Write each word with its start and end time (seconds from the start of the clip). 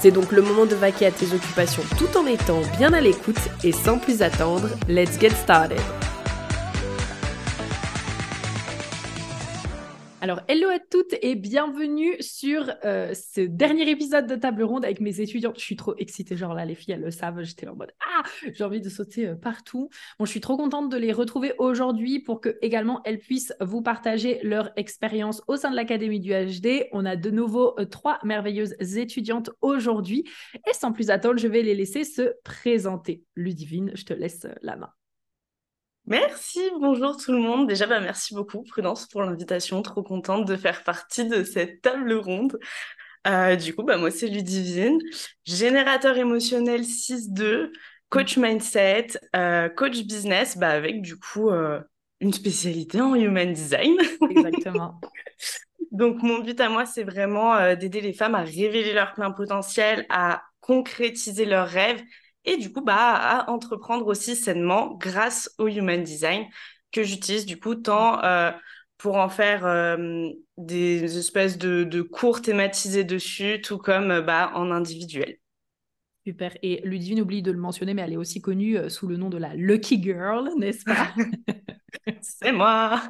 C'est 0.00 0.10
donc 0.10 0.32
le 0.32 0.40
moment 0.40 0.64
de 0.64 0.74
vaquer 0.74 1.06
à 1.06 1.10
tes 1.10 1.34
occupations 1.34 1.82
tout 1.98 2.16
en 2.16 2.24
étant 2.24 2.62
bien 2.78 2.94
à 2.94 3.02
l'écoute 3.02 3.36
et 3.62 3.72
sans 3.72 3.98
plus 3.98 4.22
attendre, 4.22 4.70
let's 4.88 5.20
get 5.20 5.30
started. 5.30 5.78
Alors, 10.22 10.42
hello 10.48 10.68
à 10.68 10.78
toutes 10.78 11.14
et 11.22 11.34
bienvenue 11.34 12.14
sur 12.20 12.70
euh, 12.84 13.14
ce 13.14 13.40
dernier 13.40 13.88
épisode 13.88 14.26
de 14.26 14.36
Table 14.36 14.62
Ronde 14.64 14.84
avec 14.84 15.00
mes 15.00 15.18
étudiants. 15.22 15.54
Je 15.56 15.62
suis 15.62 15.76
trop 15.76 15.94
excitée, 15.96 16.36
genre 16.36 16.52
là, 16.52 16.66
les 16.66 16.74
filles, 16.74 16.92
elles 16.92 17.00
le 17.00 17.10
savent, 17.10 17.42
j'étais 17.42 17.66
en 17.66 17.74
mode 17.74 17.94
Ah, 18.00 18.22
j'ai 18.52 18.62
envie 18.62 18.82
de 18.82 18.90
sauter 18.90 19.28
euh, 19.28 19.34
partout. 19.34 19.88
Bon, 20.18 20.26
je 20.26 20.30
suis 20.30 20.42
trop 20.42 20.58
contente 20.58 20.92
de 20.92 20.98
les 20.98 21.14
retrouver 21.14 21.54
aujourd'hui 21.56 22.20
pour 22.20 22.42
que 22.42 22.58
également 22.60 23.00
elles 23.06 23.18
puissent 23.18 23.54
vous 23.62 23.80
partager 23.80 24.40
leur 24.42 24.72
expérience 24.76 25.42
au 25.48 25.56
sein 25.56 25.70
de 25.70 25.76
l'Académie 25.76 26.20
du 26.20 26.32
HD. 26.32 26.86
On 26.92 27.06
a 27.06 27.16
de 27.16 27.30
nouveau 27.30 27.74
euh, 27.80 27.86
trois 27.86 28.18
merveilleuses 28.22 28.74
étudiantes 28.98 29.48
aujourd'hui. 29.62 30.28
Et 30.68 30.74
sans 30.74 30.92
plus 30.92 31.08
attendre, 31.08 31.38
je 31.38 31.48
vais 31.48 31.62
les 31.62 31.74
laisser 31.74 32.04
se 32.04 32.34
présenter. 32.44 33.24
Ludivine, 33.36 33.92
je 33.94 34.04
te 34.04 34.12
laisse 34.12 34.46
la 34.60 34.76
main. 34.76 34.90
Merci, 36.10 36.58
bonjour 36.80 37.16
tout 37.16 37.30
le 37.30 37.38
monde. 37.38 37.68
Déjà, 37.68 37.86
bah, 37.86 38.00
merci 38.00 38.34
beaucoup 38.34 38.64
Prudence 38.64 39.06
pour 39.06 39.22
l'invitation. 39.22 39.80
Trop 39.80 40.02
contente 40.02 40.44
de 40.44 40.56
faire 40.56 40.82
partie 40.82 41.24
de 41.24 41.44
cette 41.44 41.82
table 41.82 42.12
ronde. 42.14 42.58
Euh, 43.28 43.54
du 43.54 43.76
coup, 43.76 43.84
bah, 43.84 43.96
moi, 43.96 44.10
c'est 44.10 44.26
Ludivine, 44.26 44.98
générateur 45.44 46.18
émotionnel 46.18 46.80
6-2, 46.82 47.70
coach 48.08 48.38
mindset, 48.38 49.06
euh, 49.36 49.68
coach 49.68 50.02
business, 50.02 50.58
bah, 50.58 50.70
avec 50.70 51.00
du 51.00 51.16
coup 51.16 51.48
euh, 51.50 51.80
une 52.18 52.32
spécialité 52.32 53.00
en 53.00 53.14
human 53.14 53.52
design. 53.52 53.96
Exactement. 54.28 55.00
Donc, 55.92 56.24
mon 56.24 56.40
but 56.40 56.60
à 56.60 56.68
moi, 56.68 56.86
c'est 56.86 57.04
vraiment 57.04 57.76
d'aider 57.76 58.00
les 58.00 58.14
femmes 58.14 58.34
à 58.34 58.42
révéler 58.42 58.94
leur 58.94 59.14
plein 59.14 59.30
potentiel, 59.30 60.06
à 60.08 60.42
concrétiser 60.60 61.44
leurs 61.44 61.68
rêves 61.68 62.02
et 62.44 62.56
du 62.56 62.72
coup 62.72 62.82
bah, 62.82 63.14
à 63.14 63.50
entreprendre 63.50 64.06
aussi 64.06 64.36
sainement 64.36 64.94
grâce 64.94 65.54
au 65.58 65.68
Human 65.68 66.02
Design 66.02 66.46
que 66.92 67.02
j'utilise 67.02 67.46
du 67.46 67.58
coup 67.58 67.74
tant 67.74 68.22
euh, 68.24 68.50
pour 68.98 69.16
en 69.16 69.28
faire 69.28 69.64
euh, 69.64 70.28
des 70.56 71.18
espèces 71.18 71.56
de, 71.58 72.02
cours 72.02 72.42
thématisés 72.42 73.04
dessus, 73.04 73.60
tout 73.62 73.78
comme 73.78 74.10
euh, 74.10 74.22
bah, 74.22 74.52
en 74.54 74.70
individuel. 74.70 75.38
Super. 76.26 76.56
Et 76.62 76.82
Ludivine 76.84 77.22
oublie 77.22 77.42
de 77.42 77.50
le 77.50 77.58
mentionner, 77.58 77.94
mais 77.94 78.02
elle 78.02 78.12
est 78.12 78.18
aussi 78.18 78.42
connue 78.42 78.90
sous 78.90 79.06
le 79.06 79.16
nom 79.16 79.30
de 79.30 79.38
la 79.38 79.54
Lucky 79.54 80.02
Girl, 80.02 80.50
n'est-ce 80.58 80.84
pas? 80.84 81.14
C'est 82.20 82.52
moi. 82.52 83.02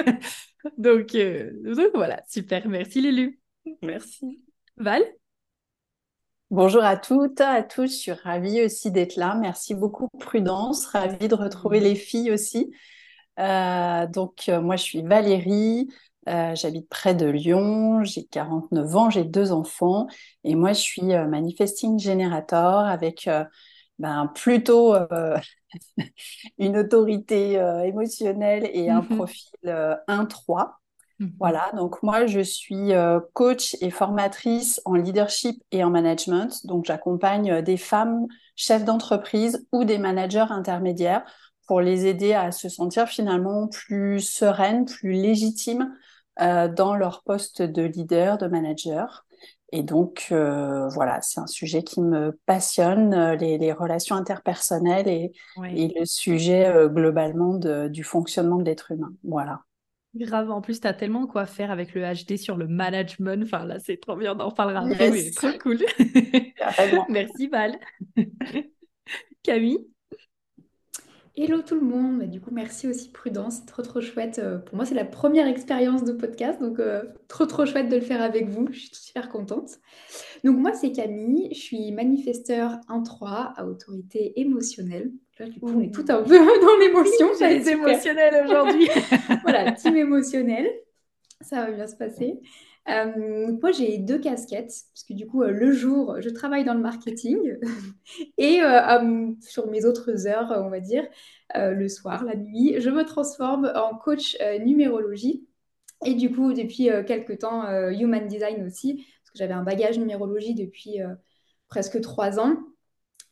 donc, 0.78 1.14
donc 1.14 1.90
voilà, 1.92 2.22
super. 2.26 2.66
Merci 2.66 3.02
Lulu. 3.02 3.38
Merci. 3.82 4.40
Val? 4.78 5.04
Bonjour 6.50 6.82
à 6.82 6.96
toutes, 6.96 7.42
à 7.42 7.62
tous. 7.62 7.92
Je 7.92 7.96
suis 7.96 8.12
ravie 8.12 8.64
aussi 8.64 8.90
d'être 8.90 9.16
là. 9.16 9.34
Merci 9.34 9.74
beaucoup, 9.74 10.08
Prudence. 10.18 10.86
Ravie 10.86 11.28
de 11.28 11.34
retrouver 11.34 11.78
les 11.78 11.94
filles 11.94 12.30
aussi. 12.30 12.72
Euh, 13.38 14.06
donc, 14.06 14.48
euh, 14.48 14.62
moi, 14.62 14.76
je 14.76 14.82
suis 14.82 15.02
Valérie. 15.02 15.88
Euh, 16.26 16.54
j'habite 16.54 16.88
près 16.88 17.14
de 17.14 17.26
Lyon. 17.26 18.02
J'ai 18.02 18.24
49 18.24 18.96
ans. 18.96 19.10
J'ai 19.10 19.24
deux 19.24 19.52
enfants. 19.52 20.06
Et 20.42 20.54
moi, 20.54 20.72
je 20.72 20.80
suis 20.80 21.02
manifesting 21.02 21.98
generator 21.98 22.78
avec 22.78 23.28
ben, 23.98 24.32
plutôt 24.34 24.94
une 26.58 26.78
autorité 26.78 27.60
émotionnelle 27.84 28.70
et 28.72 28.88
un 28.88 29.02
mm-hmm. 29.02 29.16
profil 29.16 30.00
1-3. 30.08 30.77
Mhm. 31.18 31.32
Voilà, 31.38 31.70
donc 31.76 32.02
moi 32.02 32.26
je 32.26 32.40
suis 32.40 32.92
euh, 32.92 33.20
coach 33.32 33.76
et 33.80 33.90
formatrice 33.90 34.80
en 34.84 34.94
leadership 34.94 35.62
et 35.72 35.82
en 35.82 35.90
management. 35.90 36.64
Donc 36.66 36.84
j'accompagne 36.84 37.50
euh, 37.50 37.62
des 37.62 37.76
femmes 37.76 38.26
chefs 38.56 38.84
d'entreprise 38.84 39.66
ou 39.72 39.84
des 39.84 39.98
managers 39.98 40.46
intermédiaires 40.50 41.24
pour 41.66 41.80
les 41.80 42.06
aider 42.06 42.34
à 42.34 42.52
se 42.52 42.68
sentir 42.68 43.08
finalement 43.08 43.68
plus 43.68 44.20
sereines, 44.20 44.84
plus 44.84 45.12
légitimes 45.12 45.92
euh, 46.40 46.68
dans 46.68 46.94
leur 46.94 47.22
poste 47.24 47.62
de 47.62 47.82
leader, 47.82 48.38
de 48.38 48.46
manager. 48.46 49.26
Et 49.70 49.82
donc 49.82 50.28
voilà, 50.30 51.20
c'est 51.20 51.40
un 51.40 51.46
sujet 51.46 51.82
qui 51.82 52.00
me 52.00 52.40
passionne, 52.46 53.34
les, 53.34 53.72
relations 53.74 54.16
interpersonnelles 54.16 55.08
et, 55.08 55.32
le 55.58 56.06
sujet 56.06 56.72
globalement 56.86 57.58
du 57.88 58.02
fonctionnement 58.02 58.56
de 58.56 58.64
l'être 58.64 58.92
humain. 58.92 59.12
Voilà. 59.24 59.60
Grave, 60.14 60.50
en 60.50 60.60
plus, 60.60 60.80
tu 60.80 60.86
as 60.86 60.94
tellement 60.94 61.26
quoi 61.26 61.46
faire 61.46 61.70
avec 61.70 61.94
le 61.94 62.02
HD 62.02 62.36
sur 62.36 62.56
le 62.56 62.66
management. 62.66 63.42
Enfin, 63.44 63.64
là, 63.64 63.78
c'est 63.78 63.98
trop 63.98 64.16
bien, 64.16 64.34
on 64.34 64.40
en 64.40 64.48
reparlera 64.48 64.80
après, 64.80 65.10
mais 65.10 65.30
trop 65.30 65.52
cool. 65.60 65.78
Merci, 67.08 67.48
Val. 67.48 67.78
Camille? 69.42 69.86
Hello 71.40 71.62
tout 71.62 71.76
le 71.76 71.82
monde, 71.82 72.18
bah, 72.18 72.26
du 72.26 72.40
coup 72.40 72.50
merci 72.50 72.88
aussi 72.88 73.12
Prudence, 73.12 73.58
c'est 73.58 73.66
trop 73.66 73.82
trop 73.82 74.00
chouette. 74.00 74.40
Euh, 74.40 74.58
pour 74.58 74.74
moi 74.74 74.84
c'est 74.84 74.96
la 74.96 75.04
première 75.04 75.46
expérience 75.46 76.02
de 76.02 76.12
podcast, 76.12 76.60
donc 76.60 76.80
euh, 76.80 77.04
trop 77.28 77.46
trop 77.46 77.64
chouette 77.64 77.88
de 77.88 77.94
le 77.94 78.02
faire 78.02 78.20
avec 78.20 78.48
vous, 78.48 78.66
je 78.72 78.78
suis 78.80 78.90
super 78.92 79.28
contente. 79.28 79.78
Donc 80.42 80.58
moi 80.58 80.74
c'est 80.74 80.90
Camille, 80.90 81.48
je 81.52 81.60
suis 81.60 81.92
manifesteur 81.92 82.72
1-3 82.88 83.52
à 83.54 83.66
autorité 83.66 84.40
émotionnelle. 84.40 85.12
Là 85.38 85.48
du 85.48 85.60
coup 85.60 85.68
on 85.68 85.80
est 85.80 85.92
tout 85.92 86.04
un 86.08 86.22
peu 86.22 86.38
dans 86.60 86.76
l'émotion. 86.78 87.28
J'ai 87.38 87.70
émotionnelle 87.70 88.44
aujourd'hui. 88.44 88.88
voilà, 89.42 89.72
team 89.72 89.96
émotionnel, 89.96 90.70
ça 91.40 91.66
va 91.66 91.72
bien 91.72 91.86
se 91.86 91.96
passer. 91.96 92.40
Euh, 92.88 93.52
moi, 93.60 93.70
j'ai 93.70 93.98
deux 93.98 94.18
casquettes, 94.18 94.72
parce 94.94 95.04
que 95.06 95.12
du 95.12 95.26
coup, 95.26 95.42
euh, 95.42 95.50
le 95.50 95.72
jour, 95.72 96.16
je 96.20 96.30
travaille 96.30 96.64
dans 96.64 96.74
le 96.74 96.80
marketing 96.80 97.58
et 98.38 98.62
euh, 98.62 99.30
sur 99.40 99.68
mes 99.68 99.84
autres 99.84 100.26
heures, 100.26 100.54
on 100.56 100.70
va 100.70 100.80
dire, 100.80 101.06
le 101.54 101.88
soir, 101.88 102.24
la 102.24 102.36
nuit, 102.36 102.76
je 102.78 102.90
me 102.90 103.04
transforme 103.04 103.70
en 103.74 103.96
coach 103.96 104.36
numérologie. 104.60 105.46
Et 106.04 106.14
du 106.14 106.30
coup, 106.30 106.52
depuis 106.52 106.90
quelques 107.06 107.38
temps, 107.38 107.64
human 107.90 108.26
design 108.28 108.64
aussi, 108.66 108.96
parce 108.96 109.30
que 109.32 109.38
j'avais 109.38 109.54
un 109.54 109.62
bagage 109.62 109.98
numérologie 109.98 110.54
depuis 110.54 110.98
presque 111.68 112.00
trois 112.02 112.38
ans. 112.38 112.56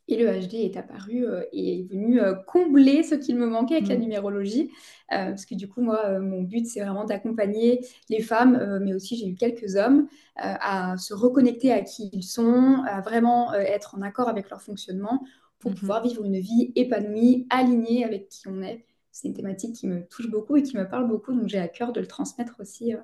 Et 0.09 0.17
le 0.17 0.31
HD 0.41 0.55
est 0.55 0.77
apparu 0.77 1.27
euh, 1.27 1.43
et 1.53 1.81
est 1.81 1.83
venu 1.83 2.21
euh, 2.21 2.35
combler 2.35 3.03
ce 3.03 3.17
qu'il 3.17 3.37
me 3.37 3.47
manquait 3.47 3.77
avec 3.77 3.89
la 3.89 3.97
mm. 3.97 4.01
numérologie. 4.01 4.71
Euh, 5.13 5.31
parce 5.31 5.47
que 5.47 5.55
du 5.55 5.69
coup, 5.69 5.81
moi, 5.81 6.21
mon 6.21 6.43
but, 6.43 6.67
c'est 6.67 6.81
vraiment 6.81 7.05
d'accompagner 7.05 7.85
les 8.09 8.23
femmes, 8.23 8.79
mais 8.83 8.95
aussi 8.95 9.17
j'ai 9.17 9.29
eu 9.29 9.35
quelques 9.35 9.77
hommes, 9.77 10.09
à 10.37 10.97
se 10.99 11.15
reconnecter 11.15 11.73
à 11.73 11.81
qui 11.83 12.11
ils 12.13 12.23
sont, 12.23 12.83
à 12.87 13.01
vraiment 13.01 13.55
être 13.55 13.97
en 13.97 14.03
accord 14.03 14.29
avec 14.29 14.51
leur 14.51 14.61
fonctionnement 14.61 15.25
pour 15.59 15.73
mm-hmm. 15.73 15.75
pouvoir 15.75 16.03
vivre 16.03 16.25
une 16.25 16.39
vie 16.39 16.73
épanouie, 16.75 17.47
alignée 17.51 18.05
avec 18.05 18.29
qui 18.29 18.49
on 18.49 18.63
est. 18.63 18.85
C'est 19.13 19.29
une 19.29 19.35
thématique 19.35 19.75
qui 19.75 19.87
me 19.87 20.07
touche 20.07 20.29
beaucoup 20.31 20.57
et 20.57 20.63
qui 20.63 20.77
me 20.77 20.89
parle 20.89 21.09
beaucoup, 21.09 21.33
donc 21.33 21.49
j'ai 21.49 21.59
à 21.59 21.69
cœur 21.69 21.93
de 21.93 22.01
le 22.01 22.07
transmettre 22.07 22.57
aussi 22.61 22.95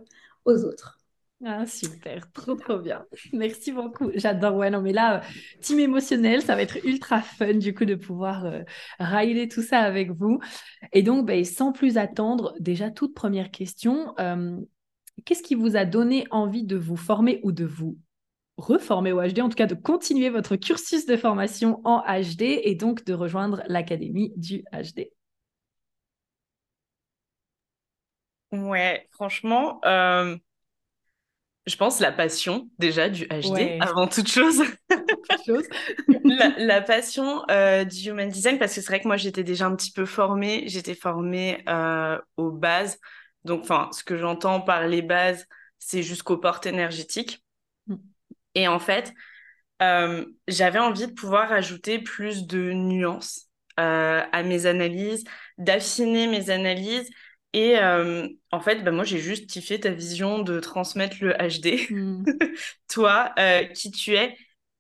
aux 0.45 0.65
autres. 0.65 1.02
Ah, 1.45 1.67
super, 1.67 2.31
trop 2.33 2.55
trop 2.55 2.79
bien. 2.79 3.05
Merci 3.33 3.73
beaucoup. 3.73 4.11
J'adore. 4.15 4.55
Ouais, 4.57 4.71
non, 4.71 4.81
mais 4.81 4.93
là, 4.93 5.23
team 5.61 5.81
émotionnel, 5.81 6.43
ça 6.43 6.55
va 6.55 6.63
être 6.63 6.79
ultra 6.85 7.21
fun 7.21 7.55
du 7.55 7.75
coup 7.75 7.85
de 7.85 7.97
pouvoir 7.97 8.45
euh, 8.47 8.63
tout 9.51 9.63
ça 9.63 9.81
avec 9.81 10.11
vous. 10.13 10.39
Et 10.93 11.03
donc, 11.03 11.27
ben, 11.27 11.45
sans 11.45 11.73
plus 11.73 11.99
attendre, 11.99 12.55
déjà 12.61 12.91
toute 12.91 13.15
première 13.15 13.51
question, 13.51 14.15
euh, 14.21 14.57
qu'est-ce 15.25 15.43
qui 15.43 15.57
vous 15.57 15.77
a 15.77 15.85
donné 15.85 16.27
envie 16.31 16.65
de 16.65 16.77
vous 16.77 16.97
former 16.97 17.41
ou 17.43 17.53
de 17.53 17.65
vous 17.65 17.99
reformer 18.57 19.13
au 19.13 19.21
HD, 19.23 19.41
en 19.41 19.49
tout 19.49 19.57
cas 19.57 19.67
de 19.67 19.75
continuer 19.75 20.31
votre 20.31 20.57
cursus 20.57 21.07
de 21.07 21.17
formation 21.17 21.81
en 21.85 22.03
HD 22.03 22.43
et 22.63 22.75
donc 22.77 23.05
de 23.05 23.15
rejoindre 23.15 23.63
l'Académie 23.69 24.33
du 24.37 24.65
HD 24.73 25.11
Ouais, 28.53 29.09
franchement. 29.13 29.81
Euh, 29.87 30.37
je 31.67 31.77
pense 31.77 32.01
la 32.01 32.11
passion 32.11 32.69
déjà 32.79 33.09
du 33.09 33.27
HD 33.27 33.79
avant 33.81 34.09
toute 34.09 34.29
chose. 34.29 34.63
la, 36.59 36.81
passion 36.81 37.43
euh, 37.51 37.85
du 37.85 38.11
human 38.11 38.29
design 38.29 38.59
parce 38.59 38.75
que 38.75 38.81
c'est 38.81 38.87
vrai 38.87 39.01
que 39.01 39.07
moi 39.07 39.17
j'étais 39.17 39.45
déjà 39.45 39.67
un 39.67 39.77
petit 39.77 39.93
peu 39.93 40.05
formée, 40.05 40.65
j'étais 40.67 40.95
formée 40.95 41.63
euh, 41.69 42.19
aux 42.37 42.51
bases. 42.51 42.99
Donc 43.45 43.63
enfin 43.63 43.89
ce 43.93 44.03
que 44.03 44.17
j'entends 44.17 44.61
par 44.61 44.89
les 44.89 45.03
bases, 45.03 45.47
c'est 45.79 46.03
jusqu'aux 46.03 46.39
portes 46.39 46.67
énergétiques. 46.67 47.45
Mm. 47.87 47.97
Et 48.55 48.69
en 48.69 48.79
fait, 48.79 49.13
j'avais 50.47 50.79
envie 50.79 51.09
de 51.09 51.13
pouvoir 51.13 51.51
ajouter 51.51 51.99
plus 51.99 52.47
de 52.47 52.73
nuances 52.73 53.49
à 53.77 54.43
mes 54.45 54.67
analyses, 54.67 55.25
d'affiner 55.59 56.29
mes 56.29 56.51
analyses 56.51 57.11
et 57.53 57.79
euh, 57.79 58.29
en 58.51 58.61
fait, 58.61 58.83
bah, 58.83 58.93
moi, 58.93 59.05
j'ai 59.05 59.19
juste 59.19 59.49
kiffé 59.49 59.79
ta 59.79 59.91
vision 59.91 60.39
de 60.41 60.59
transmettre 60.61 61.17
le 61.21 61.35
HD, 61.35 61.91
hmm. 61.91 62.25
toi, 62.89 63.33
euh, 63.39 63.65
qui 63.65 63.91
tu 63.91 64.15
es. 64.15 64.37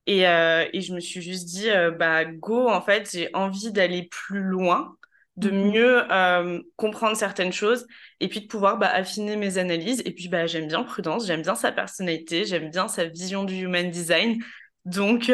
Et, 0.07 0.27
euh, 0.27 0.67
et, 0.73 0.81
je 0.81 0.95
me 0.95 1.01
suis 1.01 1.23
juste 1.23 1.47
dit, 1.47 1.69
bah, 1.99 2.25
go, 2.25 2.69
en 2.69 2.81
fait, 2.83 3.11
j'ai 3.13 3.31
envie 3.35 3.73
d'aller 3.73 4.09
plus 4.11 4.43
loin, 4.43 4.97
de 5.37 5.51
hmm. 5.51 5.71
mieux 5.71 6.63
comprendre 6.77 7.17
certaines 7.17 7.53
choses, 7.53 7.87
et 8.21 8.29
puis 8.29 8.41
de 8.41 8.47
pouvoir 8.47 8.79
bah, 8.79 8.89
affiner 8.89 9.37
mes 9.37 9.59
analyses. 9.59 10.03
Et 10.07 10.13
puis, 10.13 10.29
bah, 10.29 10.47
j'aime 10.47 10.67
bien 10.69 10.83
Prudence, 10.83 11.27
j'aime 11.27 11.43
bien 11.43 11.55
sa 11.55 11.73
personnalité, 11.73 12.47
j'aime 12.47 12.71
bien 12.71 12.89
sa 12.89 13.05
vision 13.05 13.45
du 13.45 13.55
human 13.57 13.91
design. 13.91 14.43
Donc, 14.87 15.31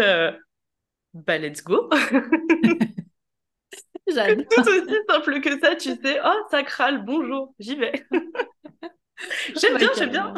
bah, 1.14 1.38
let's 1.38 1.62
go 1.62 1.88
J'adore. 4.14 4.44
Tout 4.50 4.60
aussi 4.62 4.96
simple 5.08 5.40
que 5.40 5.60
ça, 5.60 5.76
tu 5.76 5.90
sais. 5.90 6.18
Oh, 6.24 6.40
ça 6.50 6.62
bonjour, 6.98 7.54
j'y 7.58 7.76
vais. 7.76 7.92
j'aime 9.60 9.76
bien, 9.76 9.90
j'aime 9.96 10.10
bien. 10.10 10.34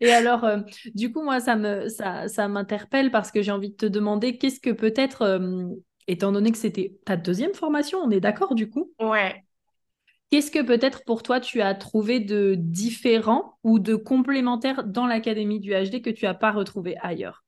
Et 0.00 0.12
alors, 0.12 0.44
euh, 0.44 0.58
du 0.94 1.12
coup, 1.12 1.22
moi, 1.22 1.40
ça 1.40 1.56
me, 1.56 1.88
ça, 1.88 2.28
ça 2.28 2.46
m'interpelle 2.48 3.10
parce 3.10 3.30
que 3.30 3.42
j'ai 3.42 3.52
envie 3.52 3.70
de 3.70 3.76
te 3.76 3.86
demander 3.86 4.36
qu'est-ce 4.36 4.60
que 4.60 4.70
peut-être, 4.70 5.22
euh, 5.22 5.66
étant 6.06 6.30
donné 6.32 6.52
que 6.52 6.58
c'était 6.58 6.98
ta 7.04 7.16
deuxième 7.16 7.54
formation, 7.54 7.98
on 7.98 8.10
est 8.10 8.20
d'accord 8.20 8.54
du 8.54 8.68
coup? 8.68 8.92
Ouais. 9.00 9.44
Qu'est-ce 10.30 10.50
que 10.50 10.62
peut-être 10.62 11.04
pour 11.04 11.22
toi 11.22 11.40
tu 11.40 11.62
as 11.62 11.74
trouvé 11.74 12.20
de 12.20 12.54
différent 12.54 13.58
ou 13.64 13.78
de 13.78 13.94
complémentaire 13.94 14.84
dans 14.84 15.06
l'académie 15.06 15.58
du 15.58 15.72
HD 15.72 16.02
que 16.02 16.10
tu 16.10 16.26
n'as 16.26 16.34
pas 16.34 16.52
retrouvé 16.52 16.96
ailleurs? 17.00 17.44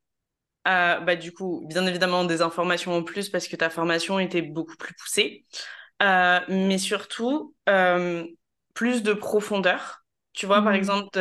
Bah, 0.65 1.17
du 1.17 1.33
coup, 1.33 1.65
bien 1.67 1.87
évidemment, 1.87 2.25
des 2.25 2.43
informations 2.43 2.95
en 2.95 3.03
plus 3.03 3.29
parce 3.29 3.49
que 3.49 3.57
ta 3.57 3.71
formation 3.71 4.19
était 4.19 4.43
beaucoup 4.43 4.77
plus 4.77 4.95
poussée, 4.95 5.45
euh, 6.03 6.41
mais 6.49 6.79
surtout 6.79 7.55
euh, 7.69 8.25
plus 8.75 9.03
de 9.03 9.12
profondeur. 9.12 10.05
Tu 10.33 10.47
vois, 10.47 10.62
par 10.62 10.73
mmh. 10.73 10.77
exemple, 10.77 11.19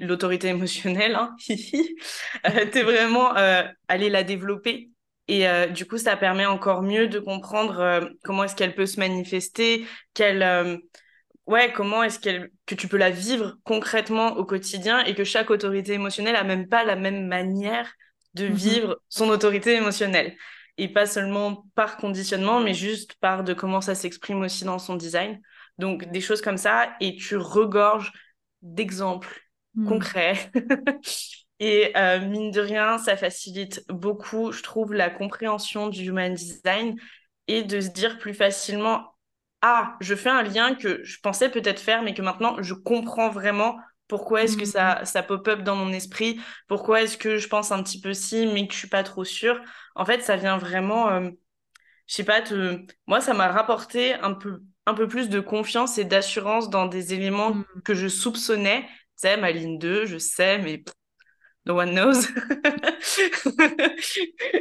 l'autorité 0.00 0.48
émotionnelle, 0.48 1.14
hein, 1.14 1.34
euh, 1.48 2.66
tu 2.70 2.78
es 2.78 2.82
vraiment 2.82 3.32
allé 3.88 4.10
la 4.10 4.24
développer. 4.24 4.90
Et 5.28 5.46
du 5.70 5.86
coup, 5.86 5.96
ça 5.96 6.16
permet 6.16 6.44
encore 6.44 6.82
mieux 6.82 7.08
de 7.08 7.18
comprendre 7.18 8.10
comment 8.24 8.44
est-ce 8.44 8.54
qu'elle 8.54 8.74
peut 8.74 8.86
se 8.86 9.00
manifester, 9.00 9.86
quelle, 10.12 10.82
ouais, 11.46 11.72
comment 11.72 12.02
est-ce 12.02 12.18
qu'elle, 12.18 12.50
que 12.66 12.74
tu 12.74 12.88
peux 12.88 12.98
la 12.98 13.10
vivre 13.10 13.56
concrètement 13.64 14.36
au 14.36 14.44
quotidien 14.44 15.02
et 15.04 15.14
que 15.14 15.24
chaque 15.24 15.50
autorité 15.50 15.94
émotionnelle 15.94 16.36
a 16.36 16.44
même 16.44 16.68
pas 16.68 16.84
la 16.84 16.96
même 16.96 17.28
manière 17.28 17.94
de 18.34 18.48
mhm. 18.48 18.54
vivre 18.54 19.02
son 19.08 19.28
autorité 19.28 19.74
émotionnelle. 19.74 20.36
Et 20.78 20.88
pas 20.88 21.06
seulement 21.06 21.66
par 21.74 21.98
conditionnement, 21.98 22.60
mais 22.60 22.74
juste 22.74 23.14
par 23.14 23.44
de 23.44 23.52
comment 23.52 23.80
ça 23.80 23.94
s'exprime 23.94 24.40
aussi 24.40 24.64
dans 24.64 24.78
son 24.78 24.96
design. 24.96 25.40
Donc 25.78 26.10
des 26.10 26.20
choses 26.20 26.40
comme 26.40 26.56
ça, 26.56 26.94
et 27.00 27.16
tu 27.16 27.36
regorges 27.36 28.12
d'exemples 28.62 29.40
mhm. 29.74 29.88
concrets. 29.88 30.50
et 31.60 31.92
euh, 31.96 32.20
mine 32.26 32.50
de 32.50 32.60
rien, 32.60 32.98
ça 32.98 33.16
facilite 33.16 33.84
beaucoup, 33.88 34.52
je 34.52 34.62
trouve, 34.62 34.94
la 34.94 35.10
compréhension 35.10 35.88
du 35.88 36.04
human 36.04 36.34
design 36.34 36.96
et 37.48 37.62
de 37.62 37.80
se 37.80 37.88
dire 37.88 38.18
plus 38.18 38.34
facilement, 38.34 39.14
ah, 39.60 39.96
je 40.00 40.14
fais 40.14 40.30
un 40.30 40.42
lien 40.42 40.74
que 40.74 41.04
je 41.04 41.18
pensais 41.20 41.50
peut-être 41.50 41.80
faire, 41.80 42.02
mais 42.02 42.14
que 42.14 42.22
maintenant 42.22 42.56
je 42.62 42.74
comprends 42.74 43.30
vraiment 43.30 43.76
pourquoi 44.12 44.42
est-ce 44.42 44.58
que 44.58 44.66
ça, 44.66 45.00
mmh. 45.00 45.04
ça 45.06 45.22
pop-up 45.22 45.62
dans 45.62 45.74
mon 45.74 45.90
esprit? 45.90 46.38
Pourquoi 46.68 47.00
est-ce 47.00 47.16
que 47.16 47.38
je 47.38 47.48
pense 47.48 47.72
un 47.72 47.82
petit 47.82 47.98
peu 47.98 48.12
si, 48.12 48.44
mais 48.44 48.66
que 48.66 48.74
je 48.74 48.78
suis 48.80 48.88
pas 48.88 49.02
trop 49.02 49.24
sûre? 49.24 49.58
En 49.94 50.04
fait, 50.04 50.20
ça 50.20 50.36
vient 50.36 50.58
vraiment, 50.58 51.08
euh, 51.08 51.30
je 52.06 52.14
sais 52.16 52.24
pas, 52.24 52.42
te... 52.42 52.84
moi, 53.06 53.22
ça 53.22 53.32
m'a 53.32 53.48
rapporté 53.48 54.12
un 54.16 54.34
peu, 54.34 54.60
un 54.84 54.92
peu 54.92 55.08
plus 55.08 55.30
de 55.30 55.40
confiance 55.40 55.96
et 55.96 56.04
d'assurance 56.04 56.68
dans 56.68 56.84
des 56.84 57.14
éléments 57.14 57.54
mmh. 57.54 57.64
que 57.86 57.94
je 57.94 58.06
soupçonnais. 58.06 58.82
Tu 58.82 59.28
sais, 59.28 59.38
ma 59.38 59.50
ligne 59.50 59.78
2, 59.78 60.04
je 60.04 60.18
sais, 60.18 60.58
mais 60.58 60.84
no 61.66 61.74
one 61.74 61.94
knows. 61.94 62.26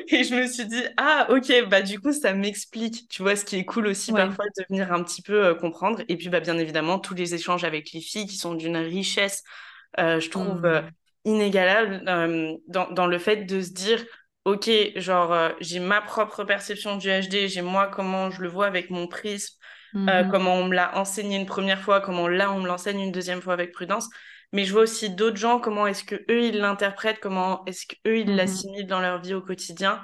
et 0.07 0.23
je 0.23 0.35
me 0.35 0.45
suis 0.47 0.65
dit, 0.65 0.83
ah, 0.97 1.27
ok, 1.29 1.67
bah 1.67 1.81
du 1.81 1.99
coup, 1.99 2.13
ça 2.13 2.33
m'explique, 2.33 3.07
tu 3.09 3.23
vois, 3.23 3.35
ce 3.35 3.43
qui 3.45 3.57
est 3.57 3.65
cool 3.65 3.87
aussi 3.87 4.11
parfois 4.11 4.45
de 4.45 4.63
venir 4.69 4.93
un 4.93 5.03
petit 5.03 5.21
peu 5.21 5.45
euh, 5.45 5.55
comprendre. 5.55 6.03
Et 6.07 6.17
puis, 6.17 6.29
bah, 6.29 6.39
bien 6.39 6.57
évidemment, 6.57 6.99
tous 6.99 7.15
les 7.15 7.33
échanges 7.33 7.63
avec 7.63 7.91
les 7.91 8.01
filles 8.01 8.27
qui 8.27 8.37
sont 8.37 8.53
d'une 8.53 8.77
richesse, 8.77 9.43
euh, 9.99 10.19
je 10.19 10.29
trouve, 10.29 10.65
euh, 10.65 10.81
mmh. 10.81 10.89
inégalable 11.25 12.03
dans, 12.67 12.91
dans, 12.91 13.07
le 13.07 13.17
fait 13.17 13.45
de 13.45 13.61
se 13.61 13.71
dire, 13.71 14.03
ok, 14.45 14.69
genre, 14.95 15.53
j'ai 15.59 15.79
ma 15.79 16.01
propre 16.01 16.43
perception 16.43 16.97
du 16.97 17.07
HD, 17.09 17.47
j'ai 17.47 17.61
moi 17.61 17.87
comment 17.87 18.29
je 18.29 18.41
le 18.41 18.47
vois 18.47 18.67
avec 18.67 18.89
mon 18.89 19.07
prisme, 19.07 19.55
mmh 19.93 20.29
comment 20.31 20.55
on 20.55 20.67
me 20.67 20.73
l'a 20.73 20.97
enseigné 20.97 21.35
une 21.35 21.45
première 21.45 21.81
fois, 21.81 21.99
comment 21.99 22.29
là, 22.29 22.53
on 22.53 22.61
me 22.61 22.67
l'enseigne 22.67 23.01
une 23.01 23.11
deuxième 23.11 23.41
fois 23.41 23.51
avec 23.53 23.73
prudence 23.73 24.07
mais 24.51 24.65
je 24.65 24.73
vois 24.73 24.83
aussi 24.83 25.09
d'autres 25.09 25.37
gens, 25.37 25.59
comment 25.59 25.87
est-ce 25.87 26.03
que 26.03 26.15
eux 26.29 26.45
ils 26.45 26.57
l'interprètent, 26.57 27.19
comment 27.19 27.63
est-ce 27.65 27.85
que 27.85 27.95
eux 28.07 28.19
ils 28.19 28.29
mhm. 28.29 28.35
l'assimilent 28.35 28.87
dans 28.87 29.01
leur 29.01 29.21
vie 29.21 29.33
au 29.33 29.41
quotidien. 29.41 30.03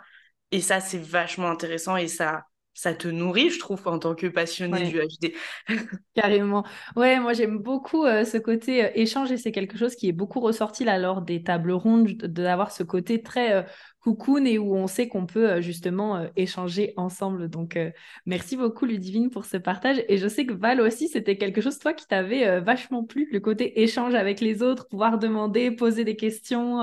Et 0.51 0.61
ça, 0.61 0.79
c'est 0.79 1.01
vachement 1.01 1.49
intéressant 1.49 1.97
et 1.97 2.07
ça, 2.07 2.43
ça 2.77 2.93
te 2.93 3.07
nourrit, 3.07 3.49
je 3.49 3.57
trouve, 3.57 3.85
en 3.87 3.97
tant 3.97 4.13
que 4.13 4.27
passionné 4.27 4.83
du 4.83 4.99
HD. 4.99 5.33
Carrément. 6.13 6.63
Ouais, 6.95 7.19
moi 7.19 7.33
j'aime 7.33 7.57
beaucoup 7.57 8.05
euh, 8.05 8.23
ce 8.23 8.37
côté 8.37 8.85
euh, 8.85 8.89
échange 8.93 9.31
et 9.31 9.37
c'est 9.37 9.51
quelque 9.51 9.77
chose 9.77 9.95
qui 9.95 10.07
est 10.07 10.13
beaucoup 10.13 10.39
ressorti 10.39 10.83
là 10.83 10.99
lors 10.99 11.23
des 11.23 11.41
tables 11.41 11.71
rondes, 11.71 12.11
d'avoir 12.11 12.71
ce 12.71 12.83
côté 12.83 13.23
très 13.23 13.53
euh, 13.53 13.63
coucoune 14.07 14.47
et 14.47 14.57
où 14.57 14.73
on 14.73 14.87
sait 14.87 15.09
qu'on 15.09 15.25
peut 15.25 15.49
euh, 15.49 15.61
justement 15.61 16.15
euh, 16.15 16.27
échanger 16.37 16.93
ensemble. 16.95 17.49
Donc, 17.49 17.75
euh, 17.75 17.91
merci 18.25 18.55
beaucoup 18.55 18.85
Ludivine 18.85 19.29
pour 19.29 19.43
ce 19.43 19.57
partage. 19.57 20.01
Et 20.07 20.17
je 20.17 20.29
sais 20.29 20.45
que 20.45 20.53
Val 20.53 20.79
aussi, 20.79 21.09
c'était 21.09 21.37
quelque 21.37 21.59
chose, 21.59 21.77
toi, 21.77 21.91
qui 21.91 22.07
t'avait 22.07 22.61
vachement 22.61 23.03
plu, 23.03 23.27
le 23.33 23.41
côté 23.41 23.81
échange 23.81 24.15
avec 24.15 24.39
les 24.39 24.63
autres, 24.63 24.87
pouvoir 24.87 25.17
demander, 25.17 25.71
poser 25.71 26.05
des 26.05 26.15
questions 26.15 26.77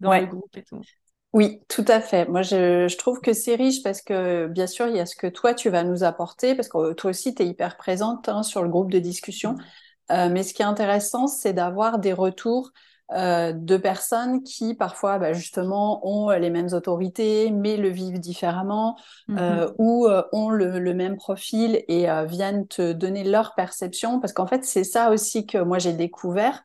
dans 0.00 0.12
le 0.12 0.26
groupe 0.26 0.54
et 0.54 0.62
tout. 0.62 0.82
Oui, 1.32 1.60
tout 1.68 1.84
à 1.88 2.00
fait. 2.00 2.28
Moi, 2.28 2.42
je, 2.42 2.94
trouve 2.96 3.20
que 3.20 3.32
c'est 3.32 3.54
riche 3.54 3.82
parce 3.82 4.02
que, 4.02 4.46
bien 4.48 4.66
sûr, 4.66 4.86
il 4.88 4.96
y 4.96 5.00
a 5.00 5.06
ce 5.06 5.16
que 5.16 5.28
toi, 5.28 5.54
tu 5.54 5.70
vas 5.70 5.84
nous 5.84 6.04
apporter, 6.04 6.54
parce 6.54 6.68
que 6.68 6.92
toi 6.92 7.10
aussi, 7.10 7.34
tu 7.34 7.42
es 7.42 7.46
hyper 7.46 7.78
présente 7.78 8.28
hein, 8.28 8.42
sur 8.42 8.62
le 8.62 8.68
groupe 8.68 8.90
de 8.90 8.98
discussion. 8.98 9.54
mais 10.10 10.42
ce 10.42 10.52
qui 10.52 10.60
est 10.60 10.66
intéressant, 10.66 11.26
c'est 11.26 11.54
d'avoir 11.54 11.98
des 11.98 12.12
retours 12.12 12.72
euh, 13.12 13.52
de 13.52 13.76
personnes 13.76 14.44
qui 14.44 14.74
parfois 14.74 15.18
bah, 15.18 15.32
justement 15.32 16.06
ont 16.06 16.30
les 16.30 16.48
mêmes 16.48 16.68
autorités 16.72 17.50
mais 17.50 17.76
le 17.76 17.88
vivent 17.88 18.20
différemment 18.20 18.96
euh, 19.30 19.66
mm-hmm. 19.66 19.74
ou 19.78 20.06
euh, 20.06 20.22
ont 20.30 20.50
le, 20.50 20.94
même 20.94 21.16
profil 21.16 21.82
et 21.88 22.06
viennent 22.26 22.68
te 22.68 22.92
donner 22.92 23.24
leur 23.24 23.56
perception 23.56 24.20
parce 24.20 24.32
qu'en 24.32 24.46
fait 24.46 24.64
c'est 24.64 24.84
ça 24.84 25.10
aussi 25.10 25.44
que 25.44 25.58
moi 25.58 25.80
j'ai 25.80 25.92
découvert 25.92 26.62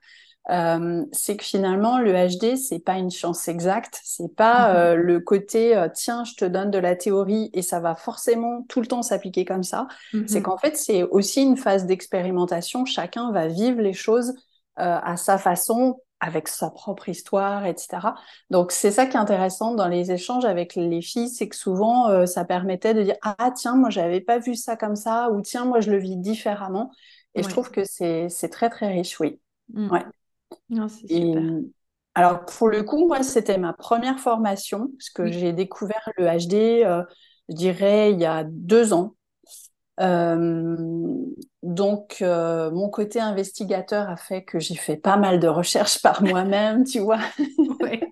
c'est 0.48 1.36
que 1.36 1.44
finalement 1.44 1.98
le 1.98 2.12
HD 2.12 2.56
c'est 2.58 2.78
pas 2.78 2.98
une 2.98 3.10
chance 3.10 3.48
exacte 3.48 4.00
c'est 4.04 4.36
pas 4.36 4.94
mm-hmm. 4.94 4.94
le 4.94 5.20
côté 5.22 5.88
tiens 5.96 6.26
je 6.26 6.36
te 6.36 6.46
donne 6.46 6.70
de 6.70 6.78
la 6.78 6.96
théorie 6.96 7.50
et 7.54 7.64
ça 7.64 7.80
va 7.80 7.96
forcément 7.96 8.62
tout 8.70 8.82
le 8.82 8.88
temps 8.88 9.02
s'appliquer 9.02 9.46
comme 9.46 9.64
ça 9.64 9.88
c'est 10.12 10.20
mm-hmm. 10.20 10.42
qu'en 10.44 10.58
fait 10.58 10.78
c'est 10.78 11.02
aussi 11.02 11.42
une 11.42 11.58
phase 11.58 11.88
d'expérimentation 11.88 12.86
chacun 12.86 13.32
va 13.32 13.48
vivre 13.48 13.82
les 13.82 13.94
choses 13.94 14.36
à 14.76 15.16
sa 15.16 15.38
façon 15.40 15.98
avec 16.26 16.48
sa 16.48 16.72
propre 16.72 17.08
histoire, 17.08 17.66
etc. 17.66 18.16
Donc 18.50 18.72
c'est 18.72 18.92
ça 18.92 19.06
qui 19.06 19.16
est 19.16 19.20
intéressant 19.20 19.76
dans 19.76 19.88
les 19.88 20.12
échanges 20.12 20.46
avec 20.46 20.76
les 20.76 21.02
filles, 21.02 21.30
c'est 21.30 21.48
que 21.48 21.56
souvent 21.56 22.10
euh, 22.10 22.26
ça 22.26 22.46
permettait 22.46 22.94
de 22.96 23.04
dire 23.04 23.16
ah 23.22 23.52
tiens 23.56 23.76
moi 23.76 23.90
j'avais 23.92 24.22
pas 24.22 24.40
vu 24.40 24.56
ça 24.56 24.76
comme 24.76 24.96
ça 24.96 25.30
ou 25.32 25.42
tiens 25.42 25.66
moi 25.66 25.82
je 25.82 25.92
le 25.92 25.98
vis 25.98 26.18
différemment. 26.18 26.92
Et 27.36 27.44
je 27.44 27.50
trouve 27.50 27.70
que 27.70 27.84
c'est 27.84 28.50
très 28.50 28.70
très 28.70 28.88
riche, 28.88 29.20
oui. 29.20 29.40
Mmh. 29.74 29.92
Ouais. 29.92 30.06
super. 30.90 31.44
alors 32.14 32.46
pour 32.46 32.70
le 32.70 32.84
coup 32.84 33.08
moi 33.08 33.24
c'était 33.24 33.58
ma 33.58 33.74
première 33.74 34.20
formation 34.20 34.90
parce 34.98 35.10
que 35.10 35.32
j'ai 35.32 35.54
découvert 35.54 36.10
le 36.18 36.26
HD, 36.26 36.86
euh, 36.86 37.04
je 37.50 37.56
dirais 37.56 38.14
il 38.14 38.20
y 38.20 38.26
a 38.26 38.44
deux 38.44 38.94
ans. 38.94 39.16
Euh, 40.02 40.76
donc, 41.64 42.18
euh, 42.22 42.70
mon 42.72 42.90
côté 42.90 43.20
investigateur 43.20 44.10
a 44.10 44.18
fait 44.18 44.44
que 44.44 44.60
j'ai 44.60 44.76
fait 44.76 44.98
pas 44.98 45.18
mal 45.18 45.40
de 45.40 45.48
recherches 45.48 46.02
par 46.02 46.22
moi-même, 46.24 46.84
tu 46.84 47.00
vois. 47.00 47.20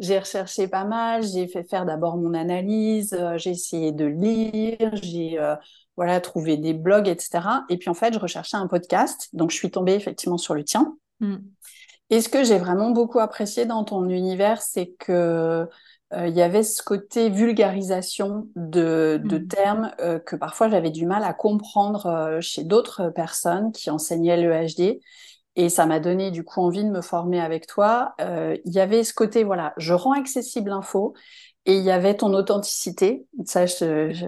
J'ai 0.00 0.18
recherché 0.18 0.66
pas 0.66 0.84
mal, 0.84 1.22
j'ai 1.22 1.46
fait 1.46 1.62
faire 1.62 1.86
d'abord 1.86 2.16
mon 2.16 2.34
analyse, 2.34 3.14
euh, 3.14 3.38
j'ai 3.38 3.50
essayé 3.50 3.92
de 3.92 4.04
lire, 4.04 4.90
j'ai 5.00 5.38
voilà 5.96 6.20
trouvé 6.20 6.56
des 6.56 6.74
blogs, 6.74 7.06
etc. 7.06 7.62
Et 7.68 7.78
puis 7.78 7.88
en 7.90 7.94
fait, 7.94 8.12
je 8.12 8.18
recherchais 8.18 8.56
un 8.56 8.66
podcast, 8.66 9.28
donc 9.34 9.52
je 9.52 9.56
suis 9.56 9.70
tombée 9.70 9.94
effectivement 9.94 10.36
sur 10.36 10.56
le 10.56 10.64
tien. 10.64 10.96
Mm. 11.20 11.36
Et 12.10 12.20
ce 12.20 12.28
que 12.28 12.42
j'ai 12.42 12.58
vraiment 12.58 12.90
beaucoup 12.90 13.20
apprécié 13.20 13.66
dans 13.66 13.84
ton 13.84 14.08
univers, 14.08 14.60
c'est 14.62 14.94
que 14.98 15.68
il 16.12 16.34
y 16.34 16.42
avait 16.42 16.62
ce 16.62 16.82
côté 16.82 17.30
vulgarisation 17.30 18.48
de, 18.56 19.20
mm. 19.22 19.48
termes 19.48 19.90
euh, 20.00 20.18
que 20.18 20.36
parfois 20.36 20.68
j'avais 20.68 20.90
du 20.90 21.06
mal 21.06 21.24
à 21.24 21.32
comprendre 21.32 22.06
euh, 22.06 22.40
chez 22.40 22.64
d'autres 22.64 23.08
personnes 23.10 23.72
qui 23.72 23.90
enseignaient 23.90 24.40
le 24.40 24.52
HD. 24.66 25.00
Et 25.56 25.68
ça 25.68 25.86
m'a 25.86 26.00
donné 26.00 26.30
du 26.30 26.44
coup 26.44 26.60
envie 26.60 26.84
de 26.84 26.90
me 26.90 27.00
former 27.00 27.40
avec 27.40 27.66
toi. 27.66 28.14
Euh, 28.20 28.56
il 28.64 28.72
y 28.72 28.80
avait 28.80 29.04
ce 29.04 29.14
côté, 29.14 29.44
voilà, 29.44 29.72
je 29.76 29.94
rends 29.94 30.12
accessible 30.12 30.70
l'info 30.70 31.14
et 31.64 31.76
il 31.76 31.82
y 31.84 31.92
avait 31.92 32.16
ton 32.16 32.34
authenticité. 32.34 33.26
Ça, 33.44 33.64
je, 33.66 34.12
je, 34.12 34.26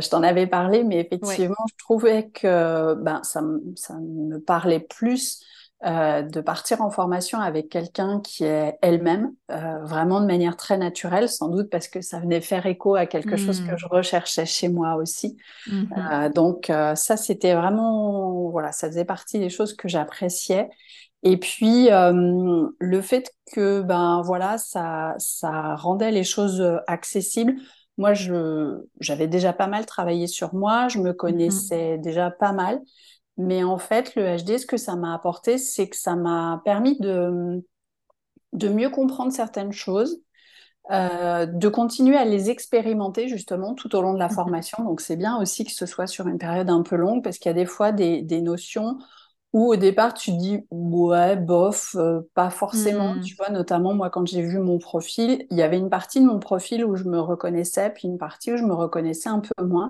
je 0.00 0.08
t'en 0.08 0.22
avais 0.22 0.46
parlé, 0.46 0.84
mais 0.84 1.00
effectivement, 1.00 1.54
je 1.68 1.74
trouvais 1.78 2.28
que 2.28 2.94
ben, 2.94 3.22
ça, 3.24 3.42
ça 3.74 3.94
me 3.94 4.38
parlait 4.38 4.80
plus 4.80 5.40
euh, 5.84 6.22
de 6.22 6.40
partir 6.40 6.80
en 6.80 6.90
formation 6.90 7.38
avec 7.38 7.68
quelqu'un 7.68 8.20
qui 8.20 8.44
est 8.44 8.78
elle-même, 8.80 9.34
euh, 9.50 9.78
vraiment 9.84 10.22
de 10.22 10.26
manière 10.26 10.56
très 10.56 10.78
naturelle, 10.78 11.28
sans 11.28 11.50
doute 11.50 11.68
parce 11.68 11.86
que 11.86 12.00
ça 12.00 12.18
venait 12.18 12.40
faire 12.40 12.64
écho 12.64 12.94
à 12.94 13.04
quelque 13.04 13.36
chose 13.36 13.60
que 13.60 13.72
mmh. 13.72 13.78
je 13.78 13.86
recherchais 13.86 14.46
chez 14.46 14.70
moi 14.70 14.94
aussi. 14.94 15.36
Mmh 15.66 15.84
euh, 15.98 16.28
donc 16.30 16.72
ça, 16.94 17.18
c'était 17.18 17.54
vraiment, 17.54 18.48
voilà, 18.48 18.72
ça 18.72 18.88
faisait 18.88 19.04
partie 19.04 19.38
des 19.38 19.50
choses 19.50 19.74
que 19.76 19.86
j'appréciais. 19.86 20.70
Et 21.22 21.36
puis 21.36 21.88
le 21.90 23.00
fait 23.02 23.30
que 23.52 23.82
ben 23.82 24.22
voilà, 24.24 24.56
ça, 24.56 25.14
ça 25.18 25.74
rendait 25.74 26.10
les 26.10 26.24
choses 26.24 26.64
accessibles. 26.86 27.54
Moi, 27.98 28.14
je, 28.14 28.78
j'avais 29.00 29.26
déjà 29.26 29.52
pas 29.52 29.66
mal 29.66 29.84
travaillé 29.84 30.26
sur 30.26 30.54
moi, 30.54 30.88
je 30.88 31.00
me 31.00 31.10
mmh 31.10 31.16
connaissais 31.16 31.98
déjà 31.98 32.30
pas 32.30 32.52
mal. 32.52 32.80
Mais 33.38 33.62
en 33.62 33.78
fait, 33.78 34.14
le 34.14 34.36
HD, 34.36 34.58
ce 34.58 34.66
que 34.66 34.76
ça 34.76 34.96
m'a 34.96 35.14
apporté, 35.14 35.58
c'est 35.58 35.88
que 35.88 35.96
ça 35.96 36.16
m'a 36.16 36.62
permis 36.64 36.98
de, 36.98 37.62
de 38.52 38.68
mieux 38.68 38.88
comprendre 38.88 39.32
certaines 39.32 39.72
choses, 39.72 40.20
euh, 40.90 41.46
de 41.46 41.68
continuer 41.68 42.16
à 42.16 42.24
les 42.24 42.48
expérimenter 42.48 43.28
justement 43.28 43.74
tout 43.74 43.94
au 43.96 44.02
long 44.02 44.14
de 44.14 44.18
la 44.18 44.28
mhm. 44.28 44.34
formation. 44.34 44.84
Donc 44.84 45.00
c'est 45.00 45.16
bien 45.16 45.36
aussi 45.40 45.64
que 45.64 45.72
ce 45.72 45.84
soit 45.84 46.06
sur 46.06 46.28
une 46.28 46.38
période 46.38 46.70
un 46.70 46.82
peu 46.82 46.96
longue 46.96 47.22
parce 47.22 47.38
qu'il 47.38 47.50
y 47.50 47.54
a 47.54 47.58
des 47.58 47.66
fois 47.66 47.92
des, 47.92 48.22
des 48.22 48.40
notions 48.40 48.98
où 49.52 49.72
au 49.72 49.76
départ 49.76 50.14
tu 50.14 50.32
dis 50.32 50.66
ouais 50.70 51.36
bof 51.36 51.96
euh, 51.96 52.20
pas 52.34 52.50
forcément 52.50 53.14
mhm. 53.14 53.20
tu 53.22 53.34
vois 53.36 53.48
notamment 53.48 53.94
moi 53.94 54.10
quand 54.10 54.26
j'ai 54.26 54.42
vu 54.42 54.58
mon 54.58 54.78
profil 54.78 55.46
il 55.50 55.56
y 55.56 55.62
avait 55.62 55.78
une 55.78 55.88
partie 55.88 56.20
de 56.20 56.26
mon 56.26 56.38
profil 56.38 56.84
où 56.84 56.94
je 56.94 57.04
me 57.04 57.18
reconnaissais 57.20 57.90
puis 57.90 58.06
une 58.06 58.18
partie 58.18 58.52
où 58.52 58.56
je 58.56 58.64
me 58.64 58.74
reconnaissais 58.74 59.28
un 59.28 59.40
peu 59.40 59.64
moins 59.64 59.88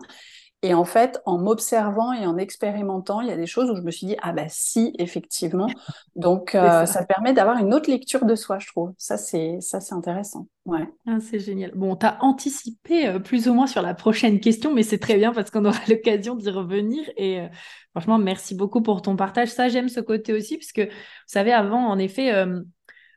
et 0.62 0.72
en 0.72 0.84
fait, 0.84 1.20
en 1.26 1.38
m'observant 1.38 2.12
et 2.12 2.26
en 2.26 2.38
expérimentant, 2.38 3.20
il 3.20 3.28
y 3.28 3.30
a 3.30 3.36
des 3.36 3.46
choses 3.46 3.70
où 3.70 3.76
je 3.76 3.82
me 3.82 3.90
suis 3.90 4.06
dit, 4.06 4.16
ah 4.22 4.32
bah 4.32 4.48
si, 4.48 4.94
effectivement. 4.98 5.68
Donc, 6.16 6.54
euh, 6.54 6.86
ça. 6.86 7.04
permet 7.04 7.34
d'avoir 7.34 7.58
une 7.58 7.74
autre 7.74 7.90
lecture 7.90 8.24
de 8.24 8.34
soi, 8.34 8.58
je 8.58 8.66
trouve. 8.68 8.92
Ça, 8.96 9.18
c'est, 9.18 9.60
ça, 9.60 9.80
c'est 9.80 9.94
intéressant. 9.94 10.48
Ouais. 10.64 10.88
Ah, 11.06 11.18
c'est 11.20 11.38
génial. 11.38 11.72
Bon, 11.74 11.94
tu 11.94 12.06
as 12.06 12.22
anticipé 12.24 13.06
euh, 13.06 13.18
plus 13.18 13.48
ou 13.48 13.54
moins 13.54 13.66
sur 13.66 13.82
la 13.82 13.94
prochaine 13.94 14.40
question, 14.40 14.72
mais 14.72 14.82
c'est 14.82 14.98
très 14.98 15.16
bien 15.16 15.32
parce 15.32 15.50
qu'on 15.50 15.64
aura 15.64 15.78
l'occasion 15.88 16.34
d'y 16.34 16.50
revenir. 16.50 17.04
Et 17.18 17.40
euh, 17.40 17.48
franchement, 17.90 18.18
merci 18.18 18.54
beaucoup 18.54 18.82
pour 18.82 19.02
ton 19.02 19.14
partage. 19.14 19.48
Ça, 19.48 19.68
j'aime 19.68 19.90
ce 19.90 20.00
côté 20.00 20.32
aussi, 20.32 20.56
puisque 20.56 20.80
vous 20.80 20.88
savez, 21.26 21.52
avant, 21.52 21.86
en 21.86 21.98
effet, 21.98 22.32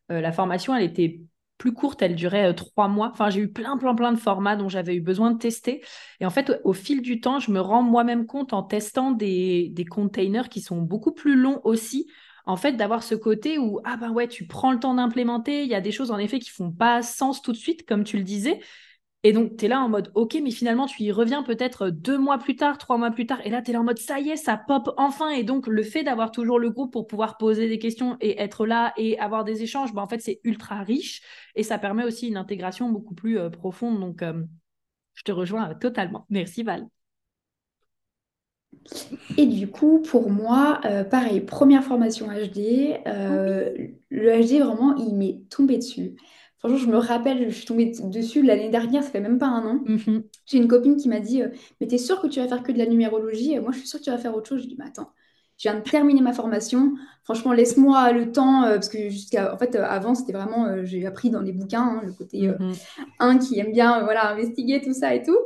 la 0.09 0.31
formation, 0.31 0.75
elle 0.75 0.83
était 0.83 1.21
plus 1.59 1.73
courte, 1.73 2.01
elle 2.01 2.15
durait 2.15 2.49
euh, 2.49 2.53
trois 2.53 2.87
mois. 2.87 3.09
Enfin, 3.11 3.29
j'ai 3.29 3.41
eu 3.41 3.51
plein, 3.51 3.77
plein, 3.77 3.93
plein 3.93 4.11
de 4.11 4.17
formats 4.17 4.55
dont 4.55 4.69
j'avais 4.69 4.95
eu 4.95 5.01
besoin 5.01 5.29
de 5.29 5.37
tester. 5.37 5.83
Et 6.19 6.25
en 6.25 6.31
fait, 6.31 6.59
au, 6.63 6.73
fil 6.73 7.03
du 7.03 7.21
temps, 7.21 7.39
je 7.39 7.51
me 7.51 7.59
rends 7.59 7.83
moi-même 7.83 8.25
compte 8.25 8.53
en 8.53 8.63
testant 8.63 9.11
des, 9.11 9.69
des 9.69 9.85
containers 9.85 10.49
qui 10.49 10.61
sont 10.61 10.81
beaucoup 10.81 11.11
plus 11.11 11.35
longs 11.35 11.61
aussi, 11.65 12.07
en 12.45 12.55
fait, 12.55 12.73
d'avoir 12.73 13.03
ce 13.03 13.13
côté 13.13 13.59
où, 13.59 13.79
ah 13.83 13.97
ben 13.97 14.09
ouais, 14.09 14.27
tu 14.27 14.47
prends 14.47 14.71
le 14.71 14.79
temps 14.79 14.95
d'implémenter, 14.95 15.63
il 15.63 15.69
y 15.69 15.75
a 15.75 15.81
des 15.81 15.91
choses 15.91 16.09
en 16.09 16.17
effet 16.17 16.39
qui 16.39 16.49
font 16.49 16.71
pas 16.71 17.03
sens 17.03 17.43
tout 17.43 17.51
de 17.51 17.57
suite, 17.57 17.85
comme 17.85 18.03
tu 18.03 18.17
le 18.17 18.23
disais, 18.23 18.59
et 19.23 19.33
donc, 19.33 19.57
tu 19.57 19.65
es 19.65 19.67
là 19.67 19.81
en 19.81 19.89
mode, 19.89 20.11
OK, 20.15 20.37
mais 20.41 20.51
finalement, 20.51 20.85
tu 20.85 21.03
y 21.03 21.11
reviens 21.11 21.43
peut-être 21.43 21.89
deux 21.89 22.17
mois 22.17 22.37
plus 22.37 22.55
tard, 22.55 22.77
trois 22.77 22.97
mois 22.97 23.11
plus 23.11 23.25
tard. 23.25 23.39
Et 23.43 23.49
là, 23.49 23.61
tu 23.61 23.71
es 23.71 23.73
là 23.73 23.81
en 23.81 23.83
mode, 23.83 23.99
ça 23.99 24.21
y 24.21 24.29
est, 24.29 24.37
ça 24.37 24.55
pop 24.55 24.93
enfin. 24.95 25.31
Et 25.31 25.43
donc, 25.43 25.67
le 25.67 25.83
fait 25.83 26.03
d'avoir 26.03 26.31
toujours 26.31 26.57
le 26.57 26.69
groupe 26.69 26.93
pour 26.93 27.05
pouvoir 27.05 27.37
poser 27.37 27.67
des 27.67 27.79
questions 27.79 28.15
et 28.21 28.39
être 28.39 28.65
là 28.65 28.93
et 28.95 29.19
avoir 29.19 29.43
des 29.43 29.61
échanges, 29.61 29.93
bah, 29.93 30.01
en 30.01 30.07
fait, 30.07 30.21
c'est 30.21 30.39
ultra 30.45 30.83
riche. 30.83 31.21
Et 31.55 31.63
ça 31.63 31.77
permet 31.77 32.05
aussi 32.05 32.29
une 32.29 32.37
intégration 32.37 32.89
beaucoup 32.89 33.13
plus 33.13 33.37
euh, 33.37 33.49
profonde. 33.49 33.99
Donc, 33.99 34.21
euh, 34.21 34.41
je 35.15 35.23
te 35.23 35.33
rejoins 35.33 35.75
totalement. 35.75 36.25
Merci, 36.29 36.63
Val. 36.63 36.87
Et 39.37 39.47
du 39.47 39.67
coup, 39.67 40.01
pour 40.01 40.29
moi, 40.29 40.79
euh, 40.85 41.03
pareil, 41.03 41.41
première 41.41 41.83
formation 41.83 42.27
HD. 42.27 43.01
Le 43.05 44.41
HD, 44.41 44.61
vraiment, 44.61 44.95
il 44.95 45.13
m'est 45.15 45.41
tombé 45.49 45.77
dessus. 45.77 46.15
Franchement, 46.59 46.77
je 46.77 46.87
me 46.87 46.97
rappelle, 46.97 47.49
je 47.49 47.55
suis 47.55 47.65
tombée 47.65 47.91
dessus 48.03 48.43
l'année 48.43 48.69
dernière, 48.69 49.01
ça 49.01 49.09
fait 49.09 49.21
même 49.21 49.39
pas 49.39 49.47
un 49.47 49.65
an. 49.65 49.81
Mhm. 49.85 50.23
J'ai 50.45 50.57
une 50.57 50.67
copine 50.67 50.97
qui 50.97 51.07
m'a 51.07 51.21
dit 51.21 51.41
euh, 51.41 51.49
Mais 51.79 51.87
t'es 51.87 51.97
sûre 51.97 52.21
que 52.21 52.27
tu 52.27 52.39
vas 52.39 52.47
faire 52.47 52.63
que 52.63 52.71
de 52.71 52.77
la 52.77 52.85
numérologie? 52.85 53.53
Et 53.53 53.59
moi, 53.59 53.71
je 53.71 53.79
suis 53.79 53.87
sûre 53.87 53.99
que 53.99 54.05
tu 54.05 54.11
vas 54.11 54.17
faire 54.17 54.35
autre 54.35 54.49
chose. 54.49 54.61
Je 54.63 54.67
dis 54.67 54.75
Mais 54.77 54.85
attends, 54.85 55.09
je 55.57 55.69
viens 55.69 55.79
de 55.79 55.83
terminer 55.83 56.21
ma 56.21 56.33
formation. 56.33 56.95
Franchement, 57.23 57.53
laisse-moi 57.53 58.11
le 58.11 58.31
temps, 58.33 58.63
euh, 58.63 58.75
parce 58.75 58.89
que 58.89 59.09
jusqu'à. 59.09 59.53
En 59.53 59.57
fait, 59.57 59.75
euh, 59.75 59.85
avant, 59.85 60.15
c'était 60.15 60.33
vraiment. 60.33 60.83
j'ai 60.83 61.05
appris 61.05 61.29
dans 61.29 61.41
les 61.41 61.53
bouquins, 61.53 61.81
hein, 61.81 62.01
le 62.05 62.11
côté 62.11 62.49
mhm. 62.49 62.73
un 63.19 63.37
qui 63.37 63.57
aime 63.57 63.71
bien 63.71 64.03
voilà, 64.03 64.29
investiguer 64.29 64.81
tout 64.81 64.93
ça 64.93 65.15
et 65.15 65.23
tout. 65.23 65.37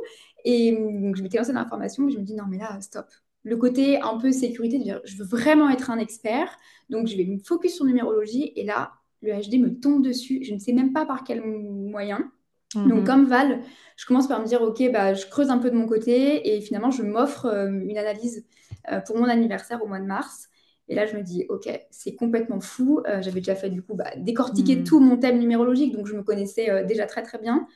Et 0.44 0.72
donc, 0.72 1.16
je 1.16 1.22
m'étais 1.22 1.38
lancée 1.38 1.52
dans 1.52 1.60
la 1.60 1.68
formation, 1.68 2.08
je 2.08 2.18
me 2.18 2.24
dis 2.24 2.34
Non, 2.34 2.44
mais 2.48 2.58
là, 2.58 2.80
stop 2.80 3.06
le 3.44 3.56
côté 3.56 4.00
un 4.00 4.18
peu 4.18 4.32
sécurité, 4.32 4.78
de 4.78 4.82
dire 4.82 5.00
je 5.04 5.16
veux 5.16 5.24
vraiment 5.24 5.68
être 5.68 5.90
un 5.90 5.98
expert, 5.98 6.48
donc 6.88 7.06
je 7.06 7.16
vais 7.16 7.26
me 7.26 7.38
focus 7.38 7.76
sur 7.76 7.84
numérologie. 7.84 8.52
Et 8.56 8.64
là, 8.64 8.92
le 9.24 9.32
HD 9.32 9.60
me 9.60 9.80
tombe 9.80 10.02
dessus, 10.02 10.40
je 10.42 10.54
ne 10.54 10.58
sais 10.58 10.72
même 10.72 10.92
pas 10.92 11.06
par 11.06 11.24
quel 11.24 11.42
moyen. 11.42 12.30
Donc, 12.74 13.00
mhm. 13.00 13.04
comme 13.04 13.24
Val, 13.26 13.60
je 13.96 14.06
commence 14.06 14.26
par 14.26 14.40
me 14.40 14.46
dire, 14.46 14.62
OK, 14.62 14.82
bah, 14.92 15.14
je 15.14 15.26
creuse 15.26 15.50
un 15.50 15.58
peu 15.58 15.70
de 15.70 15.76
mon 15.76 15.86
côté 15.86 16.54
et 16.54 16.60
finalement, 16.60 16.90
je 16.90 17.02
m'offre 17.02 17.46
euh, 17.46 17.70
une 17.70 17.98
analyse 17.98 18.44
euh, 18.90 19.00
pour 19.00 19.16
mon 19.16 19.26
anniversaire 19.26 19.82
au 19.82 19.86
mois 19.86 20.00
de 20.00 20.06
mars. 20.06 20.48
Et 20.88 20.94
là, 20.94 21.06
je 21.06 21.16
me 21.16 21.22
dis, 21.22 21.46
OK, 21.48 21.68
c'est 21.90 22.14
complètement 22.14 22.60
fou. 22.60 23.00
Euh, 23.08 23.22
j'avais 23.22 23.40
déjà 23.40 23.54
fait, 23.54 23.70
du 23.70 23.82
coup, 23.82 23.94
bah, 23.94 24.10
décortiquer 24.16 24.76
mhm. 24.76 24.84
tout 24.84 25.00
mon 25.00 25.16
thème 25.16 25.38
numérologique, 25.38 25.94
donc 25.94 26.06
je 26.06 26.14
me 26.14 26.22
connaissais 26.22 26.84
déjà 26.84 27.06
très, 27.06 27.22
très 27.22 27.38
bien. 27.38 27.66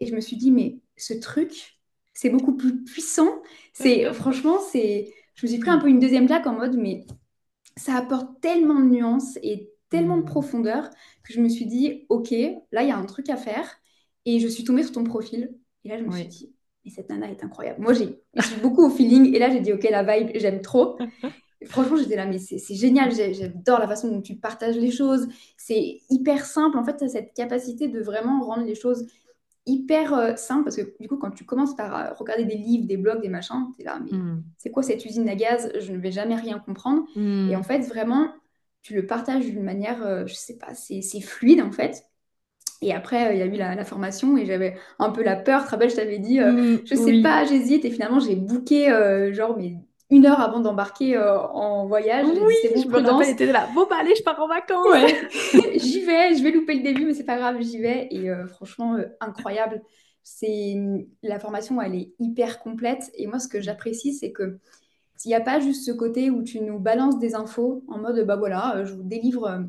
Et 0.00 0.06
je 0.06 0.14
me 0.14 0.20
suis 0.20 0.36
dit, 0.36 0.50
mais 0.50 0.78
ce 0.96 1.14
truc, 1.14 1.80
c'est 2.12 2.30
beaucoup 2.30 2.56
plus 2.56 2.84
puissant. 2.84 3.42
C'est 3.72 4.12
Franchement, 4.12 4.58
c'est... 4.60 5.12
je 5.34 5.46
me 5.46 5.50
suis 5.50 5.60
pris 5.60 5.70
un 5.70 5.78
peu 5.78 5.88
une 5.88 5.98
deuxième 5.98 6.26
claque 6.26 6.46
en 6.46 6.54
mode, 6.54 6.76
mais 6.76 7.06
ça 7.76 7.96
apporte 7.96 8.40
tellement 8.40 8.78
de 8.78 8.86
nuances 8.86 9.36
et 9.42 9.73
tellement 9.94 10.16
de 10.16 10.22
mmh. 10.22 10.26
profondeur 10.26 10.90
que 11.22 11.32
je 11.32 11.40
me 11.40 11.48
suis 11.48 11.66
dit, 11.66 12.06
OK, 12.08 12.30
là, 12.72 12.82
il 12.82 12.88
y 12.88 12.90
a 12.90 12.96
un 12.96 13.06
truc 13.06 13.28
à 13.30 13.36
faire. 13.36 13.66
Et 14.24 14.40
je 14.40 14.48
suis 14.48 14.64
tombée 14.64 14.82
sur 14.82 14.92
ton 14.92 15.04
profil. 15.04 15.54
Et 15.84 15.88
là, 15.88 15.98
je 15.98 16.04
me 16.04 16.10
suis 16.12 16.26
dit, 16.26 16.54
mais 16.84 16.90
cette 16.90 17.08
nana 17.10 17.30
est 17.30 17.44
incroyable. 17.44 17.80
Moi, 17.80 17.92
j'ai 17.92 18.18
beaucoup 18.62 18.84
au 18.84 18.90
feeling. 18.90 19.34
Et 19.34 19.38
là, 19.38 19.50
j'ai 19.50 19.60
dit, 19.60 19.72
OK, 19.72 19.86
la 19.88 20.02
vibe, 20.02 20.30
j'aime 20.34 20.60
trop. 20.62 20.98
franchement, 21.66 21.96
j'étais 21.96 22.16
là, 22.16 22.26
mais 22.26 22.38
c'est 22.38 22.74
génial. 22.74 23.12
J'adore 23.12 23.78
la 23.78 23.86
façon 23.88 24.08
dont 24.08 24.20
tu 24.20 24.34
partages 24.34 24.76
les 24.76 24.90
choses. 24.90 25.28
C'est 25.56 26.00
hyper 26.10 26.44
simple. 26.44 26.76
En 26.76 26.84
fait, 26.84 26.96
tu 26.96 27.04
as 27.04 27.08
cette 27.08 27.32
capacité 27.34 27.88
de 27.88 28.00
vraiment 28.00 28.44
rendre 28.44 28.64
les 28.64 28.74
choses 28.74 29.06
hyper 29.66 30.12
euh, 30.12 30.36
simples. 30.36 30.64
Parce 30.64 30.76
que 30.76 30.96
du 31.00 31.08
coup, 31.08 31.16
quand 31.16 31.30
tu 31.30 31.44
commences 31.44 31.76
par 31.76 31.96
euh, 31.96 32.12
regarder 32.14 32.44
des 32.44 32.56
livres, 32.56 32.86
des 32.86 32.96
blogs, 32.96 33.22
des 33.22 33.28
machins, 33.28 33.72
tu 33.76 33.82
es 33.82 33.84
là, 33.84 33.98
mais 34.04 34.16
mmh. 34.16 34.42
c'est 34.58 34.70
quoi 34.70 34.82
cette 34.82 35.04
usine 35.04 35.28
à 35.28 35.36
gaz? 35.36 35.70
Je 35.78 35.92
ne 35.92 35.98
vais 35.98 36.10
jamais 36.10 36.34
rien 36.34 36.58
comprendre. 36.58 37.04
Mmh. 37.16 37.50
Et 37.50 37.56
en 37.56 37.62
fait, 37.62 37.80
vraiment, 37.80 38.28
tu 38.84 38.94
le 38.94 39.06
partages 39.06 39.46
d'une 39.46 39.62
manière, 39.62 40.06
euh, 40.06 40.26
je 40.26 40.34
sais 40.34 40.58
pas, 40.58 40.74
c'est 40.74 41.00
fluide 41.20 41.62
en 41.62 41.72
fait. 41.72 42.04
Et 42.82 42.92
après, 42.92 43.28
euh, 43.28 43.32
il 43.32 43.38
y 43.38 43.42
a 43.42 43.46
eu 43.46 43.56
la, 43.56 43.84
formation 43.84 44.36
et 44.36 44.44
j'avais 44.44 44.76
un 44.98 45.08
peu 45.08 45.22
la 45.22 45.36
peur. 45.36 45.62
Tu 45.62 45.66
te 45.66 45.70
rappelles, 45.70 45.90
je 45.90 45.96
t'avais 45.96 46.18
dit, 46.18 46.38
euh, 46.38 46.52
mm, 46.52 46.80
je 46.84 46.94
sais 46.94 47.22
pas, 47.22 47.46
j'hésite. 47.46 47.86
Et 47.86 47.90
finalement, 47.90 48.20
j'ai 48.20 48.36
booké 48.36 48.88
genre 49.32 49.56
mais 49.56 49.76
une 50.10 50.26
heure 50.26 50.38
avant 50.38 50.60
d'embarquer 50.60 51.16
en 51.18 51.86
voyage. 51.86 52.26
Oui, 52.26 52.38
bon, 52.38 52.82
je 52.82 52.88
me 52.88 53.08
rappelle, 53.08 53.30
était 53.30 53.50
là. 53.50 53.68
Bon, 53.74 53.86
bah 53.88 53.96
allez, 54.00 54.14
je 54.14 54.22
pars 54.22 54.38
en 54.38 54.48
vacances. 54.48 54.86
j'y 55.76 56.02
vais, 56.02 56.34
je 56.34 56.42
vais 56.42 56.50
louper 56.50 56.74
le 56.74 56.82
début, 56.82 57.06
mais 57.06 57.14
c'est 57.14 57.24
pas 57.24 57.38
grave, 57.38 57.56
j'y 57.60 57.78
vais. 57.78 58.08
Et 58.10 58.30
franchement, 58.50 58.98
incroyable. 59.18 59.80
C'est 60.22 60.76
la 61.22 61.38
formation, 61.38 61.80
elle 61.80 61.94
est 61.94 62.12
hyper 62.18 62.58
complète. 62.58 63.10
Et 63.14 63.26
moi, 63.26 63.38
ce 63.38 63.48
que 63.48 63.62
j'apprécie, 63.62 64.12
c'est 64.12 64.32
que 64.32 64.58
s'il 65.24 65.30
n'y 65.30 65.36
a 65.36 65.40
pas 65.40 65.58
juste 65.58 65.86
ce 65.86 65.90
côté 65.90 66.28
où 66.28 66.42
tu 66.42 66.60
nous 66.60 66.78
balances 66.78 67.18
des 67.18 67.34
infos 67.34 67.82
en 67.88 67.96
mode, 67.96 68.26
bah 68.26 68.36
voilà, 68.36 68.76
euh, 68.76 68.84
je 68.84 68.92
vous 68.92 69.02
délivre 69.02 69.46
euh, 69.46 69.62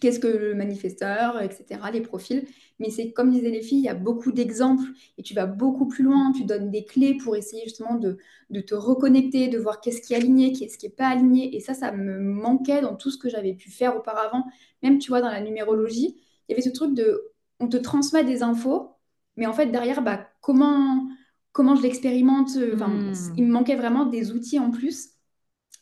qu'est-ce 0.00 0.20
que 0.20 0.28
le 0.28 0.54
manifesteur, 0.54 1.42
etc., 1.42 1.80
les 1.92 2.00
profils. 2.00 2.46
Mais 2.78 2.90
c'est 2.90 3.10
comme 3.10 3.32
disaient 3.32 3.50
les 3.50 3.62
filles, 3.62 3.80
il 3.80 3.84
y 3.86 3.88
a 3.88 3.94
beaucoup 3.94 4.30
d'exemples 4.30 4.86
et 5.18 5.24
tu 5.24 5.34
vas 5.34 5.46
beaucoup 5.46 5.88
plus 5.88 6.04
loin, 6.04 6.30
tu 6.30 6.44
donnes 6.44 6.70
des 6.70 6.84
clés 6.84 7.16
pour 7.16 7.34
essayer 7.34 7.64
justement 7.64 7.96
de, 7.96 8.18
de 8.50 8.60
te 8.60 8.76
reconnecter, 8.76 9.48
de 9.48 9.58
voir 9.58 9.80
qu'est-ce 9.80 10.00
qui 10.00 10.14
est 10.14 10.18
aligné, 10.18 10.52
qu'est-ce 10.52 10.78
qui 10.78 10.86
n'est 10.86 10.92
pas 10.92 11.08
aligné. 11.08 11.56
Et 11.56 11.58
ça, 11.58 11.74
ça 11.74 11.90
me 11.90 12.20
manquait 12.20 12.80
dans 12.80 12.94
tout 12.94 13.10
ce 13.10 13.18
que 13.18 13.28
j'avais 13.28 13.54
pu 13.54 13.72
faire 13.72 13.96
auparavant. 13.96 14.44
Même, 14.84 14.98
tu 15.00 15.08
vois, 15.08 15.20
dans 15.20 15.30
la 15.30 15.40
numérologie, 15.40 16.14
il 16.48 16.52
y 16.52 16.54
avait 16.54 16.62
ce 16.62 16.70
truc 16.70 16.94
de, 16.94 17.32
on 17.58 17.66
te 17.66 17.76
transmet 17.76 18.22
des 18.22 18.44
infos, 18.44 18.92
mais 19.36 19.46
en 19.46 19.52
fait, 19.52 19.66
derrière, 19.66 20.00
bah, 20.00 20.28
comment 20.42 21.08
comment 21.56 21.74
je 21.74 21.82
l'expérimente. 21.82 22.50
Euh, 22.58 22.74
enfin, 22.74 22.88
hmm. 22.88 23.14
il 23.38 23.44
me 23.44 23.50
manquait 23.50 23.76
vraiment 23.76 24.04
des 24.04 24.30
outils 24.30 24.58
en 24.58 24.70
plus. 24.70 25.08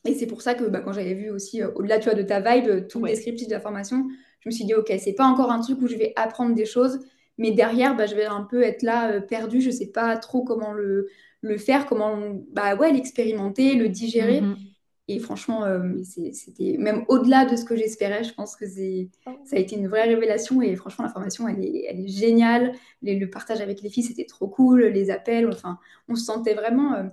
Et 0.04 0.14
c'est 0.14 0.28
pour 0.28 0.40
ça 0.40 0.54
que 0.54 0.64
bah, 0.64 0.80
quand 0.80 0.92
j'avais 0.92 1.14
vu 1.14 1.30
aussi, 1.30 1.62
euh, 1.62 1.70
au-delà 1.74 1.98
tu 1.98 2.04
vois, 2.04 2.14
de 2.14 2.22
ta 2.22 2.38
vibe, 2.38 2.68
euh, 2.68 2.80
tout 2.88 3.00
le 3.00 3.08
descriptif 3.08 3.48
de 3.48 3.52
la 3.52 3.60
formation, 3.60 4.06
je 4.40 4.48
me 4.48 4.52
suis 4.52 4.64
dit, 4.64 4.74
OK, 4.74 4.92
c'est 5.00 5.14
pas 5.14 5.26
encore 5.26 5.50
un 5.50 5.60
truc 5.60 5.82
où 5.82 5.88
je 5.88 5.96
vais 5.96 6.12
apprendre 6.14 6.54
des 6.54 6.64
choses, 6.64 7.00
mais 7.38 7.50
derrière, 7.50 7.96
bah, 7.96 8.06
je 8.06 8.14
vais 8.14 8.26
un 8.26 8.42
peu 8.42 8.62
être 8.62 8.82
là 8.82 9.20
perdue, 9.20 9.60
je 9.60 9.70
sais 9.70 9.88
pas 9.88 10.16
trop 10.16 10.44
comment 10.44 10.72
le, 10.72 11.08
le 11.40 11.58
faire, 11.58 11.86
comment 11.86 12.18
bah, 12.52 12.76
ouais, 12.76 12.92
l'expérimenter, 12.92 13.74
le 13.74 13.88
digérer. 13.88 14.42
Mhm. 14.42 14.56
Et 15.06 15.18
franchement, 15.18 15.64
c'était 16.02 16.76
même 16.78 17.04
au-delà 17.08 17.44
de 17.44 17.56
ce 17.56 17.64
que 17.64 17.76
j'espérais. 17.76 18.24
Je 18.24 18.32
pense 18.32 18.56
que 18.56 18.64
oh. 18.64 19.30
ça 19.44 19.56
a 19.56 19.58
été 19.58 19.76
une 19.76 19.88
vraie 19.88 20.04
révélation. 20.04 20.62
Et 20.62 20.74
franchement, 20.76 21.04
la 21.04 21.10
formation, 21.10 21.46
elle 21.46 21.62
est, 21.62 21.84
elle 21.88 22.00
est 22.00 22.08
géniale. 22.08 22.72
le 23.02 23.26
partage 23.26 23.60
avec 23.60 23.82
les 23.82 23.90
filles, 23.90 24.04
c'était 24.04 24.24
trop 24.24 24.48
cool. 24.48 24.84
Les 24.84 25.10
appels, 25.10 25.46
enfin, 25.48 25.78
on 26.08 26.14
se 26.14 26.24
sentait 26.24 26.54
vraiment 26.54 27.10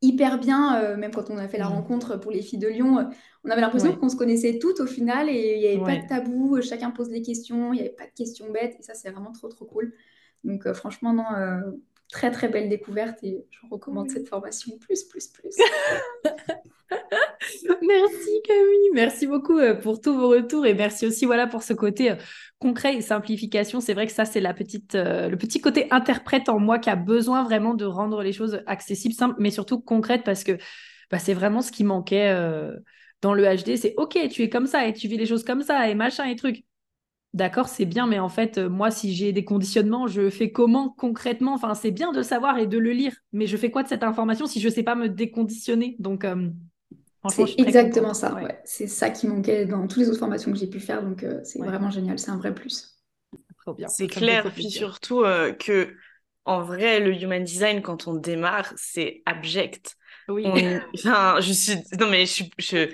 hyper 0.00 0.38
bien, 0.38 0.96
même 0.96 1.10
quand 1.10 1.28
on 1.28 1.38
a 1.38 1.48
fait 1.48 1.58
la 1.58 1.68
mmh. 1.68 1.72
rencontre 1.72 2.20
pour 2.20 2.30
les 2.30 2.40
filles 2.40 2.60
de 2.60 2.68
Lyon. 2.68 3.10
on 3.44 3.50
avait 3.50 3.60
l'impression 3.60 3.96
qu'on 3.96 4.08
se 4.08 4.16
connaissait 4.16 4.60
toutes 4.60 4.78
au 4.78 4.86
final 4.86 5.28
et 5.28 5.56
il 5.56 5.60
n'y 5.60 5.66
avait 5.66 5.98
pas 5.98 6.02
de 6.02 6.08
tabou. 6.08 6.62
Chacun 6.62 6.90
pose 6.92 7.08
des 7.08 7.22
questions, 7.22 7.72
il 7.72 7.76
n'y 7.76 7.80
avait 7.80 7.96
pas 7.96 8.06
de 8.06 8.14
questions 8.16 8.48
bêtes. 8.52 8.76
Et 8.78 8.82
ça, 8.82 8.94
c'est 8.94 9.10
vraiment 9.10 9.32
trop, 9.32 9.48
trop 9.48 9.64
cool. 9.64 9.92
Donc, 10.44 10.72
franchement, 10.72 11.12
non, 11.12 11.24
très 12.10 12.30
très 12.30 12.48
belle 12.48 12.68
découverte 12.68 13.18
et 13.22 13.44
je 13.50 13.58
recommande 13.70 14.10
cette 14.10 14.28
formation 14.28 14.78
plus, 14.78 15.04
plus, 15.04 15.28
plus. 15.28 15.56
merci 17.82 18.42
Camille, 18.44 18.90
merci 18.94 19.26
beaucoup 19.26 19.58
euh, 19.58 19.74
pour 19.74 20.00
tous 20.00 20.14
vos 20.14 20.28
retours 20.28 20.66
et 20.66 20.74
merci 20.74 21.06
aussi 21.06 21.26
voilà 21.26 21.46
pour 21.46 21.62
ce 21.62 21.72
côté 21.72 22.12
euh, 22.12 22.16
concret 22.58 22.96
et 22.96 23.00
simplification. 23.02 23.80
C'est 23.80 23.94
vrai 23.94 24.06
que 24.06 24.12
ça 24.12 24.24
c'est 24.24 24.40
la 24.40 24.54
petite 24.54 24.94
euh, 24.94 25.28
le 25.28 25.36
petit 25.36 25.60
côté 25.60 25.86
interprète 25.90 26.48
en 26.48 26.58
moi 26.58 26.78
qui 26.78 26.90
a 26.90 26.96
besoin 26.96 27.44
vraiment 27.44 27.74
de 27.74 27.84
rendre 27.84 28.22
les 28.22 28.32
choses 28.32 28.62
accessibles, 28.66 29.14
simples, 29.14 29.36
mais 29.38 29.50
surtout 29.50 29.80
concrètes 29.80 30.24
parce 30.24 30.44
que 30.44 30.58
bah, 31.10 31.18
c'est 31.18 31.34
vraiment 31.34 31.62
ce 31.62 31.72
qui 31.72 31.84
manquait 31.84 32.34
dans 33.22 33.34
le 33.34 33.44
HD. 33.44 33.76
C'est 33.76 33.94
ok, 33.96 34.28
tu 34.30 34.42
es 34.42 34.48
comme 34.48 34.66
ça 34.66 34.86
et 34.86 34.92
tu 34.92 35.08
vis 35.08 35.16
les 35.16 35.26
choses 35.26 35.44
comme 35.44 35.62
ça 35.62 35.88
et 35.88 35.94
machin 35.94 36.24
et 36.24 36.36
truc 36.36 36.64
d'accord, 37.34 37.68
c'est 37.68 37.84
bien, 37.84 38.06
mais 38.06 38.18
en 38.18 38.28
fait, 38.28 38.58
euh, 38.58 38.68
moi, 38.68 38.90
si 38.90 39.14
j'ai 39.14 39.32
des 39.32 39.44
conditionnements, 39.44 40.06
je 40.06 40.30
fais 40.30 40.50
comment 40.50 40.90
concrètement? 40.90 41.54
Enfin, 41.54 41.74
c'est 41.74 41.90
bien 41.90 42.12
de 42.12 42.22
savoir 42.22 42.58
et 42.58 42.66
de 42.66 42.78
le 42.78 42.92
lire, 42.92 43.14
mais 43.32 43.46
je 43.46 43.56
fais 43.56 43.70
quoi 43.70 43.82
de 43.82 43.88
cette 43.88 44.02
information 44.02 44.46
si 44.46 44.60
je 44.60 44.68
ne 44.68 44.72
sais 44.72 44.82
pas 44.82 44.94
me 44.94 45.08
déconditionner? 45.08 45.96
Donc, 45.98 46.24
euh, 46.24 46.48
c'est 47.28 47.54
exactement 47.58 48.14
ça. 48.14 48.38
C'est 48.64 48.86
ça 48.86 49.10
qui 49.10 49.26
manquait 49.26 49.66
dans 49.66 49.86
toutes 49.86 49.98
les 49.98 50.08
autres 50.08 50.18
formations 50.18 50.52
que 50.52 50.58
j'ai 50.58 50.68
pu 50.68 50.80
faire, 50.80 51.02
donc 51.02 51.22
euh, 51.22 51.40
c'est 51.44 51.58
vraiment 51.58 51.90
génial, 51.90 52.18
c'est 52.18 52.30
un 52.30 52.38
vrai 52.38 52.54
plus. 52.54 52.98
C'est 53.88 54.06
clair, 54.08 54.50
puis 54.52 54.70
surtout 54.70 55.22
que 55.58 55.94
en 56.44 56.62
vrai, 56.62 57.00
le 57.00 57.12
human 57.12 57.44
design, 57.44 57.82
quand 57.82 58.08
on 58.08 58.14
démarre, 58.14 58.72
c'est 58.76 59.22
abject. 59.26 59.96
Oui. 60.28 60.46
Enfin, 60.94 61.40
je 61.40 61.52
suis. 61.52 61.74
Non, 61.98 62.08
mais 62.08 62.24
je 62.24 62.44
Je... 62.58 62.88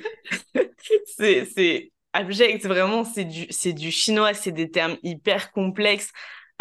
c'est 1.06 1.92
abject, 2.14 2.64
vraiment, 2.64 3.04
c'est 3.04 3.24
du, 3.24 3.46
c'est 3.50 3.72
du 3.74 3.90
chinois, 3.90 4.32
c'est 4.32 4.52
des 4.52 4.70
termes 4.70 4.96
hyper 5.02 5.52
complexes. 5.52 6.12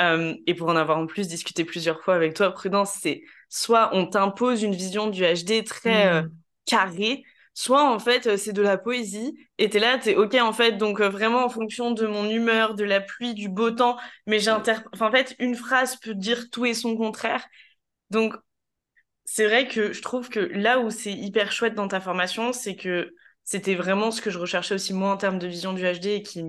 Euh, 0.01 0.33
et 0.47 0.55
pour 0.55 0.69
en 0.69 0.75
avoir 0.75 0.97
en 0.97 1.05
plus 1.05 1.27
discuté 1.27 1.63
plusieurs 1.63 2.01
fois 2.01 2.15
avec 2.15 2.33
toi, 2.33 2.51
Prudence, 2.51 2.97
c'est 2.99 3.23
soit 3.49 3.91
on 3.93 4.07
t'impose 4.07 4.63
une 4.63 4.73
vision 4.73 5.07
du 5.07 5.23
HD 5.23 5.63
très 5.63 6.07
euh, 6.07 6.21
mm. 6.23 6.31
carrée, 6.65 7.23
soit 7.53 7.87
en 7.87 7.99
fait 7.99 8.25
euh, 8.25 8.35
c'est 8.35 8.53
de 8.53 8.63
la 8.63 8.79
poésie 8.79 9.37
et 9.59 9.69
t'es 9.69 9.77
là, 9.77 9.99
t'es 9.99 10.15
ok 10.15 10.33
en 10.41 10.51
fait, 10.51 10.73
donc 10.73 10.99
vraiment 10.99 11.45
en 11.45 11.49
fonction 11.49 11.91
de 11.91 12.07
mon 12.07 12.27
humeur, 12.27 12.73
de 12.73 12.83
la 12.83 13.01
pluie, 13.01 13.35
du 13.35 13.49
beau 13.49 13.69
temps, 13.69 13.97
mais 14.25 14.39
j'interprète. 14.39 15.01
En 15.01 15.11
fait, 15.11 15.35
une 15.37 15.55
phrase 15.55 15.95
peut 15.97 16.15
dire 16.15 16.49
tout 16.51 16.65
et 16.65 16.73
son 16.73 16.97
contraire. 16.97 17.45
Donc, 18.09 18.35
c'est 19.25 19.45
vrai 19.45 19.67
que 19.67 19.93
je 19.93 20.01
trouve 20.01 20.29
que 20.29 20.39
là 20.39 20.79
où 20.79 20.89
c'est 20.89 21.13
hyper 21.13 21.51
chouette 21.51 21.75
dans 21.75 21.87
ta 21.87 22.01
formation, 22.01 22.53
c'est 22.53 22.75
que 22.75 23.13
c'était 23.43 23.75
vraiment 23.75 24.11
ce 24.11 24.21
que 24.21 24.29
je 24.29 24.39
recherchais 24.39 24.75
aussi 24.75 24.93
moi 24.93 25.11
en 25.11 25.17
termes 25.17 25.39
de 25.39 25.47
vision 25.47 25.73
du 25.73 25.83
HD 25.83 26.07
et 26.07 26.23
qui 26.23 26.41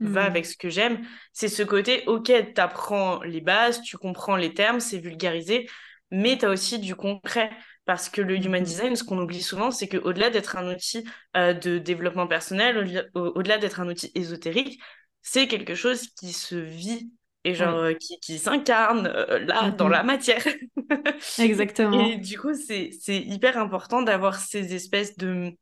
va 0.00 0.22
hmm. 0.22 0.26
avec 0.26 0.46
ce 0.46 0.56
que 0.56 0.68
j'aime. 0.68 1.00
C'est 1.32 1.48
ce 1.48 1.62
côté, 1.62 2.02
ok, 2.06 2.32
tu 2.54 2.60
apprends 2.60 3.22
les 3.22 3.40
bases, 3.40 3.82
tu 3.82 3.98
comprends 3.98 4.36
les 4.36 4.54
termes, 4.54 4.80
c'est 4.80 4.98
vulgarisé, 4.98 5.68
mais 6.10 6.38
tu 6.38 6.46
as 6.46 6.50
aussi 6.50 6.78
du 6.78 6.94
concret. 6.94 7.50
Parce 7.86 8.08
que 8.08 8.20
le 8.20 8.36
human 8.36 8.60
hmm. 8.60 8.64
design, 8.64 8.96
ce 8.96 9.02
qu'on 9.02 9.18
oublie 9.18 9.42
souvent, 9.42 9.70
c'est 9.70 9.88
qu'au-delà 9.88 10.30
d'être 10.30 10.56
un 10.56 10.72
outil 10.72 11.04
euh, 11.36 11.54
de 11.54 11.78
développement 11.78 12.26
personnel, 12.26 13.10
au-delà 13.14 13.58
d'être 13.58 13.80
un 13.80 13.88
outil 13.88 14.12
ésotérique, 14.14 14.80
c'est 15.22 15.48
quelque 15.48 15.74
chose 15.74 16.08
qui 16.18 16.32
se 16.32 16.54
vit 16.54 17.10
et 17.44 17.54
genre 17.54 17.76
euh, 17.76 17.94
qui, 17.94 18.18
qui 18.20 18.38
s'incarne 18.38 19.06
euh, 19.06 19.38
là 19.40 19.70
dans 19.70 19.88
la 19.88 20.02
matière. 20.02 20.46
Exactement. 21.38 22.06
Et 22.06 22.16
du 22.16 22.38
coup, 22.38 22.54
c'est 22.54 22.90
hyper 23.08 23.58
important 23.58 24.02
d'avoir 24.02 24.36
ces 24.36 24.74
espèces 24.74 25.16
de 25.16 25.52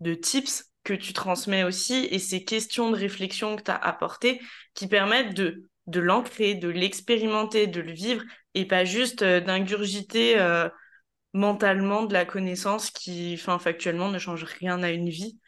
de 0.00 0.14
tips 0.14 0.64
que 0.84 0.94
tu 0.94 1.12
transmets 1.12 1.64
aussi 1.64 2.08
et 2.10 2.18
ces 2.18 2.44
questions 2.44 2.90
de 2.90 2.96
réflexion 2.96 3.56
que 3.56 3.62
tu 3.62 3.70
as 3.70 3.76
apportées 3.76 4.40
qui 4.74 4.86
permettent 4.86 5.34
de, 5.34 5.68
de 5.86 6.00
l'ancrer, 6.00 6.54
de 6.54 6.68
l'expérimenter, 6.68 7.66
de 7.66 7.80
le 7.80 7.92
vivre 7.92 8.22
et 8.54 8.66
pas 8.66 8.84
juste 8.84 9.22
euh, 9.22 9.40
d'ingurgiter 9.40 10.38
euh, 10.38 10.68
mentalement 11.34 12.04
de 12.04 12.12
la 12.12 12.24
connaissance 12.24 12.90
qui, 12.90 13.34
enfin, 13.38 13.58
factuellement, 13.58 14.10
ne 14.10 14.18
change 14.18 14.44
rien 14.44 14.82
à 14.82 14.90
une 14.90 15.08
vie. 15.08 15.38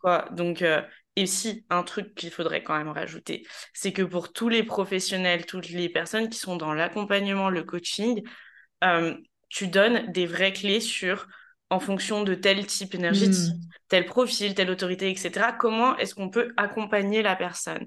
Quoi. 0.00 0.28
Donc, 0.32 0.62
euh, 0.62 0.82
et 1.16 1.26
si, 1.26 1.64
un 1.70 1.82
truc 1.82 2.14
qu'il 2.14 2.30
faudrait 2.30 2.62
quand 2.62 2.76
même 2.76 2.90
rajouter, 2.90 3.46
c'est 3.72 3.92
que 3.92 4.02
pour 4.02 4.32
tous 4.32 4.48
les 4.48 4.62
professionnels, 4.62 5.46
toutes 5.46 5.70
les 5.70 5.88
personnes 5.88 6.28
qui 6.28 6.38
sont 6.38 6.56
dans 6.56 6.72
l'accompagnement, 6.72 7.50
le 7.50 7.64
coaching, 7.64 8.22
tu 9.48 9.66
donnes 9.66 10.10
des 10.12 10.26
vraies 10.26 10.52
clés 10.52 10.80
sur 10.80 11.26
en 11.70 11.80
fonction 11.80 12.24
de 12.24 12.34
tel 12.34 12.66
type 12.66 12.94
énergétique, 12.94 13.54
hmm. 13.54 13.68
tel 13.88 14.04
profil, 14.04 14.54
telle 14.54 14.70
autorité, 14.70 15.08
etc. 15.10 15.52
Comment 15.58 15.96
est-ce 15.96 16.14
qu'on 16.14 16.28
peut 16.28 16.52
accompagner 16.56 17.22
la 17.22 17.36
personne? 17.36 17.86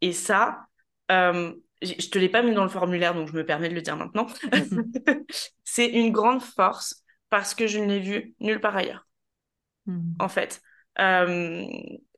Et 0.00 0.12
ça, 0.12 0.66
euh, 1.10 1.52
je 1.80 2.08
te 2.08 2.18
l'ai 2.18 2.28
pas 2.28 2.42
mis 2.42 2.52
dans 2.52 2.64
le 2.64 2.68
formulaire, 2.68 3.14
donc 3.14 3.28
je 3.28 3.32
me 3.32 3.46
permets 3.46 3.68
de 3.68 3.74
le 3.74 3.82
dire 3.82 3.96
maintenant. 3.96 4.26
c'est 5.64 5.86
une 5.86 6.10
grande 6.10 6.42
force 6.42 7.04
parce 7.30 7.54
que 7.54 7.68
je 7.68 7.78
ne 7.78 7.86
l'ai 7.86 8.00
vu 8.00 8.34
nulle 8.40 8.60
part 8.60 8.76
ailleurs, 8.76 9.06
hmm. 9.86 10.14
en 10.18 10.28
fait. 10.28 10.60
Euh, 10.98 11.64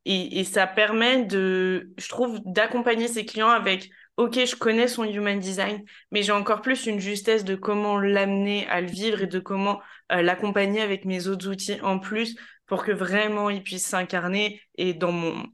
et, 0.04 0.40
et, 0.40 0.44
ça 0.44 0.66
permet 0.66 1.24
de, 1.24 1.92
je 1.96 2.08
trouve, 2.08 2.40
d'accompagner 2.44 3.06
ses 3.06 3.24
clients 3.24 3.50
avec 3.50 3.90
ok, 4.16 4.44
je 4.44 4.56
connais 4.56 4.88
son 4.88 5.04
human 5.04 5.38
design, 5.38 5.82
mais 6.10 6.22
j'ai 6.22 6.32
encore 6.32 6.62
plus 6.62 6.86
une 6.86 7.00
justesse 7.00 7.44
de 7.44 7.54
comment 7.54 7.98
l'amener 7.98 8.66
à 8.68 8.80
le 8.80 8.88
vivre 8.88 9.22
et 9.22 9.26
de 9.26 9.38
comment 9.38 9.80
euh, 10.12 10.22
l'accompagner 10.22 10.80
avec 10.80 11.04
mes 11.04 11.28
autres 11.28 11.48
outils 11.48 11.80
en 11.82 11.98
plus 11.98 12.36
pour 12.66 12.84
que 12.84 12.92
vraiment 12.92 13.50
il 13.50 13.62
puisse 13.62 13.86
s'incarner 13.86 14.60
et 14.76 14.94
dans 14.94 15.12
mon 15.12 15.44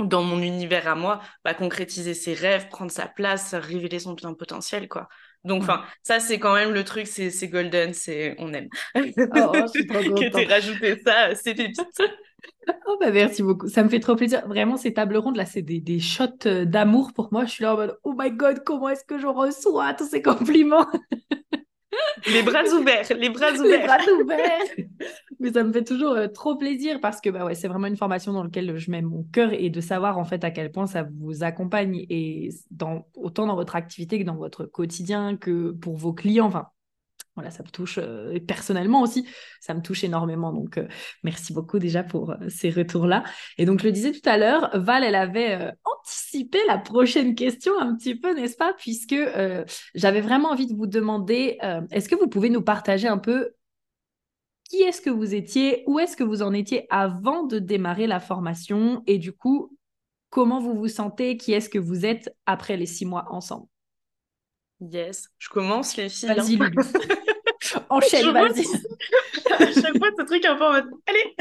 dans 0.00 0.24
mon 0.24 0.42
univers 0.42 0.88
à 0.88 0.96
moi, 0.96 1.20
bah, 1.44 1.54
concrétiser 1.54 2.14
ses 2.14 2.34
rêves, 2.34 2.68
prendre 2.68 2.90
sa 2.90 3.06
place, 3.06 3.54
révéler 3.54 4.00
son 4.00 4.16
plein 4.16 4.34
potentiel, 4.34 4.88
quoi. 4.88 5.08
Donc, 5.44 5.62
enfin, 5.62 5.84
ça, 6.02 6.20
c'est 6.20 6.38
quand 6.38 6.54
même 6.54 6.72
le 6.72 6.84
truc, 6.84 7.06
c'est 7.06 7.48
golden, 7.48 7.92
c'est 7.92 8.34
on 8.38 8.52
aime. 8.54 8.68
Oh, 8.96 9.00
que 9.74 10.30
tu 10.30 10.48
rajouté 10.50 11.00
ça, 11.04 11.34
c'est 11.34 11.54
pépites. 11.54 12.02
Oh 12.86 12.96
bah 13.00 13.10
merci 13.10 13.42
beaucoup, 13.42 13.68
ça 13.68 13.82
me 13.82 13.88
fait 13.88 14.00
trop 14.00 14.16
plaisir. 14.16 14.46
Vraiment, 14.46 14.76
ces 14.76 14.94
tables 14.94 15.16
rondes 15.16 15.36
là, 15.36 15.46
c'est 15.46 15.62
des, 15.62 15.80
des 15.80 16.00
shots 16.00 16.46
euh, 16.46 16.64
d'amour 16.64 17.12
pour 17.12 17.28
moi. 17.32 17.44
Je 17.44 17.50
suis 17.50 17.62
là 17.64 17.74
en 17.74 17.76
mode 17.76 17.98
Oh 18.04 18.14
my 18.16 18.30
god, 18.30 18.62
comment 18.64 18.88
est-ce 18.88 19.04
que 19.04 19.18
je 19.18 19.26
reçois 19.26 19.94
tous 19.94 20.06
ces 20.06 20.22
compliments? 20.22 20.86
Les 22.26 22.42
bras 22.42 22.64
ouverts, 22.64 23.06
les 23.18 23.28
bras 23.28 23.52
ouverts. 23.52 23.80
Les 23.80 23.86
bras 23.86 23.98
ouverts. 24.20 24.86
Mais 25.40 25.52
ça 25.52 25.62
me 25.62 25.72
fait 25.72 25.84
toujours 25.84 26.12
euh, 26.12 26.28
trop 26.28 26.56
plaisir 26.56 27.00
parce 27.00 27.20
que 27.20 27.30
bah 27.30 27.44
ouais, 27.44 27.54
c'est 27.54 27.68
vraiment 27.68 27.86
une 27.86 27.96
formation 27.96 28.32
dans 28.32 28.42
laquelle 28.42 28.76
je 28.76 28.90
mets 28.90 29.02
mon 29.02 29.24
cœur 29.24 29.52
et 29.52 29.70
de 29.70 29.80
savoir 29.80 30.18
en 30.18 30.24
fait 30.24 30.42
à 30.44 30.50
quel 30.50 30.70
point 30.70 30.86
ça 30.86 31.06
vous 31.18 31.44
accompagne 31.44 32.06
et 32.08 32.50
dans, 32.70 33.06
autant 33.14 33.46
dans 33.46 33.56
votre 33.56 33.76
activité 33.76 34.18
que 34.18 34.24
dans 34.24 34.36
votre 34.36 34.64
quotidien 34.64 35.36
que 35.36 35.72
pour 35.72 35.96
vos 35.96 36.12
clients. 36.12 36.46
Enfin, 36.46 36.68
voilà, 37.34 37.50
ça 37.50 37.64
me 37.64 37.68
touche 37.68 37.98
euh, 37.98 38.38
personnellement 38.46 39.02
aussi, 39.02 39.26
ça 39.60 39.74
me 39.74 39.82
touche 39.82 40.04
énormément. 40.04 40.52
Donc, 40.52 40.78
euh, 40.78 40.86
merci 41.24 41.52
beaucoup 41.52 41.78
déjà 41.78 42.04
pour 42.04 42.30
euh, 42.30 42.36
ces 42.48 42.70
retours-là. 42.70 43.24
Et 43.58 43.64
donc, 43.64 43.80
je 43.80 43.86
le 43.86 43.92
disais 43.92 44.12
tout 44.12 44.28
à 44.28 44.38
l'heure, 44.38 44.70
Val, 44.74 45.02
elle 45.02 45.16
avait 45.16 45.72
anticipé 45.84 46.58
la 46.68 46.78
prochaine 46.78 47.34
question 47.34 47.72
un 47.78 47.96
petit 47.96 48.14
peu, 48.14 48.34
n'est-ce 48.34 48.56
pas? 48.56 48.74
Puisque 48.74 49.16
j'avais 49.94 50.20
vraiment 50.20 50.50
envie 50.50 50.66
de 50.66 50.74
vous 50.74 50.86
demander, 50.86 51.58
est-ce 51.90 52.08
que 52.08 52.14
vous 52.14 52.28
pouvez 52.28 52.50
nous 52.50 52.62
partager 52.62 53.08
un 53.08 53.18
peu 53.18 53.54
qui 54.70 54.82
est-ce 54.82 55.00
que 55.00 55.10
vous 55.10 55.34
étiez, 55.34 55.84
où 55.86 55.98
est-ce 55.98 56.16
que 56.16 56.24
vous 56.24 56.42
en 56.42 56.52
étiez 56.52 56.86
avant 56.90 57.42
de 57.44 57.58
démarrer 57.58 58.06
la 58.06 58.20
formation? 58.20 59.02
Et 59.06 59.18
du 59.18 59.32
coup, 59.32 59.76
comment 60.30 60.60
vous 60.60 60.74
vous 60.74 60.88
sentez, 60.88 61.36
qui 61.36 61.52
est-ce 61.52 61.68
que 61.68 61.78
vous 61.78 62.06
êtes 62.06 62.34
après 62.46 62.76
les 62.76 62.86
six 62.86 63.04
mois 63.04 63.26
ensemble? 63.30 63.66
Yes, 64.80 65.30
je 65.38 65.48
commence 65.48 65.96
les 65.96 66.08
filles. 66.08 66.28
Vas-y, 66.28 66.58
hein. 66.60 66.70
Enchaîne, 67.94 68.30
vas-y. 68.30 68.64
à 69.52 69.72
chaque 69.72 69.98
fois, 69.98 70.10
ce 70.18 70.24
truc 70.24 70.44
un 70.44 70.56
peu 70.56 70.64
en 70.64 70.72
mode 70.72 70.90
Allez 71.06 71.36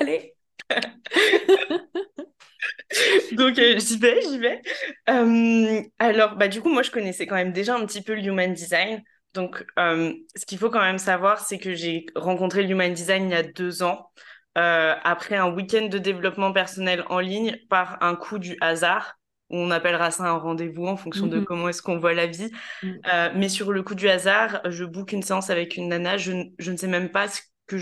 Allez 0.00 0.34
Donc, 3.32 3.58
euh, 3.58 3.78
j'y 3.78 3.98
vais, 3.98 4.20
j'y 4.22 4.38
vais. 4.38 4.62
Euh, 5.08 5.82
alors, 5.98 6.36
bah, 6.36 6.48
du 6.48 6.60
coup, 6.60 6.68
moi, 6.68 6.82
je 6.82 6.90
connaissais 6.90 7.26
quand 7.26 7.36
même 7.36 7.52
déjà 7.52 7.74
un 7.74 7.84
petit 7.86 8.02
peu 8.02 8.14
le 8.14 8.22
human 8.22 8.52
design. 8.52 9.02
Donc, 9.34 9.64
euh, 9.78 10.12
ce 10.34 10.46
qu'il 10.46 10.58
faut 10.58 10.70
quand 10.70 10.80
même 10.80 10.98
savoir, 10.98 11.40
c'est 11.40 11.58
que 11.58 11.74
j'ai 11.74 12.06
rencontré 12.14 12.62
le 12.62 12.70
human 12.70 12.92
design 12.92 13.24
il 13.24 13.32
y 13.32 13.34
a 13.34 13.42
deux 13.42 13.82
ans, 13.82 14.10
après 14.54 15.36
un 15.36 15.52
week-end 15.52 15.86
de 15.86 15.98
développement 15.98 16.52
personnel 16.52 17.04
en 17.08 17.20
ligne, 17.20 17.56
par 17.70 18.02
un 18.02 18.16
coup 18.16 18.38
du 18.38 18.56
hasard 18.60 19.17
on 19.50 19.70
appellera 19.70 20.10
ça 20.10 20.24
un 20.24 20.36
rendez-vous 20.36 20.86
en 20.86 20.96
fonction 20.96 21.26
de 21.26 21.38
mhm. 21.38 21.44
comment 21.44 21.68
est-ce 21.68 21.82
qu'on 21.82 21.98
voit 21.98 22.14
la 22.14 22.26
vie. 22.26 22.50
Mm. 22.82 22.92
Euh, 23.12 23.30
mais 23.34 23.48
sur 23.48 23.72
le 23.72 23.82
coup 23.82 23.94
du 23.94 24.08
hasard, 24.08 24.60
je 24.66 24.84
book 24.84 25.12
une 25.12 25.22
séance 25.22 25.50
avec 25.50 25.76
une 25.76 25.88
nana, 25.88 26.16
je, 26.16 26.32
ne 26.32 26.76
sais 26.76 26.88
même 26.88 27.10
pas 27.10 27.28
que 27.66 27.76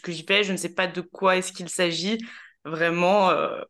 que 0.00 0.12
j'y 0.12 0.24
fais, 0.26 0.44
je 0.44 0.52
ne 0.52 0.56
sais 0.56 0.74
pas 0.74 0.86
de 0.86 1.00
quoi 1.00 1.36
est-ce 1.36 1.52
qu'il 1.52 1.68
s'agit. 1.68 2.18
Vraiment, 2.64 3.30
euh, 3.30 3.60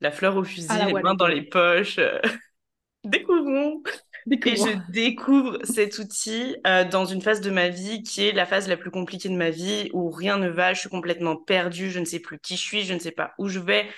la 0.00 0.10
fleur 0.10 0.36
au 0.36 0.44
fusil, 0.44 0.68
les 0.86 0.92
mains 0.92 1.14
dans 1.14 1.26
les 1.26 1.42
poches. 1.42 1.98
Euh, 1.98 2.20
découvrons. 3.04 3.82
Et 4.30 4.56
je 4.56 4.92
découvre 4.92 5.58
cet 5.64 5.98
outil 5.98 6.56
euh, 6.66 6.84
dans 6.84 7.06
une 7.06 7.22
phase 7.22 7.40
de 7.40 7.50
ma 7.50 7.68
vie 7.68 8.02
qui 8.02 8.26
est 8.26 8.32
la 8.32 8.44
phase 8.44 8.68
la 8.68 8.76
plus 8.76 8.90
compliquée 8.90 9.30
de 9.30 9.36
ma 9.36 9.50
vie, 9.50 9.88
où 9.94 10.10
rien 10.10 10.36
ne 10.36 10.48
va, 10.48 10.74
je 10.74 10.80
suis 10.80 10.90
complètement 10.90 11.36
perdue, 11.36 11.90
je 11.90 11.98
ne 11.98 12.04
sais 12.04 12.20
plus 12.20 12.38
qui 12.38 12.56
je 12.56 12.60
suis, 12.60 12.82
je 12.82 12.92
ne 12.92 12.98
sais 12.98 13.12
pas 13.12 13.32
où 13.38 13.48
je 13.48 13.58
vais. 13.58 13.88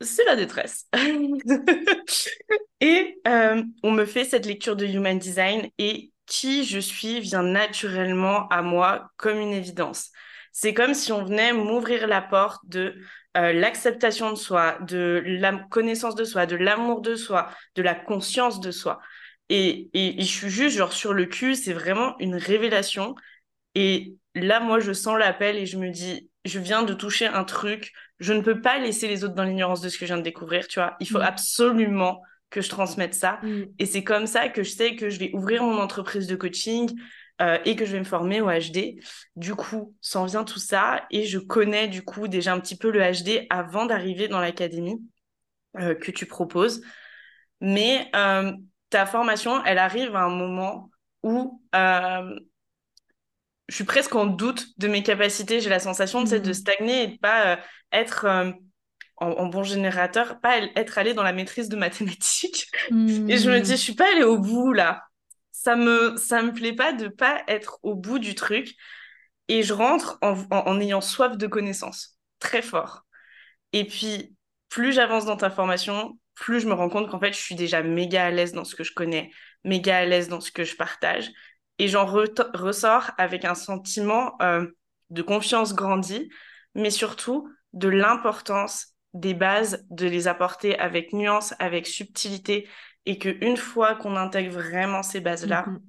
C'est 0.00 0.24
la 0.24 0.36
détresse. 0.36 0.86
et 2.80 3.20
on 3.82 3.90
me 3.90 4.04
fait 4.04 4.24
cette 4.24 4.46
lecture 4.46 4.76
de 4.76 4.86
Human 4.86 5.18
Design 5.18 5.68
et 5.78 6.12
qui 6.26 6.64
je 6.64 6.78
suis 6.78 7.20
vient 7.20 7.42
naturellement 7.42 8.46
à 8.48 8.62
moi 8.62 9.10
comme 9.16 9.38
une 9.38 9.52
évidence. 9.52 10.10
C'est 10.52 10.74
comme 10.74 10.94
si 10.94 11.12
on 11.12 11.24
venait 11.24 11.52
m'ouvrir 11.52 12.06
la 12.06 12.20
porte 12.22 12.60
de 12.66 12.96
euh, 13.36 13.52
l'acceptation 13.52 14.30
de 14.30 14.36
soi, 14.36 14.78
de 14.80 15.22
la 15.24 15.52
connaissance 15.70 16.14
de 16.14 16.24
soi, 16.24 16.46
de 16.46 16.56
l'amour 16.56 17.00
de 17.00 17.14
soi, 17.14 17.50
de 17.74 17.82
la 17.82 17.94
conscience 17.94 18.60
de 18.60 18.70
soi. 18.70 19.00
Et, 19.48 19.88
et, 19.94 20.20
je 20.20 20.26
suis 20.26 20.50
juste 20.50 20.76
genre 20.76 20.92
sur 20.92 21.14
le 21.14 21.24
cul, 21.26 21.54
c'est 21.54 21.72
vraiment 21.72 22.18
une 22.18 22.34
révélation. 22.34 23.14
Et 23.74 24.16
là, 24.34 24.60
moi, 24.60 24.80
je 24.80 24.92
sens 24.92 25.18
l'appel 25.18 25.56
et 25.56 25.66
je 25.66 25.78
me 25.78 25.90
dis, 25.90 26.30
je 26.44 26.58
viens 26.58 26.82
de 26.82 26.94
toucher 26.94 27.26
un 27.26 27.44
truc, 27.44 27.92
je 28.20 28.32
ne 28.32 28.40
peux 28.40 28.60
pas 28.60 28.78
laisser 28.78 29.08
les 29.08 29.24
autres 29.24 29.34
dans 29.34 29.44
l'ignorance 29.44 29.80
de 29.80 29.88
ce 29.88 29.98
que 29.98 30.06
je 30.06 30.12
viens 30.12 30.18
de 30.18 30.22
découvrir, 30.22 30.66
tu 30.66 30.80
vois. 30.80 30.96
Il 31.00 31.08
faut 31.08 31.18
mm. 31.18 31.22
absolument 31.22 32.22
que 32.50 32.60
je 32.60 32.68
transmette 32.68 33.14
ça. 33.14 33.38
Mm. 33.42 33.64
Et 33.78 33.86
c'est 33.86 34.04
comme 34.04 34.26
ça 34.26 34.48
que 34.48 34.62
je 34.62 34.70
sais 34.70 34.96
que 34.96 35.10
je 35.10 35.18
vais 35.18 35.30
ouvrir 35.34 35.62
mon 35.62 35.78
entreprise 35.78 36.26
de 36.26 36.36
coaching 36.36 36.90
euh, 37.40 37.58
et 37.64 37.76
que 37.76 37.84
je 37.84 37.92
vais 37.92 38.00
me 38.00 38.04
former 38.04 38.40
au 38.40 38.50
HD. 38.50 39.00
Du 39.36 39.54
coup, 39.54 39.94
s'en 40.00 40.24
vient 40.24 40.44
tout 40.44 40.58
ça 40.58 41.06
et 41.10 41.24
je 41.24 41.38
connais 41.38 41.88
du 41.88 42.02
coup 42.02 42.28
déjà 42.28 42.52
un 42.52 42.60
petit 42.60 42.76
peu 42.76 42.90
le 42.90 43.00
HD 43.00 43.46
avant 43.50 43.86
d'arriver 43.86 44.28
dans 44.28 44.40
l'académie 44.40 45.02
euh, 45.78 45.94
que 45.94 46.10
tu 46.10 46.26
proposes. 46.26 46.82
Mais 47.60 48.10
euh, 48.16 48.52
ta 48.90 49.06
formation, 49.06 49.64
elle 49.64 49.78
arrive 49.78 50.16
à 50.16 50.22
un 50.22 50.30
moment 50.30 50.90
où 51.22 51.62
je 51.72 53.74
suis 53.74 53.84
presque 53.84 54.14
en 54.14 54.26
doute 54.26 54.66
de 54.78 54.88
mes 54.88 55.02
capacités. 55.02 55.60
J'ai 55.60 55.68
la 55.68 55.80
sensation 55.80 56.24
de, 56.24 56.38
de 56.38 56.50
mm. 56.50 56.54
stagner 56.54 57.02
et 57.02 57.06
de 57.08 57.18
pas 57.18 57.58
être 57.92 58.26
en, 59.20 59.46
bon 59.46 59.62
générateur, 59.62 60.40
pas 60.40 60.58
être 60.58 60.98
allée 60.98 61.14
dans 61.14 61.22
la 61.22 61.32
maîtrise 61.32 61.68
de 61.68 61.76
mathématiques. 61.76 62.70
Et 62.90 63.38
je 63.38 63.50
me 63.50 63.60
dis, 63.60 63.72
je 63.72 63.76
suis 63.76 63.94
pas 63.94 64.10
allée 64.12 64.24
au 64.24 64.38
bout 64.38 64.72
là. 64.72 65.04
Ça 65.52 65.74
me, 65.74 66.16
ça 66.16 66.42
me 66.42 66.52
plaît 66.52 66.74
pas 66.74 66.92
de 66.92 67.08
pas 67.08 67.42
être 67.48 67.78
au 67.82 67.94
bout 67.94 68.18
du 68.18 68.34
truc. 68.34 68.74
Et 69.48 69.62
je 69.62 69.72
rentre 69.72 70.18
en, 70.22 70.36
en, 70.50 70.80
ayant 70.80 71.00
soif 71.00 71.36
de 71.36 71.46
connaissances, 71.46 72.18
très 72.38 72.62
fort. 72.62 73.04
Et 73.72 73.84
puis, 73.84 74.34
plus 74.68 74.92
j'avance 74.92 75.24
dans 75.24 75.36
ta 75.36 75.50
formation, 75.50 76.18
plus 76.34 76.60
je 76.60 76.68
me 76.68 76.74
rends 76.74 76.90
compte 76.90 77.10
qu'en 77.10 77.18
fait, 77.18 77.32
je 77.32 77.38
suis 77.38 77.54
déjà 77.54 77.82
méga 77.82 78.26
à 78.26 78.30
l'aise 78.30 78.52
dans 78.52 78.64
ce 78.64 78.76
que 78.76 78.84
je 78.84 78.92
connais, 78.92 79.30
méga 79.64 79.98
à 79.98 80.04
l'aise 80.04 80.28
dans 80.28 80.40
ce 80.40 80.52
que 80.52 80.64
je 80.64 80.76
partage. 80.76 81.30
Et 81.78 81.88
j'en 81.88 82.06
ressors 82.06 83.10
avec 83.18 83.44
un 83.44 83.54
sentiment 83.54 84.34
euh, 84.42 84.66
de 85.10 85.22
confiance 85.22 85.74
grandie, 85.74 86.28
mais 86.74 86.90
surtout 86.90 87.48
de 87.72 87.88
l'importance 87.88 88.94
des 89.14 89.34
bases, 89.34 89.86
de 89.90 90.06
les 90.06 90.28
apporter 90.28 90.78
avec 90.78 91.12
nuance, 91.12 91.54
avec 91.58 91.86
subtilité, 91.86 92.68
et 93.06 93.18
que 93.18 93.42
une 93.44 93.56
fois 93.56 93.94
qu'on 93.94 94.16
intègre 94.16 94.52
vraiment 94.52 95.02
ces 95.02 95.20
bases-là, 95.20 95.66
mm-hmm. 95.66 95.80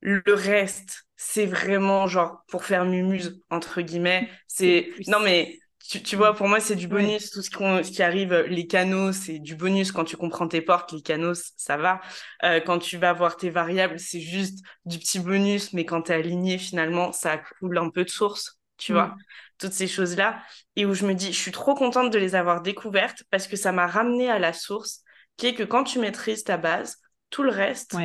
le 0.00 0.34
reste, 0.34 1.06
c'est 1.16 1.46
vraiment 1.46 2.06
genre 2.06 2.42
pour 2.48 2.64
faire 2.64 2.84
mumuse 2.84 3.42
entre 3.50 3.80
guillemets. 3.82 4.28
C'est 4.46 4.90
non 5.08 5.20
mais 5.20 5.58
tu, 5.88 6.16
vois, 6.16 6.34
pour 6.34 6.48
moi, 6.48 6.58
c'est 6.60 6.74
du 6.74 6.88
bonus. 6.88 7.30
Tout 7.30 7.42
ce 7.42 7.50
qui, 7.50 7.92
qui, 7.92 8.02
arrive, 8.02 8.34
les 8.48 8.66
canaux, 8.66 9.12
c'est 9.12 9.38
du 9.38 9.54
bonus. 9.54 9.92
Quand 9.92 10.04
tu 10.04 10.16
comprends 10.16 10.48
tes 10.48 10.60
portes, 10.60 10.92
les 10.92 11.02
canaux, 11.02 11.34
ça 11.34 11.76
va. 11.76 12.00
Euh, 12.42 12.60
quand 12.60 12.78
tu 12.78 12.96
vas 12.96 13.12
voir 13.12 13.36
tes 13.36 13.50
variables, 13.50 13.98
c'est 14.00 14.20
juste 14.20 14.64
du 14.84 14.98
petit 14.98 15.20
bonus. 15.20 15.72
Mais 15.72 15.84
quand 15.84 16.02
tu 16.02 16.12
es 16.12 16.16
aligné, 16.16 16.58
finalement, 16.58 17.12
ça 17.12 17.38
coule 17.38 17.78
un 17.78 17.90
peu 17.90 18.04
de 18.04 18.10
source, 18.10 18.58
tu 18.76 18.92
vois. 18.92 19.14
Toutes 19.58 19.72
ces 19.72 19.88
choses-là, 19.88 20.42
et 20.76 20.84
où 20.84 20.94
je 20.94 21.06
me 21.06 21.14
dis, 21.14 21.32
je 21.32 21.38
suis 21.38 21.52
trop 21.52 21.74
contente 21.74 22.12
de 22.12 22.18
les 22.18 22.34
avoir 22.34 22.60
découvertes 22.60 23.24
parce 23.30 23.46
que 23.46 23.56
ça 23.56 23.72
m'a 23.72 23.86
ramené 23.86 24.30
à 24.30 24.38
la 24.38 24.52
source, 24.52 25.02
qui 25.36 25.46
est 25.46 25.54
que 25.54 25.62
quand 25.62 25.84
tu 25.84 25.98
maîtrises 25.98 26.44
ta 26.44 26.56
base, 26.56 26.98
tout 27.30 27.42
le 27.42 27.50
reste, 27.50 27.96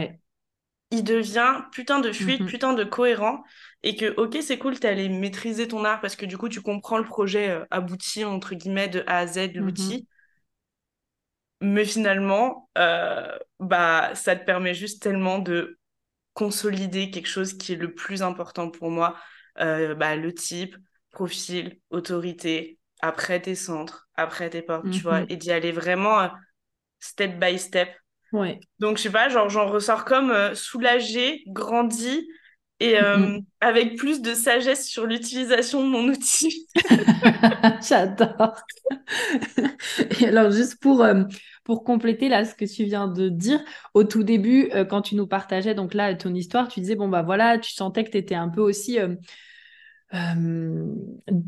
il 0.91 1.03
devient 1.03 1.61
putain 1.71 1.99
de 1.99 2.11
fluide, 2.11 2.41
mm-hmm. 2.41 2.47
putain 2.47 2.73
de 2.73 2.83
cohérent, 2.83 3.43
et 3.83 3.95
que, 3.95 4.13
ok, 4.17 4.37
c'est 4.41 4.57
cool, 4.57 4.79
t'es 4.79 4.89
allé 4.89 5.09
maîtriser 5.09 5.67
ton 5.67 5.85
art 5.85 6.01
parce 6.01 6.15
que 6.15 6.25
du 6.25 6.37
coup, 6.37 6.49
tu 6.49 6.61
comprends 6.61 6.97
le 6.97 7.05
projet 7.05 7.49
euh, 7.49 7.65
abouti, 7.71 8.25
entre 8.25 8.55
guillemets, 8.55 8.89
de 8.89 9.03
A 9.07 9.19
à 9.19 9.27
Z, 9.27 9.37
mm-hmm. 9.37 9.57
l'outil. 9.57 10.07
Mais 11.61 11.85
finalement, 11.85 12.69
euh, 12.77 13.37
bah, 13.59 14.13
ça 14.15 14.35
te 14.35 14.43
permet 14.45 14.73
juste 14.73 15.01
tellement 15.01 15.39
de 15.39 15.77
consolider 16.33 17.11
quelque 17.11 17.27
chose 17.27 17.57
qui 17.57 17.73
est 17.73 17.77
le 17.77 17.93
plus 17.93 18.23
important 18.23 18.69
pour 18.69 18.89
moi, 18.89 19.15
euh, 19.59 19.95
bah, 19.95 20.15
le 20.15 20.33
type, 20.33 20.75
profil, 21.11 21.77
autorité, 21.89 22.79
après 23.01 23.39
tes 23.41 23.55
centres, 23.55 24.07
après 24.15 24.49
tes 24.49 24.61
portes, 24.61 24.89
tu 24.91 25.01
vois, 25.01 25.21
mhm. 25.21 25.27
et 25.29 25.35
d'y 25.35 25.51
aller 25.51 25.71
vraiment 25.71 26.21
euh, 26.21 26.27
step 26.99 27.39
by 27.39 27.57
step. 27.59 27.89
Ouais. 28.31 28.59
Donc, 28.79 28.97
je 28.97 29.03
sais 29.03 29.09
pas, 29.09 29.29
genre, 29.29 29.49
j'en 29.49 29.69
ressors 29.69 30.05
comme 30.05 30.31
euh, 30.31 30.55
soulagée, 30.55 31.43
grandie 31.47 32.27
et 32.79 32.97
euh, 32.97 33.17
mhm. 33.17 33.41
avec 33.59 33.95
plus 33.97 34.21
de 34.21 34.33
sagesse 34.33 34.87
sur 34.87 35.05
l'utilisation 35.05 35.83
de 35.83 35.89
mon 35.89 36.07
outil. 36.07 36.67
J'adore. 37.87 38.55
et 40.19 40.27
alors, 40.27 40.49
juste 40.51 40.79
pour, 40.81 41.05
pour 41.63 41.83
compléter 41.83 42.29
là 42.29 42.45
ce 42.45 42.55
que 42.55 42.65
tu 42.65 42.85
viens 42.85 43.07
de 43.07 43.29
dire, 43.29 43.59
au 43.93 44.03
tout 44.03 44.23
début, 44.23 44.71
quand 44.89 45.01
tu 45.03 45.15
nous 45.15 45.27
partageais 45.27 45.75
donc 45.75 45.93
là 45.93 46.15
ton 46.15 46.33
histoire, 46.33 46.69
tu 46.69 46.79
disais, 46.79 46.95
bon, 46.95 47.07
bah 47.07 47.21
voilà, 47.21 47.59
tu 47.59 47.71
sentais 47.71 48.03
que 48.03 48.11
tu 48.11 48.17
étais 48.17 48.35
un 48.35 48.49
peu 48.49 48.61
aussi 48.61 48.97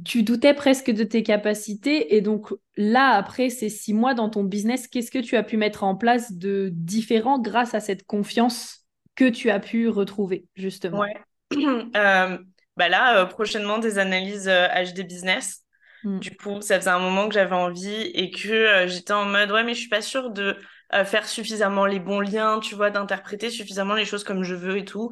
tu 0.05 0.23
doutais 0.23 0.53
presque 0.53 0.89
de 0.89 1.03
tes 1.03 1.23
capacités. 1.23 2.15
Et 2.15 2.21
donc 2.21 2.53
là, 2.77 3.09
après 3.09 3.49
ces 3.49 3.69
six 3.69 3.93
mois 3.93 4.13
dans 4.13 4.29
ton 4.29 4.43
business, 4.43 4.87
qu'est-ce 4.87 5.11
que 5.11 5.19
tu 5.19 5.35
as 5.35 5.43
pu 5.43 5.57
mettre 5.57 5.83
en 5.83 5.95
place 5.95 6.33
de 6.33 6.69
différent 6.71 7.39
grâce 7.39 7.73
à 7.73 7.79
cette 7.79 8.05
confiance 8.05 8.85
que 9.15 9.29
tu 9.29 9.49
as 9.49 9.59
pu 9.59 9.89
retrouver, 9.89 10.45
justement? 10.55 10.99
Ouais. 10.99 11.13
Euh, 11.95 12.37
bah 12.77 12.89
là, 12.89 13.19
euh, 13.19 13.25
prochainement, 13.25 13.77
des 13.77 13.99
analyses 13.99 14.47
HD 14.47 14.99
euh, 14.99 15.03
Business. 15.03 15.61
Hmm. 16.03 16.17
Du 16.17 16.35
coup, 16.35 16.61
ça 16.61 16.79
faisait 16.79 16.89
un 16.89 16.99
moment 16.99 17.27
que 17.27 17.35
j'avais 17.35 17.55
envie 17.55 18.11
et 18.15 18.31
que 18.31 18.87
j'étais 18.87 19.13
en 19.13 19.25
mode, 19.25 19.51
ouais, 19.51 19.63
mais 19.63 19.75
je 19.75 19.79
suis 19.81 19.89
pas 19.89 20.01
sûre 20.01 20.31
de 20.31 20.57
faire 21.05 21.27
suffisamment 21.27 21.85
les 21.85 21.99
bons 21.99 22.19
liens, 22.19 22.59
tu 22.59 22.75
vois, 22.75 22.89
d'interpréter 22.89 23.49
suffisamment 23.49 23.93
les 23.93 24.05
choses 24.05 24.23
comme 24.23 24.43
je 24.43 24.55
veux 24.55 24.77
et 24.77 24.85
tout. 24.85 25.11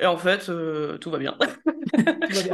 Et 0.00 0.06
en 0.06 0.16
fait, 0.16 0.48
euh, 0.48 0.98
tout 1.00 1.10
va 1.10 1.18
bien. 1.18 1.36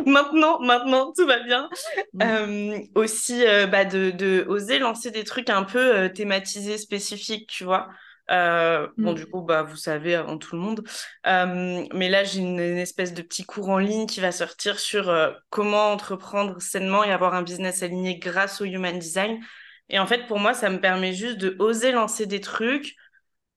maintenant, 0.06 0.60
maintenant, 0.60 1.12
tout 1.16 1.26
va 1.26 1.38
bien. 1.40 1.68
Mm. 2.14 2.22
Euh, 2.22 2.78
aussi, 2.94 3.46
euh, 3.46 3.66
bah, 3.66 3.84
de, 3.84 4.10
de, 4.10 4.44
oser 4.48 4.78
lancer 4.78 5.10
des 5.10 5.24
trucs 5.24 5.50
un 5.50 5.64
peu 5.64 6.10
thématisés, 6.12 6.78
spécifiques, 6.78 7.48
tu 7.48 7.64
vois. 7.64 7.88
Bon, 8.28 9.12
mm. 9.12 9.14
du 9.14 9.26
coup, 9.26 9.42
bah, 9.42 9.62
vous 9.62 9.76
savez, 9.76 10.16
en 10.18 10.38
tout 10.38 10.54
le 10.54 10.62
monde. 10.62 10.84
mais 11.24 12.08
là, 12.08 12.24
j'ai 12.24 12.40
une, 12.40 12.60
espèce 12.60 13.14
de 13.14 13.22
petit 13.22 13.44
cours 13.44 13.70
en 13.70 13.78
ligne 13.78 14.06
qui 14.06 14.20
va 14.20 14.32
sortir 14.32 14.78
sur 14.78 15.12
comment 15.48 15.92
entreprendre 15.92 16.60
sainement 16.60 17.04
et 17.04 17.12
avoir 17.12 17.34
un 17.34 17.42
business 17.42 17.82
aligné 17.82 18.18
grâce 18.18 18.60
au 18.60 18.64
Human 18.64 18.98
Design. 18.98 19.40
Et 19.88 19.98
en 19.98 20.06
fait, 20.06 20.28
pour 20.28 20.38
moi, 20.38 20.54
ça 20.54 20.70
me 20.70 20.80
permet 20.80 21.12
juste 21.12 21.38
de 21.38 21.56
oser 21.58 21.90
lancer 21.90 22.26
des 22.26 22.40
trucs 22.40 22.94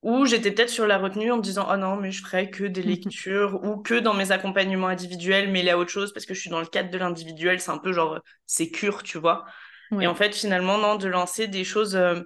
ou 0.03 0.25
j'étais 0.25 0.51
peut-être 0.51 0.69
sur 0.69 0.85
la 0.85 0.97
retenue 0.97 1.31
en 1.31 1.37
me 1.37 1.41
disant 1.41 1.67
oh 1.71 1.77
non 1.77 1.95
mais 1.95 2.11
je 2.11 2.23
ferais 2.23 2.49
que 2.49 2.63
des 2.63 2.81
lectures 2.83 3.63
ou 3.63 3.77
que 3.77 3.95
dans 3.95 4.13
mes 4.13 4.31
accompagnements 4.31 4.87
individuels 4.87 5.49
mais 5.51 5.61
il 5.61 5.65
y 5.65 5.69
a 5.69 5.77
autre 5.77 5.91
chose 5.91 6.13
parce 6.13 6.25
que 6.25 6.33
je 6.33 6.39
suis 6.39 6.49
dans 6.49 6.59
le 6.59 6.67
cadre 6.67 6.91
de 6.91 6.97
l'individuel 6.97 7.59
c'est 7.59 7.71
un 7.71 7.77
peu 7.77 7.93
genre 7.93 8.19
c'est 8.45 8.69
cure 8.69 9.03
tu 9.03 9.17
vois 9.17 9.45
et 9.99 10.07
en 10.07 10.15
fait 10.15 10.33
finalement 10.33 10.77
non 10.77 10.95
de 10.95 11.07
lancer 11.07 11.47
des 11.47 11.63
choses 11.63 11.95
euh, 11.95 12.21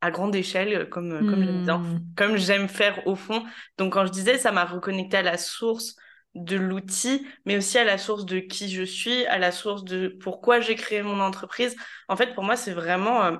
à 0.00 0.10
grande 0.10 0.34
échelle 0.34 0.88
comme 0.88 1.10
comme 1.28 1.44
j'aime 1.44 1.64
hmm. 1.64 2.00
comme 2.16 2.36
j'aime 2.36 2.68
faire 2.68 3.06
au 3.06 3.14
fond 3.14 3.44
donc 3.78 3.94
quand 3.94 4.06
je 4.06 4.12
disais 4.12 4.38
ça 4.38 4.52
m'a 4.52 4.64
reconnecté 4.64 5.16
à 5.16 5.22
la 5.22 5.38
source 5.38 5.96
de 6.36 6.56
l'outil, 6.56 7.26
mais 7.46 7.56
aussi 7.56 7.78
à 7.78 7.84
la 7.84 7.98
source 7.98 8.26
de 8.26 8.38
qui 8.38 8.68
je 8.68 8.82
suis, 8.82 9.24
à 9.26 9.38
la 9.38 9.50
source 9.50 9.84
de 9.84 10.08
pourquoi 10.08 10.60
j'ai 10.60 10.74
créé 10.74 11.02
mon 11.02 11.20
entreprise. 11.20 11.74
En 12.08 12.16
fait, 12.16 12.34
pour 12.34 12.44
moi, 12.44 12.56
c'est 12.56 12.72
vraiment 12.72 13.24
euh, 13.24 13.36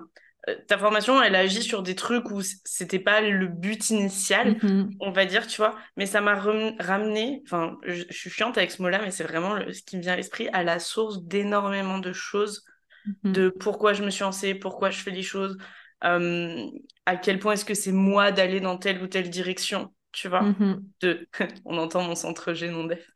ta 0.68 0.78
formation, 0.78 1.20
elle 1.20 1.34
agit 1.34 1.62
sur 1.62 1.82
des 1.82 1.94
trucs 1.94 2.30
où 2.30 2.40
c'était 2.42 3.00
pas 3.00 3.20
le 3.20 3.48
but 3.48 3.90
initial, 3.90 4.54
mm-hmm. 4.54 4.96
on 5.00 5.10
va 5.10 5.24
dire, 5.24 5.46
tu 5.46 5.56
vois. 5.56 5.74
Mais 5.96 6.06
ça 6.06 6.20
m'a 6.20 6.34
ramené, 6.34 7.42
enfin, 7.44 7.78
je, 7.84 8.04
suis 8.10 8.30
chiante 8.30 8.56
avec 8.56 8.70
ce 8.70 8.80
mot-là, 8.82 9.00
mais 9.02 9.10
c'est 9.10 9.24
vraiment 9.24 9.56
ce 9.72 9.82
qui 9.82 9.96
me 9.96 10.02
vient 10.02 10.12
à 10.12 10.16
l'esprit, 10.16 10.48
à 10.52 10.62
la 10.62 10.78
source 10.78 11.22
d'énormément 11.24 11.98
de 11.98 12.12
choses, 12.12 12.64
mm-hmm. 13.06 13.32
de 13.32 13.48
pourquoi 13.48 13.92
je 13.92 14.04
me 14.04 14.10
suis 14.10 14.22
lancée, 14.22 14.54
pourquoi 14.54 14.90
je 14.90 14.98
fais 14.98 15.10
les 15.10 15.22
choses, 15.22 15.58
euh, 16.04 16.64
à 17.06 17.16
quel 17.16 17.40
point 17.40 17.54
est-ce 17.54 17.64
que 17.64 17.74
c'est 17.74 17.92
moi 17.92 18.30
d'aller 18.30 18.60
dans 18.60 18.78
telle 18.78 19.02
ou 19.02 19.08
telle 19.08 19.30
direction, 19.30 19.92
tu 20.12 20.28
vois. 20.28 20.42
Mm-hmm. 20.42 20.82
de... 21.00 21.28
on 21.64 21.76
entend 21.76 22.02
mon 22.02 22.14
centre 22.14 22.52
G 22.54 22.70
non 22.70 22.84
def. 22.84 23.10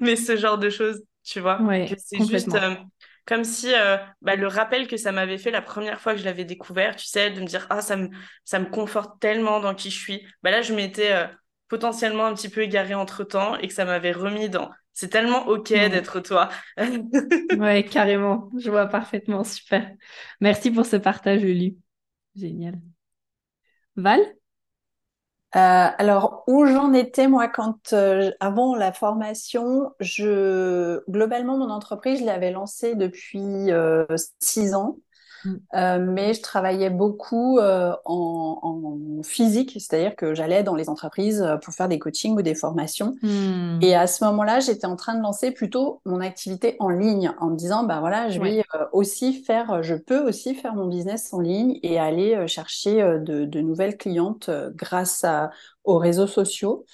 mais 0.00 0.16
ce 0.16 0.36
genre 0.36 0.58
de 0.58 0.70
choses, 0.70 1.04
tu 1.22 1.38
vois. 1.38 1.60
c'est 1.98 2.18
juste 2.28 2.50
comme 3.26 3.44
si 3.44 3.72
euh, 3.74 3.96
bah, 4.20 4.36
le 4.36 4.46
rappel 4.46 4.88
que 4.88 4.96
ça 4.96 5.12
m'avait 5.12 5.38
fait 5.38 5.50
la 5.50 5.62
première 5.62 6.00
fois 6.00 6.12
que 6.14 6.20
je 6.20 6.24
l'avais 6.24 6.44
découvert, 6.44 6.96
tu 6.96 7.06
sais, 7.06 7.30
de 7.30 7.40
me 7.40 7.46
dire, 7.46 7.66
ah, 7.70 7.80
ça 7.80 7.96
me, 7.96 8.08
ça 8.44 8.58
me 8.58 8.66
conforte 8.66 9.20
tellement 9.20 9.60
dans 9.60 9.74
qui 9.74 9.90
je 9.90 9.98
suis. 9.98 10.26
Bah, 10.42 10.50
là, 10.50 10.62
je 10.62 10.74
m'étais 10.74 11.12
euh, 11.12 11.26
potentiellement 11.68 12.26
un 12.26 12.34
petit 12.34 12.48
peu 12.48 12.62
égarée 12.62 12.94
entre 12.94 13.24
temps 13.24 13.56
et 13.56 13.68
que 13.68 13.74
ça 13.74 13.84
m'avait 13.84 14.12
remis 14.12 14.48
dans. 14.48 14.70
C'est 14.92 15.08
tellement 15.08 15.46
OK 15.46 15.68
d'être 15.70 16.20
toi. 16.20 16.50
ouais, 16.76 17.84
carrément. 17.84 18.50
Je 18.58 18.70
vois 18.70 18.86
parfaitement. 18.86 19.42
Super. 19.44 19.90
Merci 20.40 20.70
pour 20.70 20.84
ce 20.84 20.96
partage, 20.96 21.42
Lu. 21.42 21.76
Génial. 22.36 22.78
Val? 23.96 24.36
Euh, 25.54 25.58
alors, 25.98 26.44
où 26.46 26.64
j'en 26.66 26.92
étais, 26.94 27.28
moi, 27.28 27.48
quand 27.48 27.92
euh, 27.92 28.30
avant 28.40 28.74
la 28.74 28.92
formation, 28.92 29.92
je 30.00 31.02
globalement, 31.10 31.58
mon 31.58 31.70
entreprise, 31.70 32.20
je 32.20 32.24
l'avais 32.24 32.50
lancée 32.50 32.94
depuis 32.94 33.70
euh, 33.70 34.06
six 34.40 34.74
ans. 34.74 34.96
Mm. 35.44 35.54
Euh, 35.74 35.98
mais 35.98 36.34
je 36.34 36.42
travaillais 36.42 36.90
beaucoup 36.90 37.58
euh, 37.58 37.92
en, 38.04 38.58
en, 38.62 39.22
physique, 39.22 39.72
c'est-à-dire 39.74 40.16
que 40.16 40.34
j'allais 40.34 40.62
dans 40.62 40.74
les 40.74 40.88
entreprises 40.88 41.42
euh, 41.42 41.56
pour 41.56 41.72
faire 41.74 41.88
des 41.88 41.98
coachings 41.98 42.36
ou 42.36 42.42
des 42.42 42.54
formations. 42.54 43.14
Mm. 43.22 43.78
Et 43.82 43.94
à 43.94 44.06
ce 44.06 44.24
moment-là, 44.24 44.60
j'étais 44.60 44.86
en 44.86 44.96
train 44.96 45.14
de 45.14 45.22
lancer 45.22 45.50
plutôt 45.50 46.00
mon 46.04 46.20
activité 46.20 46.76
en 46.78 46.88
ligne, 46.88 47.32
en 47.38 47.50
me 47.50 47.56
disant, 47.56 47.84
bah 47.84 48.00
voilà, 48.00 48.28
je 48.30 48.40
vais 48.40 48.64
aussi 48.92 49.42
faire, 49.42 49.82
je 49.82 49.94
peux 49.94 50.20
aussi 50.26 50.54
faire 50.54 50.74
mon 50.74 50.86
business 50.86 51.32
en 51.32 51.40
ligne 51.40 51.78
et 51.82 51.98
aller 51.98 52.46
chercher 52.48 53.02
de, 53.20 53.44
de, 53.44 53.60
nouvelles 53.60 53.96
clientes 53.96 54.50
grâce 54.74 55.24
à, 55.24 55.50
aux 55.84 55.98
réseaux 55.98 56.26
sociaux. 56.26 56.84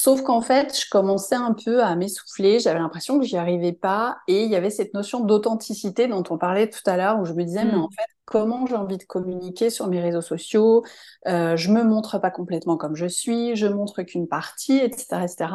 Sauf 0.00 0.22
qu'en 0.22 0.40
fait, 0.40 0.78
je 0.80 0.88
commençais 0.88 1.34
un 1.34 1.52
peu 1.52 1.82
à 1.82 1.96
m'essouffler, 1.96 2.60
j'avais 2.60 2.78
l'impression 2.78 3.18
que 3.18 3.24
j'y 3.24 3.36
arrivais 3.36 3.72
pas, 3.72 4.18
et 4.28 4.44
il 4.44 4.48
y 4.48 4.54
avait 4.54 4.70
cette 4.70 4.94
notion 4.94 5.18
d'authenticité 5.18 6.06
dont 6.06 6.22
on 6.30 6.38
parlait 6.38 6.70
tout 6.70 6.88
à 6.88 6.96
l'heure, 6.96 7.18
où 7.18 7.24
je 7.24 7.32
me 7.32 7.42
disais, 7.42 7.64
mais 7.64 7.72
mm. 7.72 7.80
en 7.80 7.90
fait, 7.90 8.06
comment 8.24 8.64
j'ai 8.66 8.76
envie 8.76 8.96
de 8.96 9.02
communiquer 9.02 9.70
sur 9.70 9.88
mes 9.88 10.00
réseaux 10.00 10.20
sociaux 10.20 10.84
euh, 11.26 11.56
Je 11.56 11.72
me 11.72 11.82
montre 11.82 12.20
pas 12.20 12.30
complètement 12.30 12.76
comme 12.76 12.94
je 12.94 13.06
suis, 13.06 13.56
je 13.56 13.66
montre 13.66 14.04
qu'une 14.04 14.28
partie, 14.28 14.76
etc., 14.76 15.24
etc. 15.24 15.46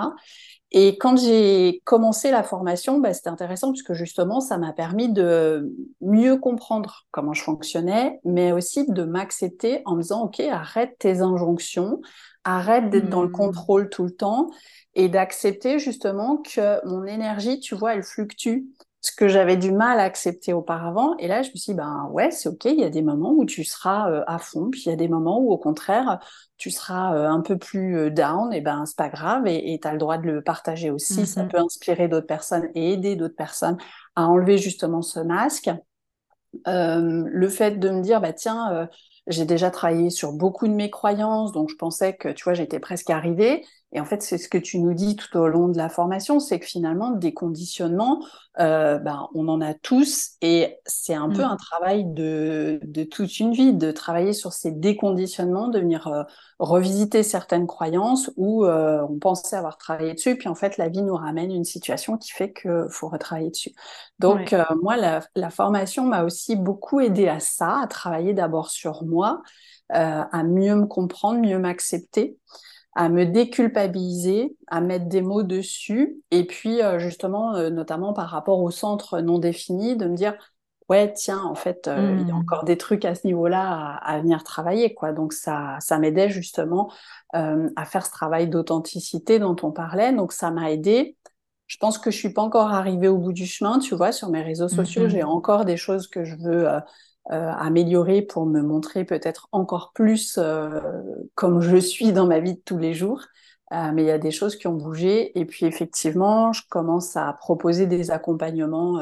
Et 0.75 0.97
quand 0.97 1.15
j'ai 1.17 1.81
commencé 1.85 2.29
la 2.29 2.43
formation, 2.43 2.99
bah, 2.99 3.13
c'était 3.13 3.29
intéressant 3.29 3.71
puisque 3.71 3.93
justement, 3.93 4.41
ça 4.41 4.57
m'a 4.57 4.73
permis 4.73 5.07
de 5.07 5.71
mieux 6.01 6.35
comprendre 6.35 7.05
comment 7.11 7.33
je 7.33 7.43
fonctionnais, 7.43 8.19
mais 8.25 8.51
aussi 8.51 8.85
de 8.91 9.03
m'accepter 9.03 9.83
en 9.85 9.95
me 9.95 10.01
disant, 10.01 10.23
OK, 10.23 10.41
arrête 10.41 10.97
tes 10.99 11.21
injonctions, 11.21 12.01
arrête 12.43 12.89
d'être 12.89 13.09
dans 13.09 13.23
le 13.23 13.29
hmm. 13.29 13.33
contrôle 13.33 13.89
tout 13.89 14.03
le 14.03 14.11
temps 14.11 14.49
et 14.95 15.09
d'accepter 15.09 15.79
justement 15.79 16.37
que 16.37 16.85
mon 16.87 17.03
énergie, 17.05 17.59
tu 17.59 17.75
vois, 17.75 17.95
elle 17.95 18.03
fluctue. 18.03 18.65
Ce 19.01 19.11
que 19.13 19.27
j'avais 19.27 19.57
du 19.57 19.73
mal 19.73 19.99
à 19.99 20.03
accepter 20.03 20.53
auparavant. 20.53 21.17
Et 21.17 21.27
là, 21.27 21.41
je 21.41 21.49
me 21.49 21.55
suis 21.55 21.73
dit, 21.73 21.77
ben 21.77 22.07
ouais, 22.11 22.31
c'est 22.31 22.47
OK, 22.47 22.63
il 22.63 22.79
y 22.79 22.85
a 22.85 22.89
des 22.89 23.01
moments 23.01 23.33
où 23.33 23.43
tu 23.43 23.65
seras 23.65 24.09
euh, 24.09 24.23
à 24.27 24.39
fond, 24.39 24.69
puis 24.71 24.83
il 24.85 24.89
y 24.89 24.93
a 24.93 24.95
des 24.95 25.09
moments 25.09 25.41
où 25.41 25.51
au 25.51 25.57
contraire, 25.57 26.19
tu 26.55 26.71
seras 26.71 27.13
euh, 27.13 27.27
un 27.27 27.41
peu 27.41 27.57
plus 27.57 27.97
euh, 27.97 28.09
down, 28.09 28.53
et 28.53 28.61
ben 28.61 28.85
c'est 28.85 28.95
pas 28.95 29.09
grave, 29.09 29.45
et 29.45 29.77
tu 29.81 29.85
as 29.85 29.91
le 29.91 29.97
droit 29.97 30.17
de 30.17 30.27
le 30.27 30.41
partager 30.41 30.89
aussi. 30.89 31.25
Ça 31.25 31.43
mm-hmm. 31.43 31.47
peut 31.49 31.57
inspirer 31.57 32.07
d'autres 32.07 32.27
personnes 32.27 32.69
et 32.75 32.93
aider 32.93 33.17
d'autres 33.17 33.35
personnes 33.35 33.77
à 34.15 34.25
enlever 34.25 34.57
justement 34.57 35.01
ce 35.01 35.19
masque. 35.19 35.69
le 36.65 37.47
fait 37.49 37.79
de 37.79 37.89
me 37.89 38.01
dire, 38.01 38.21
bah 38.21 38.31
tiens, 38.31 38.87
j'ai 39.27 39.45
déjà 39.45 39.71
travaillé 39.71 40.09
sur 40.09 40.33
beaucoup 40.33 40.67
de 40.67 40.73
mes 40.73 40.89
croyances, 40.89 41.51
donc 41.51 41.69
je 41.69 41.75
pensais 41.75 42.15
que, 42.15 42.29
tu 42.29 42.43
vois, 42.43 42.53
j'étais 42.53 42.79
presque 42.79 43.09
arrivée. 43.09 43.65
Et 43.93 43.99
en 43.99 44.05
fait, 44.05 44.23
c'est 44.23 44.39
ce 44.39 44.49
que 44.49 44.57
tu 44.57 44.79
nous 44.79 44.95
dis 44.95 45.15
tout 45.15 45.37
au 45.37 45.47
long 45.47 45.67
de 45.67 45.77
la 45.77 45.87
formation, 45.87 46.39
c'est 46.39 46.59
que 46.59 46.65
finalement, 46.65 47.11
des 47.11 47.31
conditionnements, 47.31 48.25
euh, 48.59 48.97
ben, 48.97 49.27
on 49.35 49.47
en 49.47 49.61
a 49.61 49.75
tous, 49.75 50.31
et 50.41 50.79
c'est 50.87 51.13
un 51.13 51.29
peu 51.29 51.43
mmh. 51.43 51.51
un 51.51 51.55
travail 51.57 52.05
de, 52.05 52.79
de, 52.83 53.03
toute 53.03 53.39
une 53.39 53.53
vie, 53.53 53.71
de 53.71 53.91
travailler 53.91 54.33
sur 54.33 54.51
ces 54.51 54.71
déconditionnements, 54.71 55.67
de 55.67 55.79
venir 55.79 56.07
euh, 56.07 56.23
revisiter 56.57 57.21
certaines 57.21 57.67
croyances 57.67 58.31
où 58.35 58.65
euh, 58.65 59.05
on 59.07 59.19
pensait 59.19 59.57
avoir 59.57 59.77
travaillé 59.77 60.15
dessus, 60.15 60.37
puis 60.37 60.49
en 60.49 60.55
fait, 60.55 60.77
la 60.77 60.89
vie 60.89 61.03
nous 61.03 61.15
ramène 61.15 61.51
une 61.51 61.65
situation 61.65 62.17
qui 62.17 62.31
fait 62.31 62.51
qu'il 62.51 62.87
faut 62.89 63.09
retravailler 63.09 63.51
dessus. 63.51 63.73
Donc, 64.17 64.55
moi, 64.81 64.97
la, 64.97 65.21
la 65.35 65.51
formation 65.51 66.03
m'a 66.05 66.23
aussi 66.23 66.55
beaucoup 66.55 66.99
aidé 66.99 67.27
à 67.27 67.39
ça, 67.39 67.81
à 67.81 67.87
travailler 67.87 68.33
d'abord 68.33 68.71
sur 68.71 69.03
moi, 69.03 69.43
à 69.89 70.43
mieux 70.43 70.75
me 70.75 70.87
comprendre, 70.87 71.39
mieux 71.39 71.59
m'accepter 71.59 72.37
à 72.95 73.09
me 73.09 73.25
déculpabiliser, 73.25 74.55
à 74.67 74.81
mettre 74.81 75.05
des 75.05 75.21
mots 75.21 75.43
dessus, 75.43 76.21
et 76.31 76.45
puis 76.45 76.81
euh, 76.81 76.99
justement, 76.99 77.55
euh, 77.55 77.69
notamment 77.69 78.13
par 78.13 78.29
rapport 78.29 78.61
au 78.61 78.71
centre 78.71 79.19
non 79.19 79.39
défini, 79.39 79.97
de 79.97 80.07
me 80.07 80.15
dire 80.15 80.35
ouais, 80.89 81.13
tiens, 81.13 81.41
en 81.43 81.55
fait, 81.55 81.87
euh, 81.87 82.17
il 82.19 82.27
y 82.27 82.31
a 82.31 82.33
hmm. 82.33 82.37
encore 82.37 82.65
des 82.65 82.77
trucs 82.77 83.05
à 83.05 83.15
ce 83.15 83.25
niveau-là 83.25 83.95
à, 84.01 84.19
venir 84.19 84.43
travailler, 84.43 84.93
quoi. 84.93 85.13
Donc 85.13 85.33
ça, 85.33 85.77
ça 85.79 85.97
m'aidait 85.97 86.29
justement 86.29 86.91
à 87.31 87.85
faire 87.85 88.05
ce 88.05 88.11
travail 88.11 88.47
d'authenticité 88.47 89.39
dont 89.39 89.55
on 89.63 89.71
parlait. 89.71 90.13
Donc 90.13 90.33
ça 90.33 90.51
m'a 90.51 90.71
aidé. 90.71 91.17
Je 91.73 91.77
pense 91.79 91.97
que 91.97 92.11
je 92.11 92.17
suis 92.17 92.33
pas 92.33 92.43
encore 92.43 92.71
arrivée 92.71 93.07
au 93.07 93.17
bout 93.17 93.33
du 93.33 93.47
chemin, 93.47 93.79
tu 93.79 93.95
vois, 93.95 94.11
sur 94.11 94.29
mes 94.29 94.43
réseaux 94.43 94.67
sociaux, 94.67 95.07
j'ai 95.07 95.23
encore 95.23 95.65
des 95.65 95.77
choses 95.77 96.07
que 96.07 96.23
je 96.23 96.35
veux 96.35 96.69
euh, 96.69 96.79
améliorer 97.29 98.21
pour 98.21 98.45
me 98.45 98.61
montrer 98.61 99.05
peut-être 99.05 99.47
encore 99.51 99.91
plus 99.93 100.37
euh, 100.37 100.81
comme 101.35 101.61
je 101.61 101.77
suis 101.77 102.11
dans 102.11 102.27
ma 102.27 102.39
vie 102.39 102.55
de 102.55 102.61
tous 102.63 102.77
les 102.77 102.93
jours. 102.93 103.21
Euh, 103.71 103.91
mais 103.93 104.03
il 104.03 104.07
y 104.07 104.11
a 104.11 104.19
des 104.19 104.31
choses 104.31 104.55
qui 104.55 104.67
ont 104.67 104.73
bougé. 104.73 105.37
Et 105.39 105.45
puis 105.45 105.65
effectivement, 105.65 106.53
je 106.53 106.61
commence 106.69 107.15
à 107.15 107.33
proposer 107.33 107.87
des 107.87 108.11
accompagnements 108.11 108.99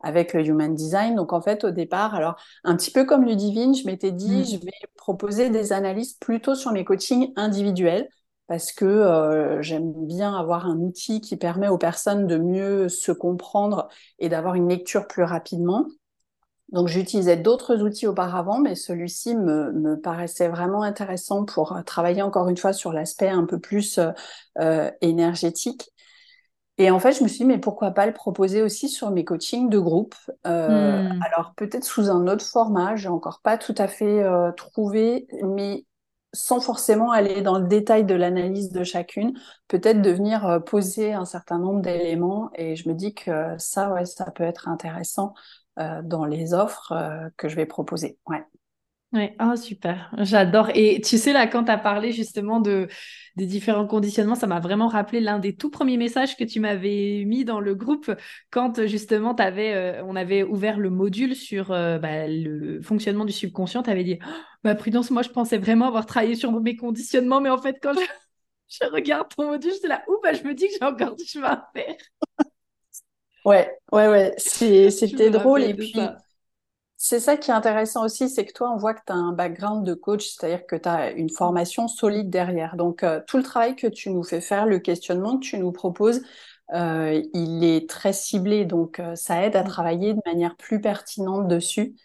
avec 0.00 0.32
le 0.32 0.46
Human 0.46 0.74
Design. 0.74 1.16
Donc 1.16 1.32
en 1.32 1.40
fait, 1.40 1.64
au 1.64 1.70
départ, 1.70 2.14
alors 2.14 2.36
un 2.62 2.76
petit 2.76 2.92
peu 2.92 3.04
comme 3.04 3.24
Ludivine, 3.24 3.74
je 3.74 3.86
m'étais 3.86 4.12
dit, 4.12 4.42
mm. 4.42 4.44
je 4.44 4.56
vais 4.58 4.72
proposer 4.96 5.50
des 5.50 5.72
analyses 5.72 6.14
plutôt 6.14 6.54
sur 6.54 6.72
mes 6.72 6.84
coachings 6.84 7.32
individuels 7.36 8.08
parce 8.46 8.70
que 8.70 9.58
j'aime 9.60 9.92
bien 10.06 10.34
avoir 10.34 10.66
un 10.66 10.76
outil 10.78 11.20
qui 11.22 11.36
permet 11.36 11.68
aux 11.68 11.78
personnes 11.78 12.26
de 12.26 12.36
mieux 12.36 12.88
se 12.88 13.10
comprendre 13.10 13.88
et 14.18 14.28
d'avoir 14.28 14.56
une 14.56 14.68
lecture 14.68 15.06
plus 15.06 15.24
rapidement. 15.24 15.86
Donc 16.72 16.88
j'utilisais 16.88 17.36
d'autres 17.36 17.82
outils 17.82 18.06
auparavant, 18.06 18.58
mais 18.58 18.74
celui-ci 18.74 19.36
me, 19.36 19.72
me, 19.72 20.00
paraissait 20.00 20.48
vraiment 20.48 20.82
intéressant 20.82 21.44
pour 21.44 21.76
euh, 21.76 21.82
travailler 21.82 22.22
encore 22.22 22.48
une 22.48 22.56
fois 22.56 22.72
sur 22.72 22.92
l'aspect 22.92 23.28
un 23.28 23.44
peu 23.44 23.58
plus 23.58 23.98
euh, 23.98 24.10
euh, 24.58 24.90
énergétique. 25.02 25.92
Et 26.78 26.90
en 26.90 26.98
fait, 26.98 27.12
je 27.12 27.22
me 27.22 27.28
suis 27.28 27.38
dit, 27.38 27.44
mais 27.44 27.58
pourquoi 27.58 27.90
pas 27.90 28.06
le 28.06 28.14
proposer 28.14 28.62
aussi 28.62 28.88
sur 28.88 29.10
mes 29.10 29.24
coachings 29.24 29.68
de 29.68 29.78
groupe 29.78 30.14
euh, 30.46 31.02
hmm. 31.02 31.20
Alors 31.22 31.52
peut-être 31.54 31.84
sous 31.84 32.10
un 32.10 32.26
autre 32.26 32.44
format, 32.44 32.96
j'ai 32.96 33.08
encore 33.08 33.40
pas 33.42 33.58
tout 33.58 33.74
à 33.76 33.86
fait 33.86 34.22
euh, 34.22 34.50
trouvé, 34.52 35.26
mais 35.42 35.84
sans 36.32 36.60
forcément 36.60 37.10
aller 37.10 37.42
dans 37.42 37.58
le 37.58 37.68
détail 37.68 38.06
de 38.06 38.14
l'analyse 38.14 38.72
de 38.72 38.84
chacune, 38.84 39.38
peut-être 39.68 40.00
de 40.00 40.10
venir 40.10 40.62
poser 40.64 41.12
un 41.12 41.26
certain 41.26 41.58
nombre 41.58 41.82
d'éléments. 41.82 42.50
Et 42.54 42.74
je 42.74 42.88
me 42.88 42.94
dis 42.94 43.12
que 43.12 43.54
ça, 43.58 43.92
ouais, 43.92 44.06
ça 44.06 44.30
peut 44.30 44.44
être 44.44 44.66
intéressant 44.66 45.34
dans 45.76 46.24
les 46.24 46.54
offres 46.54 46.92
euh, 46.92 47.28
que 47.36 47.48
je 47.48 47.56
vais 47.56 47.66
proposer. 47.66 48.18
Ouais. 48.26 48.44
Ouais, 49.12 49.36
oh, 49.42 49.56
super, 49.56 50.10
j'adore. 50.16 50.70
Et 50.74 51.02
tu 51.02 51.18
sais, 51.18 51.34
là, 51.34 51.46
quand 51.46 51.64
tu 51.64 51.70
as 51.70 51.76
parlé 51.76 52.12
justement 52.12 52.60
de, 52.60 52.88
des 53.36 53.44
différents 53.44 53.86
conditionnements, 53.86 54.34
ça 54.34 54.46
m'a 54.46 54.58
vraiment 54.58 54.88
rappelé 54.88 55.20
l'un 55.20 55.38
des 55.38 55.54
tout 55.54 55.68
premiers 55.68 55.98
messages 55.98 56.34
que 56.34 56.44
tu 56.44 56.60
m'avais 56.60 57.24
mis 57.26 57.44
dans 57.44 57.60
le 57.60 57.74
groupe 57.74 58.10
quand 58.50 58.86
justement 58.86 59.34
avais, 59.34 59.74
euh, 59.74 60.02
on 60.06 60.16
avait 60.16 60.42
ouvert 60.44 60.78
le 60.78 60.88
module 60.88 61.36
sur 61.36 61.68
bah, 61.68 62.26
le 62.26 62.80
fonctionnement 62.80 63.26
du 63.26 63.32
subconscient. 63.32 63.82
Tu 63.82 63.90
avais 63.90 64.04
dit, 64.04 64.18
oh, 64.26 64.30
bah, 64.64 64.74
prudence, 64.74 65.10
moi, 65.10 65.20
je 65.20 65.28
pensais 65.28 65.58
vraiment 65.58 65.88
avoir 65.88 66.06
travaillé 66.06 66.34
sur 66.34 66.50
mes 66.62 66.76
conditionnements, 66.76 67.42
mais 67.42 67.50
en 67.50 67.58
fait, 67.58 67.80
quand 67.82 67.92
je, 67.92 68.00
je 68.68 68.90
regarde 68.90 69.28
ton 69.36 69.46
module, 69.46 69.72
j'étais 69.74 69.88
là, 69.88 70.02
bah, 70.22 70.32
je 70.32 70.42
me 70.42 70.54
dis 70.54 70.68
que 70.68 70.74
j'ai 70.80 70.86
encore 70.86 71.16
du 71.16 71.26
chemin 71.26 71.48
à 71.50 71.70
faire. 71.74 71.96
Ouais, 73.44 73.76
ouais, 73.90 74.08
ouais, 74.08 74.34
c'était 74.38 75.30
drôle. 75.30 75.64
Et 75.64 75.74
puis, 75.74 76.16
c'est 76.96 77.20
ça 77.20 77.36
qui 77.36 77.50
est 77.50 77.54
intéressant 77.54 78.04
aussi, 78.04 78.28
c'est 78.28 78.46
que 78.46 78.52
toi, 78.52 78.70
on 78.72 78.76
voit 78.76 78.94
que 78.94 79.00
tu 79.06 79.12
as 79.12 79.16
un 79.16 79.32
background 79.32 79.84
de 79.84 79.94
coach, 79.94 80.28
c'est-à-dire 80.28 80.66
que 80.66 80.76
tu 80.76 80.88
as 80.88 81.10
une 81.12 81.30
formation 81.30 81.88
solide 81.88 82.30
derrière. 82.30 82.76
Donc, 82.76 83.02
euh, 83.02 83.20
tout 83.26 83.38
le 83.38 83.42
travail 83.42 83.74
que 83.74 83.88
tu 83.88 84.10
nous 84.10 84.22
fais 84.22 84.40
faire, 84.40 84.66
le 84.66 84.78
questionnement 84.78 85.38
que 85.38 85.44
tu 85.44 85.58
nous 85.58 85.72
proposes, 85.72 86.22
euh, 86.74 87.20
il 87.34 87.64
est 87.64 87.88
très 87.88 88.12
ciblé. 88.12 88.64
Donc, 88.64 89.00
euh, 89.00 89.16
ça 89.16 89.44
aide 89.44 89.56
à 89.56 89.64
travailler 89.64 90.14
de 90.14 90.20
manière 90.26 90.56
plus 90.56 90.80
pertinente 90.80 91.48
dessus. 91.48 91.96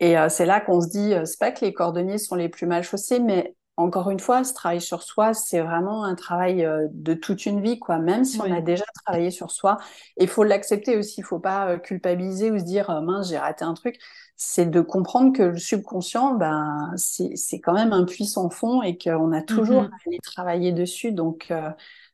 Et 0.00 0.16
c'est 0.30 0.46
là 0.46 0.60
qu'on 0.60 0.80
se 0.80 0.88
dit, 0.88 1.14
c'est 1.24 1.38
pas 1.38 1.52
que 1.52 1.64
les 1.64 1.72
cordonniers 1.72 2.18
sont 2.18 2.34
les 2.34 2.48
plus 2.48 2.66
mal 2.66 2.82
chaussés, 2.82 3.20
mais 3.20 3.54
encore 3.76 4.10
une 4.10 4.20
fois, 4.20 4.44
ce 4.44 4.52
travail 4.52 4.80
sur 4.82 5.02
soi, 5.02 5.32
c'est 5.32 5.60
vraiment 5.60 6.04
un 6.04 6.14
travail 6.14 6.64
euh, 6.64 6.88
de 6.90 7.14
toute 7.14 7.46
une 7.46 7.62
vie, 7.62 7.78
quoi. 7.78 7.98
Même 7.98 8.24
si 8.24 8.40
on 8.40 8.52
a 8.52 8.60
déjà 8.60 8.84
travaillé 9.04 9.30
sur 9.30 9.50
soi, 9.50 9.78
il 10.18 10.28
faut 10.28 10.44
l'accepter 10.44 10.96
aussi. 10.98 11.20
Il 11.20 11.24
faut 11.24 11.38
pas 11.38 11.68
euh, 11.68 11.78
culpabiliser 11.78 12.50
ou 12.50 12.58
se 12.58 12.64
dire 12.64 12.90
euh, 12.90 13.00
mince, 13.00 13.30
j'ai 13.30 13.38
raté 13.38 13.64
un 13.64 13.72
truc. 13.72 13.98
C'est 14.36 14.66
de 14.66 14.80
comprendre 14.82 15.32
que 15.32 15.42
le 15.42 15.58
subconscient, 15.58 16.34
ben, 16.34 16.92
c'est 16.96 17.60
quand 17.60 17.72
même 17.72 17.92
un 17.92 18.04
puissant 18.04 18.50
fond 18.50 18.82
et 18.82 18.98
qu'on 18.98 19.32
a 19.32 19.40
toujours 19.40 19.84
mm-hmm. 19.84 19.90
à 19.90 20.06
aller 20.06 20.18
travailler 20.22 20.72
dessus. 20.72 21.12
Donc, 21.12 21.52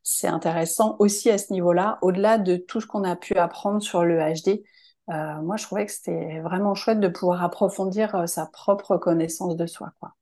c'est 0.02 0.26
intéressant 0.26 0.96
aussi 0.98 1.30
à 1.30 1.38
ce 1.38 1.52
niveau-là, 1.54 1.98
au-delà 2.02 2.36
de 2.36 2.56
tout 2.56 2.82
ce 2.82 2.86
qu'on 2.86 3.04
a 3.04 3.16
pu 3.16 3.36
apprendre 3.36 3.80
sur 3.80 4.04
le 4.04 4.18
HD. 4.18 4.62
moi, 5.08 5.56
je 5.56 5.64
trouvais 5.64 5.86
que 5.86 5.92
c'était 5.92 6.40
vraiment 6.40 6.74
chouette 6.74 7.00
de 7.00 7.08
pouvoir 7.08 7.42
approfondir 7.42 8.28
sa 8.28 8.44
propre 8.44 8.98
connaissance 8.98 9.56
de 9.56 9.66
soi, 9.66 9.92
quoi. 9.98 10.17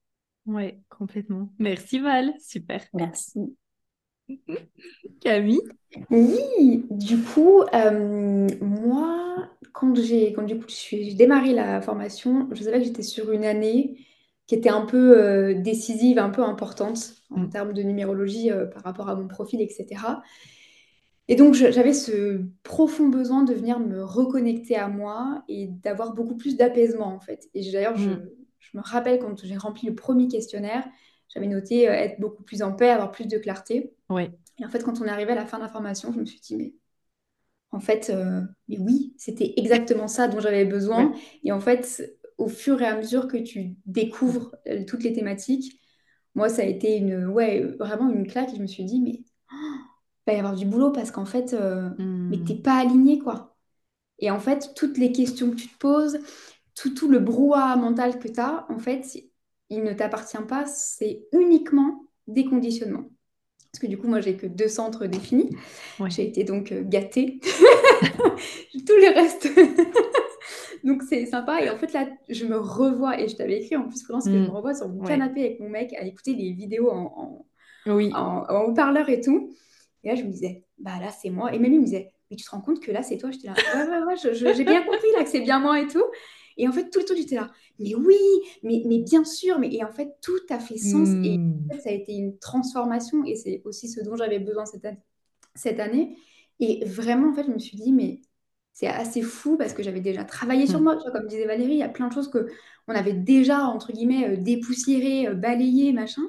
Oui, 0.46 0.74
complètement. 0.88 1.50
Merci 1.58 1.98
Val, 1.98 2.32
super. 2.40 2.82
Merci. 2.94 3.56
Camille? 5.20 5.60
Oui, 6.10 6.84
du 6.90 7.18
coup, 7.18 7.62
euh, 7.74 8.48
moi, 8.60 9.48
quand 9.72 9.94
j'ai 9.96 10.32
quand 10.32 10.42
du 10.42 10.58
coup, 10.58 10.66
j'ai 10.68 11.14
démarré 11.14 11.52
la 11.52 11.80
formation, 11.80 12.48
je 12.52 12.62
savais 12.62 12.78
que 12.78 12.84
j'étais 12.84 13.02
sur 13.02 13.32
une 13.32 13.44
année 13.44 13.98
qui 14.46 14.54
était 14.54 14.70
un 14.70 14.86
peu 14.86 15.18
euh, 15.18 15.54
décisive, 15.54 16.18
un 16.18 16.30
peu 16.30 16.42
importante 16.42 17.14
en 17.30 17.40
mm. 17.40 17.48
termes 17.50 17.72
de 17.72 17.82
numérologie 17.82 18.50
euh, 18.50 18.66
par 18.66 18.82
rapport 18.84 19.08
à 19.08 19.16
mon 19.16 19.26
profil, 19.26 19.60
etc. 19.60 20.02
Et 21.28 21.34
donc, 21.34 21.54
j'avais 21.54 21.92
ce 21.92 22.40
profond 22.62 23.08
besoin 23.08 23.42
de 23.42 23.52
venir 23.52 23.80
me 23.80 24.04
reconnecter 24.04 24.76
à 24.76 24.86
moi 24.86 25.42
et 25.48 25.66
d'avoir 25.66 26.14
beaucoup 26.14 26.36
plus 26.36 26.56
d'apaisement, 26.56 27.08
en 27.12 27.18
fait. 27.18 27.48
Et 27.52 27.72
d'ailleurs, 27.72 27.96
je, 27.96 28.10
mm. 28.10 28.28
Je 28.72 28.78
me 28.78 28.82
rappelle 28.82 29.18
quand 29.18 29.44
j'ai 29.44 29.56
rempli 29.56 29.86
le 29.86 29.94
premier 29.94 30.28
questionnaire, 30.28 30.86
j'avais 31.28 31.46
noté 31.46 31.88
euh, 31.88 31.92
être 31.92 32.20
beaucoup 32.20 32.42
plus 32.42 32.62
en 32.62 32.72
paix, 32.72 32.90
avoir 32.90 33.10
plus 33.10 33.26
de 33.26 33.38
clarté. 33.38 33.94
Oui. 34.10 34.28
Et 34.58 34.64
en 34.64 34.68
fait, 34.68 34.82
quand 34.82 35.00
on 35.00 35.04
est 35.04 35.10
arrivé 35.10 35.32
à 35.32 35.34
la 35.34 35.46
fin 35.46 35.58
de 35.58 35.62
la 35.62 35.68
formation, 35.68 36.12
je 36.12 36.20
me 36.20 36.24
suis 36.24 36.40
dit, 36.40 36.56
mais 36.56 36.74
en 37.72 37.80
fait, 37.80 38.10
euh, 38.10 38.40
mais 38.68 38.78
oui, 38.78 39.14
c'était 39.18 39.54
exactement 39.56 40.08
ça 40.08 40.28
dont 40.28 40.40
j'avais 40.40 40.64
besoin. 40.64 41.12
Et 41.44 41.52
en 41.52 41.60
fait, 41.60 42.16
au 42.38 42.48
fur 42.48 42.80
et 42.80 42.86
à 42.86 42.96
mesure 42.96 43.28
que 43.28 43.36
tu 43.36 43.76
découvres 43.84 44.54
euh, 44.68 44.84
toutes 44.86 45.02
les 45.02 45.12
thématiques, 45.12 45.80
moi, 46.34 46.48
ça 46.48 46.62
a 46.62 46.66
été 46.66 46.96
une, 46.96 47.26
ouais, 47.26 47.62
vraiment 47.78 48.10
une 48.10 48.26
claque. 48.26 48.52
Et 48.52 48.56
je 48.56 48.62
me 48.62 48.66
suis 48.66 48.84
dit, 48.84 49.00
mais 49.00 49.22
oh, 49.52 49.76
il 50.26 50.30
va 50.30 50.32
y 50.34 50.38
avoir 50.38 50.54
du 50.54 50.64
boulot 50.64 50.90
parce 50.90 51.10
qu'en 51.10 51.24
fait, 51.24 51.54
hmm. 51.54 52.28
mais 52.30 52.38
t'es 52.46 52.54
pas 52.54 52.76
aligné, 52.76 53.18
quoi. 53.18 53.56
Et 54.18 54.30
en 54.30 54.38
fait, 54.38 54.72
toutes 54.74 54.96
les 54.96 55.12
questions 55.12 55.50
que 55.50 55.56
tu 55.56 55.68
te 55.68 55.76
poses, 55.78 56.18
tout, 56.76 57.08
le 57.08 57.18
brouhaha 57.18 57.76
mental 57.76 58.18
que 58.18 58.28
tu 58.28 58.40
as, 58.40 58.66
en 58.68 58.78
fait, 58.78 59.04
il 59.70 59.82
ne 59.82 59.92
t'appartient 59.92 60.36
pas, 60.46 60.66
c'est 60.66 61.26
uniquement 61.32 62.04
des 62.26 62.44
conditionnements. 62.44 63.10
Parce 63.72 63.80
que 63.80 63.86
du 63.86 63.98
coup, 63.98 64.08
moi, 64.08 64.20
j'ai 64.20 64.36
que 64.36 64.46
deux 64.46 64.68
centres 64.68 65.06
définis. 65.06 65.50
J'ai 66.08 66.26
été 66.26 66.44
donc 66.44 66.72
euh, 66.72 66.82
gâtée. 66.82 67.40
Tout 67.42 68.94
le 68.96 69.14
reste. 69.14 69.48
donc, 70.84 71.02
c'est 71.02 71.26
sympa. 71.26 71.62
Et 71.62 71.68
en 71.68 71.76
fait, 71.76 71.92
là, 71.92 72.08
je 72.28 72.46
me 72.46 72.56
revois, 72.56 73.20
et 73.20 73.28
je 73.28 73.36
t'avais 73.36 73.60
écrit 73.60 73.76
en 73.76 73.88
plus, 73.88 74.02
Prudence, 74.02 74.24
que 74.24 74.30
je 74.30 74.36
me 74.36 74.46
mm. 74.46 74.50
revois 74.50 74.74
sur 74.74 74.88
mon 74.88 75.04
canapé 75.04 75.40
avec 75.40 75.60
mon 75.60 75.68
mec 75.68 75.92
à 75.94 76.04
écouter 76.04 76.34
les 76.34 76.52
vidéos 76.52 76.90
en, 76.90 77.46
oui. 77.86 78.12
en, 78.14 78.46
haut-parleur 78.64 79.08
et 79.10 79.20
tout. 79.20 79.52
Et 80.04 80.08
là, 80.08 80.14
je 80.14 80.22
me 80.22 80.30
disais, 80.30 80.64
bah 80.78 80.98
là, 81.00 81.10
c'est 81.10 81.30
moi. 81.30 81.52
Et 81.52 81.58
même, 81.58 81.72
il 81.72 81.80
me 81.80 81.84
disait, 81.84 82.12
mais 82.30 82.36
tu 82.36 82.44
te 82.44 82.50
rends 82.50 82.60
compte 82.60 82.80
que 82.80 82.92
là, 82.92 83.02
c'est 83.02 83.18
toi? 83.18 83.30
J'étais 83.30 83.48
là, 83.48 83.54
ouais, 83.54 83.90
ouais, 83.90 84.04
ouais, 84.06 84.54
j'ai 84.54 84.64
bien 84.64 84.82
compris 84.84 85.12
là 85.16 85.22
que 85.22 85.28
c'est 85.28 85.40
bien 85.40 85.58
moi 85.58 85.80
et 85.80 85.86
tout. 85.86 86.04
Et 86.56 86.66
en 86.68 86.72
fait, 86.72 86.88
tout 86.90 86.98
le 86.98 87.04
temps, 87.04 87.14
j'étais 87.16 87.36
là, 87.36 87.50
mais 87.78 87.94
oui, 87.94 88.16
mais, 88.62 88.82
mais 88.86 88.98
bien 88.98 89.24
sûr, 89.24 89.58
mais 89.58 89.72
et 89.74 89.84
en 89.84 89.92
fait, 89.92 90.16
tout 90.22 90.40
a 90.50 90.58
fait 90.58 90.78
sens. 90.78 91.08
Et 91.22 91.38
en 91.38 91.74
fait, 91.74 91.80
ça 91.80 91.90
a 91.90 91.92
été 91.92 92.14
une 92.14 92.38
transformation, 92.38 93.24
et 93.24 93.36
c'est 93.36 93.62
aussi 93.64 93.88
ce 93.88 94.00
dont 94.00 94.16
j'avais 94.16 94.38
besoin 94.38 94.64
cette, 94.64 94.86
cette 95.54 95.80
année. 95.80 96.16
Et 96.60 96.84
vraiment, 96.84 97.30
en 97.30 97.34
fait, 97.34 97.44
je 97.44 97.50
me 97.50 97.58
suis 97.58 97.76
dit, 97.76 97.92
mais 97.92 98.20
c'est 98.72 98.88
assez 98.88 99.22
fou 99.22 99.56
parce 99.56 99.72
que 99.72 99.82
j'avais 99.82 100.00
déjà 100.00 100.24
travaillé 100.24 100.66
sur 100.66 100.80
mmh. 100.80 100.84
moi. 100.84 100.98
comme 101.12 101.26
disait 101.26 101.46
Valérie, 101.46 101.72
il 101.72 101.78
y 101.78 101.82
a 101.82 101.88
plein 101.88 102.08
de 102.08 102.12
choses 102.12 102.30
que 102.30 102.48
on 102.88 102.94
avait 102.94 103.14
déjà, 103.14 103.64
entre 103.64 103.92
guillemets, 103.92 104.28
euh, 104.28 104.36
dépoussiérées, 104.36 105.28
euh, 105.28 105.34
balayées, 105.34 105.92
machin. 105.92 106.22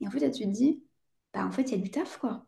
Et 0.00 0.06
en 0.06 0.10
fait, 0.10 0.20
là, 0.20 0.30
tu 0.30 0.44
te 0.44 0.48
dis, 0.48 0.82
bah, 1.32 1.46
en 1.46 1.50
fait, 1.50 1.62
il 1.62 1.72
y 1.72 1.74
a 1.74 1.78
du 1.78 1.90
taf, 1.90 2.18
quoi. 2.18 2.46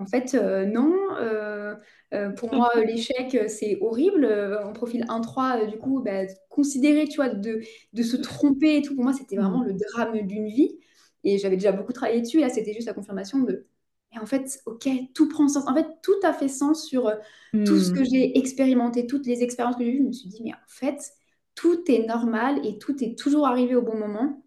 En 0.00 0.06
fait, 0.06 0.34
euh, 0.34 0.64
non. 0.64 0.94
Euh, 1.18 1.74
euh, 2.14 2.30
pour 2.30 2.52
moi, 2.54 2.70
l'échec, 2.84 3.38
c'est 3.48 3.78
horrible. 3.80 4.26
en 4.64 4.72
profil 4.72 5.04
1-3, 5.08 5.66
du 5.70 5.76
coup, 5.76 6.02
bah, 6.02 6.22
considérer, 6.48 7.06
tu 7.06 7.16
vois, 7.16 7.28
de, 7.28 7.60
de, 7.92 8.02
se 8.02 8.16
tromper 8.16 8.78
et 8.78 8.82
tout, 8.82 8.94
pour 8.94 9.04
moi, 9.04 9.12
c'était 9.12 9.36
vraiment 9.36 9.62
le 9.62 9.74
drame 9.74 10.26
d'une 10.26 10.48
vie. 10.48 10.78
Et 11.22 11.36
j'avais 11.36 11.56
déjà 11.56 11.72
beaucoup 11.72 11.92
travaillé 11.92 12.22
dessus. 12.22 12.38
Et 12.38 12.40
là, 12.40 12.48
c'était 12.48 12.72
juste 12.72 12.86
la 12.86 12.94
confirmation 12.94 13.40
de. 13.40 13.66
Et 14.12 14.18
en 14.18 14.26
fait, 14.26 14.60
ok, 14.66 14.88
tout 15.14 15.28
prend 15.28 15.46
sens. 15.48 15.68
En 15.68 15.74
fait, 15.74 15.86
tout 16.02 16.18
a 16.24 16.32
fait 16.32 16.48
sens 16.48 16.84
sur 16.84 17.12
tout 17.52 17.78
ce 17.78 17.92
que 17.92 18.00
hmm. 18.00 18.10
j'ai 18.10 18.38
expérimenté, 18.38 19.06
toutes 19.06 19.26
les 19.26 19.42
expériences 19.42 19.76
que 19.76 19.84
j'ai 19.84 19.92
eues. 19.92 19.98
Je 19.98 20.06
me 20.06 20.12
suis 20.12 20.28
dit, 20.28 20.42
mais 20.42 20.52
en 20.52 20.66
fait, 20.66 21.12
tout 21.54 21.84
est 21.88 22.06
normal 22.06 22.66
et 22.66 22.78
tout 22.78 23.04
est 23.04 23.16
toujours 23.16 23.46
arrivé 23.46 23.76
au 23.76 23.82
bon 23.82 23.96
moment 23.96 24.42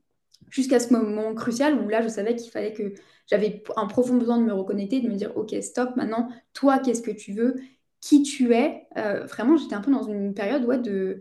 jusqu'à 0.53 0.79
ce 0.79 0.93
moment 0.93 1.33
crucial 1.33 1.79
où 1.79 1.89
là, 1.89 2.01
je 2.03 2.07
savais 2.07 2.35
qu'il 2.35 2.51
fallait 2.51 2.73
que 2.73 2.93
j'avais 3.27 3.63
un 3.75 3.87
profond 3.87 4.17
besoin 4.17 4.37
de 4.37 4.43
me 4.43 4.53
reconnecter, 4.53 5.01
de 5.01 5.09
me 5.09 5.15
dire, 5.15 5.35
OK, 5.35 5.55
stop, 5.61 5.95
maintenant, 5.95 6.29
toi, 6.53 6.77
qu'est-ce 6.77 7.01
que 7.01 7.11
tu 7.11 7.33
veux? 7.33 7.55
Qui 8.01 8.21
tu 8.21 8.53
es? 8.53 8.85
Euh, 8.97 9.25
Vraiment, 9.25 9.57
j'étais 9.57 9.73
un 9.75 9.81
peu 9.81 9.91
dans 9.91 10.03
une 10.03 10.33
période 10.33 10.63
ouais, 10.65 10.77
de... 10.77 11.19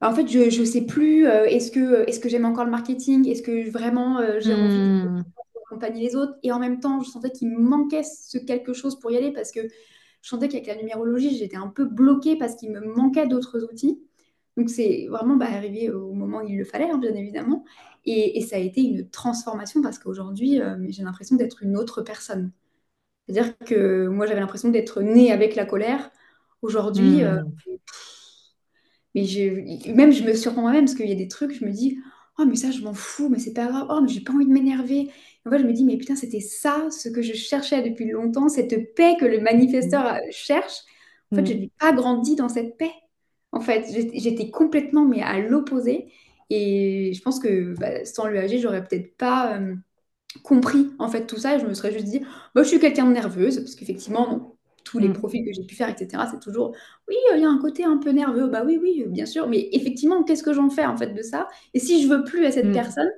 En 0.00 0.14
fait, 0.14 0.26
je 0.28 0.60
ne 0.60 0.64
sais 0.64 0.86
plus, 0.86 1.26
euh, 1.26 1.44
est-ce 1.44 1.70
que, 1.72 2.08
est 2.08 2.20
que 2.22 2.28
j'aime 2.28 2.44
encore 2.46 2.64
le 2.64 2.70
marketing? 2.70 3.28
Est-ce 3.28 3.42
que 3.42 3.68
vraiment 3.70 4.18
euh, 4.20 4.38
j'ai 4.40 4.54
envie 4.54 4.78
d'accompagner 5.56 6.02
les 6.02 6.16
autres? 6.16 6.34
Et 6.42 6.52
en 6.52 6.58
même 6.60 6.80
temps, 6.80 7.00
je 7.02 7.10
sentais 7.10 7.30
qu'il 7.30 7.50
me 7.50 7.58
manquait 7.58 8.04
ce 8.04 8.38
quelque 8.38 8.72
chose 8.72 8.98
pour 8.98 9.10
y 9.10 9.16
aller 9.16 9.32
parce 9.32 9.52
que 9.52 9.60
je 10.22 10.28
sentais 10.28 10.48
qu'avec 10.48 10.68
la 10.68 10.76
numérologie, 10.76 11.36
j'étais 11.36 11.56
un 11.56 11.68
peu 11.68 11.84
bloquée 11.84 12.36
parce 12.36 12.54
qu'il 12.54 12.70
me 12.70 12.80
manquait 12.80 13.26
d'autres 13.26 13.62
outils. 13.64 14.00
Donc, 14.58 14.70
c'est 14.70 15.06
vraiment 15.08 15.36
bah, 15.36 15.46
arrivé 15.48 15.88
au 15.88 16.12
moment 16.12 16.38
où 16.38 16.48
il 16.48 16.58
le 16.58 16.64
fallait, 16.64 16.90
hein, 16.90 16.98
bien 16.98 17.14
évidemment. 17.14 17.64
Et, 18.04 18.40
ça 18.40 18.56
a 18.56 18.58
été 18.58 18.82
une 18.82 19.08
transformation 19.08 19.80
parce 19.82 20.00
qu'aujourd'hui, 20.00 20.60
euh, 20.60 20.76
j'ai 20.88 21.04
l'impression 21.04 21.36
d'être 21.36 21.62
une 21.62 21.76
autre 21.76 22.02
personne. 22.02 22.50
C'est-à-dire 23.26 23.56
que 23.58 24.08
moi, 24.08 24.26
j'avais 24.26 24.40
l'impression 24.40 24.70
d'être 24.70 25.00
née 25.00 25.30
avec 25.30 25.54
la 25.54 25.64
colère. 25.64 26.10
Aujourd'hui, 26.60 27.22
euh, 27.22 27.40
hmm. 27.40 27.76
mais 29.14 29.94
même 29.94 30.10
je 30.10 30.24
me 30.24 30.34
surprends 30.34 30.62
moi-même 30.62 30.86
parce 30.86 30.96
qu'il 30.96 31.08
y 31.08 31.12
a 31.12 31.14
des 31.14 31.28
trucs, 31.28 31.52
je 31.52 31.64
me 31.64 31.70
dis, 31.70 31.98
oh 32.36 32.44
mais 32.44 32.56
ça, 32.56 32.72
je 32.72 32.82
m'en 32.82 32.94
fous, 32.94 33.28
mais 33.28 33.38
c'est 33.38 33.52
pas 33.52 33.66
grave. 33.66 33.86
Oh 33.90 34.00
mais 34.02 34.08
j'ai 34.08 34.22
pas 34.22 34.32
envie 34.32 34.46
de 34.46 34.50
m'énerver. 34.50 35.08
En 35.46 35.50
fait, 35.50 35.60
je 35.60 35.66
me 35.66 35.72
dis, 35.72 35.84
mais 35.84 35.96
putain, 35.98 36.16
c'était 36.16 36.40
ça 36.40 36.88
ce 36.90 37.08
que 37.08 37.22
je 37.22 37.34
cherchais 37.34 37.88
depuis 37.88 38.10
longtemps, 38.10 38.48
cette 38.48 38.96
paix 38.96 39.14
que 39.20 39.24
le 39.24 39.40
manifesteur 39.40 40.14
hmm. 40.14 40.30
cherche. 40.32 40.80
En 41.30 41.36
fait, 41.36 41.46
je 41.46 41.54
hmm. 41.54 41.60
n'ai 41.60 41.70
pas 41.78 41.92
grandi 41.92 42.34
dans 42.34 42.48
cette 42.48 42.76
paix. 42.76 42.90
En 43.52 43.60
fait, 43.60 43.86
j'étais 44.14 44.50
complètement 44.50 45.04
mais 45.04 45.22
à 45.22 45.38
l'opposé. 45.38 46.12
Et 46.50 47.12
je 47.14 47.22
pense 47.22 47.40
que 47.40 47.74
bah, 47.78 48.04
sans 48.04 48.26
l'EAG, 48.26 48.58
j'aurais 48.58 48.84
peut-être 48.84 49.16
pas 49.16 49.58
euh, 49.58 49.74
compris 50.42 50.90
en 50.98 51.08
fait 51.08 51.26
tout 51.26 51.36
ça. 51.36 51.56
Et 51.56 51.60
je 51.60 51.66
me 51.66 51.74
serais 51.74 51.92
juste 51.92 52.06
dit, 52.06 52.20
bah, 52.54 52.62
je 52.62 52.68
suis 52.68 52.78
quelqu'un 52.78 53.06
de 53.06 53.12
nerveuse, 53.12 53.58
parce 53.58 53.74
qu'effectivement, 53.74 54.56
tous 54.84 54.98
les 54.98 55.08
mm. 55.08 55.14
profils 55.14 55.44
que 55.44 55.52
j'ai 55.52 55.64
pu 55.64 55.74
faire, 55.74 55.88
etc., 55.88 56.22
c'est 56.30 56.40
toujours, 56.40 56.74
oui, 57.08 57.16
il 57.34 57.40
y 57.40 57.44
a 57.44 57.48
un 57.48 57.58
côté 57.58 57.84
un 57.84 57.98
peu 57.98 58.10
nerveux. 58.10 58.48
Bah 58.48 58.62
oui, 58.64 58.78
oui, 58.80 59.04
bien 59.06 59.26
sûr. 59.26 59.48
Mais 59.48 59.68
effectivement, 59.72 60.22
qu'est-ce 60.24 60.42
que 60.42 60.54
j'en 60.54 60.70
fais 60.70 60.86
en 60.86 60.96
fait 60.96 61.12
de 61.12 61.22
ça? 61.22 61.48
Et 61.74 61.78
si 61.78 62.02
je 62.02 62.08
veux 62.08 62.24
plus 62.24 62.46
à 62.46 62.50
cette 62.50 62.66
mm. 62.66 62.72
personne, 62.72 63.10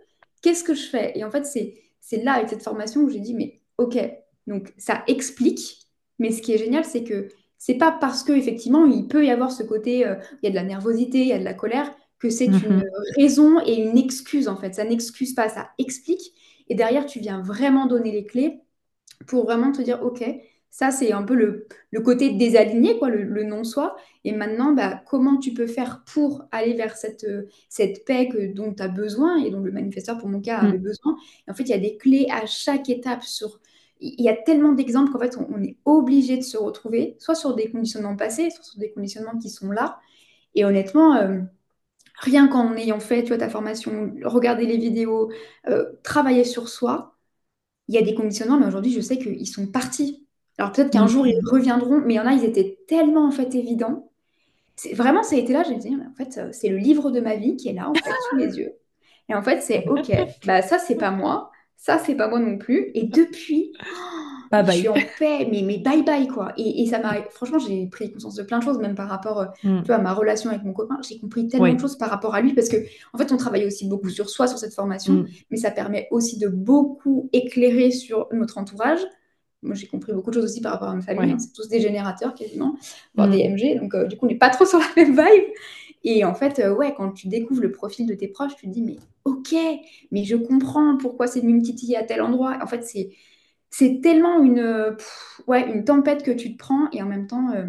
qu'est-ce 0.43 0.65
que 0.65 0.75
je 0.75 0.87
fais? 0.87 1.13
Et 1.17 1.25
en 1.25 1.31
fait, 1.31 1.45
c'est 1.45 2.25
là, 2.25 2.35
avec 2.35 2.49
cette 2.49 2.63
formation, 2.63 3.03
où 3.03 3.09
j'ai 3.09 3.21
dit, 3.21 3.35
mais 3.35 3.61
ok, 3.79 3.99
donc 4.47 4.73
ça 4.79 5.05
explique. 5.07 5.79
Mais 6.19 6.33
ce 6.33 6.43
qui 6.43 6.53
est 6.53 6.59
génial, 6.59 6.85
c'est 6.85 7.05
que 7.05 7.29
c'est 7.61 7.75
pas 7.75 7.93
parce 7.93 8.23
qu'effectivement, 8.25 8.87
il 8.87 9.07
peut 9.07 9.27
y 9.27 9.31
avoir 9.31 9.53
ce 9.53 9.63
côté, 9.63 10.07
euh, 10.07 10.15
il 10.43 10.47
y 10.47 10.49
a 10.49 10.51
de 10.51 10.55
la 10.55 10.65
nervosité, 10.65 11.21
il 11.21 11.27
y 11.27 11.33
a 11.35 11.39
de 11.39 11.45
la 11.45 11.53
colère, 11.53 11.95
que 12.19 12.31
c'est 12.31 12.47
une 12.47 12.55
mhm. 12.55 12.85
raison 13.19 13.61
et 13.67 13.75
une 13.75 13.99
excuse 13.99 14.49
en 14.49 14.57
fait. 14.57 14.75
Ça 14.75 14.85
n'excuse 14.85 15.35
pas, 15.35 15.51
ça 15.51 15.69
explique. 15.77 16.33
Et 16.69 16.75
derrière, 16.75 17.05
tu 17.05 17.21
viens 17.21 17.43
vraiment 17.43 17.85
donner 17.85 18.13
les 18.13 18.25
clés 18.25 18.61
pour 19.27 19.45
vraiment 19.45 19.73
te 19.73 19.83
dire, 19.83 20.03
OK, 20.03 20.25
ça 20.71 20.91
c'est 20.91 21.13
un 21.13 21.23
peu 21.23 21.35
le, 21.35 21.67
côté 22.01 22.31
désaligné, 22.31 22.97
quoi, 22.97 23.11
le, 23.11 23.45
non-soi. 23.45 23.95
Et 24.25 24.33
maintenant, 24.33 24.73
bah, 24.73 25.03
comment 25.07 25.37
tu 25.37 25.53
peux 25.53 25.67
faire 25.67 26.03
pour 26.07 26.45
aller 26.53 26.73
vers 26.73 26.97
cette, 26.97 27.27
cette 27.69 28.07
paix 28.07 28.27
dont 28.55 28.73
tu 28.73 28.83
as 28.83 28.89
besoin 28.89 29.37
et 29.37 29.51
dont 29.51 29.61
le 29.61 29.71
manifesteur, 29.71 30.17
pour 30.17 30.31
mon 30.31 30.41
cas, 30.41 30.61
avait 30.61 30.79
mm. 30.79 30.83
besoin? 30.83 31.15
Et 31.47 31.51
en 31.51 31.55
fait, 31.55 31.65
il 31.65 31.71
y 31.71 31.75
a 31.75 31.79
des 31.79 31.99
clés 31.99 32.27
à 32.31 32.47
chaque 32.47 32.89
étape 32.89 33.23
sur 33.23 33.61
il 34.01 34.23
y 34.23 34.29
a 34.29 34.37
tellement 34.37 34.73
d'exemples 34.73 35.13
qu'en 35.13 35.19
fait, 35.19 35.37
on, 35.37 35.63
est 35.63 35.77
obligé 35.85 36.37
de 36.37 36.43
se 36.43 36.57
retrouver, 36.57 37.17
soit 37.19 37.35
sur 37.35 37.55
des 37.55 37.71
conditionnements 37.71 38.17
passés, 38.17 38.51
soit 38.51 38.65
sur 38.65 38.79
des 38.79 38.91
conditionnements 38.91 39.39
qui 39.39 39.51
sont 39.51 39.71
là. 39.71 40.01
Et 40.55 40.65
honnêtement, 40.65 41.17
euh, 41.17 41.41
rien 42.17 42.49
qu'en 42.49 42.75
ayant 42.75 43.01
fait 43.01 43.23
tu 43.23 43.29
vois, 43.29 43.39
ta 43.39 43.49
formation, 43.49 44.15
regarder 44.25 44.67
les 44.67 44.79
vidéos, 44.79 45.31
euh, 45.69 45.85
travailler 46.03 46.45
sur 46.45 46.69
soi, 46.69 47.17
il 47.89 47.95
y 47.95 47.99
a 47.99 48.03
des 48.03 48.15
conditionnements, 48.15 48.59
mais 48.59 48.67
aujourd'hui, 48.67 48.93
je 48.93 49.01
sais 49.01 49.19
qu'ils 49.19 49.49
sont 49.49 49.67
partis. 49.67 50.27
Alors 50.59 50.73
peut-être 50.73 50.91
qu'un 50.91 51.07
jour, 51.07 51.27
ils 51.27 51.41
reviendront, 51.45 52.01
mais 52.01 52.15
il 52.15 52.17
y 52.17 52.21
en 52.21 52.27
a, 52.27 52.33
ils 52.33 52.45
étaient 52.45 52.79
tellement 52.87 53.27
en 53.27 53.31
fait 53.31 53.55
évidents. 53.55 54.11
Vraiment, 54.95 55.23
ça 55.23 55.37
a 55.37 55.39
été 55.39 55.53
là, 55.53 55.63
j'ai 55.63 55.77
dit, 55.77 55.95
en 55.95 56.15
fait, 56.15 56.53
c'est 56.53 56.69
le 56.69 56.79
livre 56.79 57.11
de 57.11 57.21
ma 57.21 57.37
vie 57.37 57.57
qui 57.57 57.69
est 57.69 57.75
là, 57.75 57.91
en 57.91 57.95
fait, 57.95 58.11
sous 58.31 58.37
les 58.37 58.57
yeux. 58.59 58.73
Et 59.29 59.35
en 59.35 59.43
fait, 59.43 59.61
c'est 59.61 59.87
OK, 59.87 60.11
bah, 60.47 60.63
ça, 60.63 60.79
c'est 60.79 60.97
pas 60.97 61.11
moi. 61.11 61.51
Ça, 61.81 61.99
c'est 61.99 62.15
pas 62.15 62.29
moi 62.29 62.39
non 62.39 62.59
plus. 62.59 62.91
Et 62.93 63.05
depuis, 63.05 63.73
je 64.53 64.71
suis 64.73 64.89
en 64.89 64.95
paix, 65.19 65.49
mais, 65.51 65.63
mais 65.63 65.79
bye 65.79 66.03
bye, 66.03 66.29
quoi. 66.29 66.53
Et, 66.59 66.85
ça 66.85 66.99
m'a, 66.99 67.23
franchement, 67.31 67.59
j'ai 67.59 67.87
pris 67.87 68.13
conscience 68.13 68.35
de 68.35 68.43
plein 68.43 68.59
de 68.59 68.65
choses, 68.65 68.79
même 68.79 68.95
par 68.95 69.09
rapport 69.09 69.41
euh, 69.41 69.47
mm. 69.65 69.91
à 69.91 69.99
ma 69.99 70.13
relation 70.13 70.51
avec 70.51 70.63
mon 70.63 70.75
copain. 70.75 70.99
J'ai 71.09 71.19
compris 71.19 71.49
tellement 71.49 71.73
de 71.73 71.81
choses 71.81 71.97
par 71.97 72.11
rapport 72.11 72.35
à 72.35 72.43
lui, 72.43 72.53
parce 72.53 72.69
que, 72.69 72.77
en 73.15 73.19
fait, 73.19 73.33
on 73.33 73.39
travaille 73.39 73.65
aussi 73.65 73.89
beaucoup 73.89 74.11
sur 74.11 74.29
soi, 74.29 74.47
sur 74.47 74.59
cette 74.59 74.75
formation, 74.75 75.15
mm. 75.15 75.29
mais 75.51 75.57
ça 75.57 75.71
permet 75.71 76.07
aussi 76.11 76.39
de 76.39 76.49
beaucoup 76.49 77.31
éclairer 77.33 77.91
sur 77.91 78.29
notre 78.31 78.59
entourage. 78.59 79.01
Moi, 79.63 79.75
j'ai 79.75 79.87
compris 79.87 80.13
beaucoup 80.13 80.31
de 80.31 80.35
choses 80.35 80.45
aussi 80.45 80.61
par 80.61 80.73
rapport 80.73 80.89
à 80.89 80.95
ma 80.95 81.03
famille. 81.03 81.33
Hein. 81.33 81.39
c'est 81.39 81.53
tous 81.55 81.69
des 81.69 81.81
générateurs 81.81 82.35
quasiment, 82.35 82.77
voire 83.15 83.29
mm. 83.29 83.31
des 83.31 83.49
MG. 83.49 83.81
Donc, 83.81 83.95
euh, 83.95 84.07
du 84.07 84.19
coup, 84.19 84.27
on 84.27 84.29
n'est 84.29 84.39
pas 84.39 84.51
trop 84.51 84.67
sur 84.67 84.79
la 84.79 84.87
même 84.99 85.13
vibe. 85.13 85.45
Et 86.03 86.25
en 86.25 86.35
fait, 86.35 86.59
euh, 86.59 86.75
ouais, 86.75 86.95
quand 86.97 87.13
tu 87.13 87.29
découvres 87.29 87.63
le 87.63 87.73
profil 87.73 88.07
de 88.07 88.15
tes 88.15 88.29
proches, 88.29 88.57
tu 88.57 88.67
te 88.67 88.73
dis, 88.73 88.83
mais 88.83 88.97
ok, 89.25 89.55
mais 90.11 90.25
je 90.25 90.37
comprends 90.37 90.97
pourquoi 90.97 91.27
c'est 91.27 91.41
venu 91.41 91.55
me 91.55 91.63
titiller 91.63 91.97
à 91.97 92.03
tel 92.03 92.23
endroit. 92.23 92.59
En 92.63 92.67
fait, 92.67 92.85
c'est, 92.85 93.11
c'est 93.71 94.01
tellement 94.03 94.43
une, 94.43 94.97
ouais, 95.47 95.71
une 95.71 95.85
tempête 95.85 96.23
que 96.23 96.31
tu 96.31 96.53
te 96.53 96.59
prends 96.59 96.91
et 96.93 97.03
en 97.03 97.07
même 97.07 97.27
temps, 97.27 97.51
euh, 97.51 97.67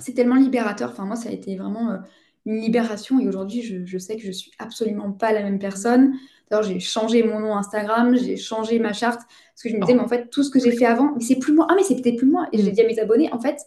c'est 0.00 0.14
tellement 0.14 0.34
libérateur. 0.34 0.90
Enfin, 0.90 1.04
moi, 1.04 1.16
ça 1.16 1.28
a 1.28 1.32
été 1.32 1.56
vraiment 1.56 1.90
euh, 1.92 1.98
une 2.44 2.60
libération 2.60 3.20
et 3.20 3.28
aujourd'hui, 3.28 3.62
je, 3.62 3.84
je, 3.84 3.98
sais 3.98 4.16
que 4.16 4.22
je 4.22 4.32
suis 4.32 4.50
absolument 4.58 5.12
pas 5.12 5.32
la 5.32 5.42
même 5.42 5.60
personne. 5.60 6.14
D'ailleurs, 6.50 6.64
j'ai 6.64 6.80
changé 6.80 7.22
mon 7.22 7.40
nom 7.40 7.56
Instagram, 7.56 8.16
j'ai 8.16 8.36
changé 8.36 8.78
ma 8.80 8.92
charte 8.92 9.20
parce 9.20 9.62
que 9.62 9.68
je 9.68 9.76
me 9.76 9.80
disais, 9.80 9.92
oh. 9.94 9.96
mais 9.96 10.02
en 10.02 10.08
fait, 10.08 10.28
tout 10.30 10.42
ce 10.42 10.50
que 10.50 10.58
j'ai 10.58 10.72
fait 10.72 10.86
avant, 10.86 11.12
mais 11.14 11.22
c'est 11.22 11.38
plus 11.38 11.52
moi. 11.52 11.66
Ah, 11.70 11.74
mais 11.76 11.84
c'est 11.84 12.00
peut-être 12.00 12.16
plus 12.16 12.28
moi. 12.28 12.48
Et 12.52 12.58
j'ai 12.58 12.70
mm. 12.70 12.74
dit 12.74 12.80
à 12.82 12.86
mes 12.86 12.98
abonnés, 12.98 13.32
en 13.32 13.38
fait, 13.38 13.58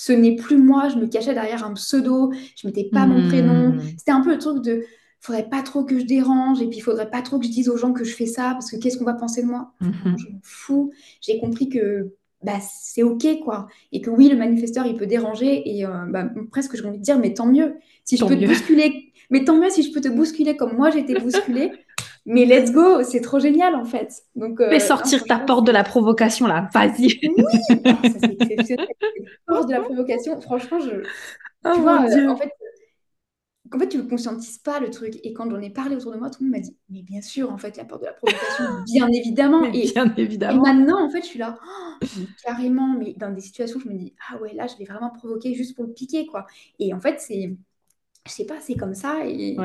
ce 0.00 0.12
n'est 0.12 0.34
plus 0.34 0.56
moi, 0.56 0.88
je 0.88 0.96
me 0.96 1.06
cachais 1.06 1.34
derrière 1.34 1.62
un 1.62 1.74
pseudo, 1.74 2.32
je 2.56 2.66
mettais 2.66 2.88
pas 2.90 3.04
mon 3.04 3.28
prénom. 3.28 3.74
Hmm. 3.74 3.80
C'était 3.98 4.12
un 4.12 4.22
peu 4.22 4.32
le 4.32 4.38
truc 4.38 4.64
de 4.64 4.86
faudrait 5.20 5.46
pas 5.50 5.60
trop 5.60 5.84
que 5.84 5.98
je 5.98 6.06
dérange 6.06 6.62
et 6.62 6.68
puis 6.68 6.78
il 6.78 6.80
faudrait 6.80 7.10
pas 7.10 7.20
trop 7.20 7.38
que 7.38 7.44
je 7.44 7.50
dise 7.50 7.68
aux 7.68 7.76
gens 7.76 7.92
que 7.92 8.02
je 8.02 8.14
fais 8.14 8.24
ça 8.24 8.52
parce 8.52 8.70
que 8.70 8.76
qu'est-ce 8.78 8.96
qu'on 8.96 9.04
va 9.04 9.12
penser 9.12 9.42
de 9.42 9.48
moi? 9.48 9.74
Mhm. 9.82 10.16
Je 10.16 10.24
m'en 10.32 10.40
fous. 10.42 10.90
J'ai 11.20 11.38
compris 11.38 11.68
que 11.68 12.14
bah, 12.42 12.60
c'est 12.60 13.02
ok 13.02 13.40
quoi 13.44 13.68
et 13.92 14.00
que 14.00 14.08
oui 14.08 14.30
le 14.30 14.36
manifesteur 14.38 14.86
il 14.86 14.96
peut 14.96 15.06
déranger 15.06 15.62
et 15.66 15.84
euh, 15.84 16.06
bah, 16.08 16.30
presque 16.50 16.74
j'ai 16.76 16.86
envie 16.86 16.96
de 16.96 17.02
dire 17.02 17.18
mais 17.18 17.34
tant 17.34 17.44
mieux 17.44 17.74
si 18.06 18.16
je 18.16 18.24
peux 18.24 18.34
te 18.34 18.46
bousculer 18.46 19.12
mais 19.28 19.44
tant 19.44 19.60
mieux 19.60 19.68
si 19.68 19.82
je 19.82 19.92
peux 19.92 20.00
te 20.00 20.08
bousculer 20.08 20.56
comme 20.56 20.74
moi 20.74 20.88
j'ai 20.88 21.00
été 21.00 21.12
bousculée 21.20 21.72
mais 22.26 22.44
let's 22.44 22.72
go, 22.72 23.02
c'est 23.02 23.20
trop 23.20 23.38
génial 23.38 23.74
en 23.74 23.84
fait. 23.84 24.22
Donc, 24.34 24.60
euh, 24.60 24.70
Fais 24.70 24.80
sortir 24.80 25.24
ta 25.24 25.38
porte 25.38 25.66
de 25.66 25.72
la 25.72 25.84
provocation 25.84 26.46
là, 26.46 26.68
vas-y. 26.72 27.18
Oui, 27.22 27.44
ah, 27.84 27.98
c'est 28.02 28.42
exceptionnel. 28.42 28.88
porte 29.46 29.68
de 29.68 29.72
la 29.74 29.80
provocation, 29.80 30.40
franchement, 30.40 30.78
je. 30.80 31.02
Oh 31.64 31.70
tu 31.74 31.80
vois, 31.80 32.06
euh, 32.08 32.28
en 32.28 32.36
fait, 32.36 32.50
en 33.72 33.78
fait, 33.78 33.88
tu 33.88 33.98
ne 33.98 34.02
conscientises 34.02 34.58
pas 34.58 34.80
le 34.80 34.90
truc. 34.90 35.18
Et 35.22 35.32
quand 35.32 35.48
j'en 35.48 35.60
ai 35.60 35.70
parlé 35.70 35.94
autour 35.94 36.12
de 36.12 36.18
moi, 36.18 36.30
tout 36.30 36.42
le 36.42 36.46
monde 36.46 36.56
m'a 36.56 36.60
dit 36.60 36.76
Mais 36.88 37.02
bien 37.02 37.20
sûr, 37.20 37.52
en 37.52 37.58
fait, 37.58 37.76
la 37.76 37.84
porte 37.84 38.02
de 38.02 38.06
la 38.06 38.12
provocation, 38.12 38.64
bien 38.86 39.08
évidemment. 39.08 39.64
et, 39.64 39.90
bien 39.92 40.12
évidemment. 40.16 40.64
Et 40.64 40.72
maintenant, 40.72 41.04
en 41.04 41.10
fait, 41.10 41.20
je 41.20 41.26
suis 41.26 41.38
là, 41.38 41.58
oh, 41.64 42.06
carrément, 42.42 42.96
mais 42.98 43.14
dans 43.16 43.30
des 43.30 43.40
situations, 43.40 43.78
je 43.80 43.88
me 43.88 43.94
dis 43.94 44.14
Ah 44.28 44.38
ouais, 44.38 44.54
là, 44.54 44.66
je 44.66 44.76
vais 44.76 44.84
vraiment 44.84 45.10
provoquer 45.10 45.54
juste 45.54 45.76
pour 45.76 45.84
le 45.84 45.92
piquer, 45.92 46.26
quoi. 46.26 46.46
Et 46.78 46.92
en 46.92 47.00
fait, 47.00 47.20
c'est. 47.20 47.56
Je 48.26 48.32
sais 48.32 48.44
pas, 48.44 48.60
c'est 48.60 48.74
comme 48.74 48.94
ça. 48.94 49.26
Et, 49.26 49.56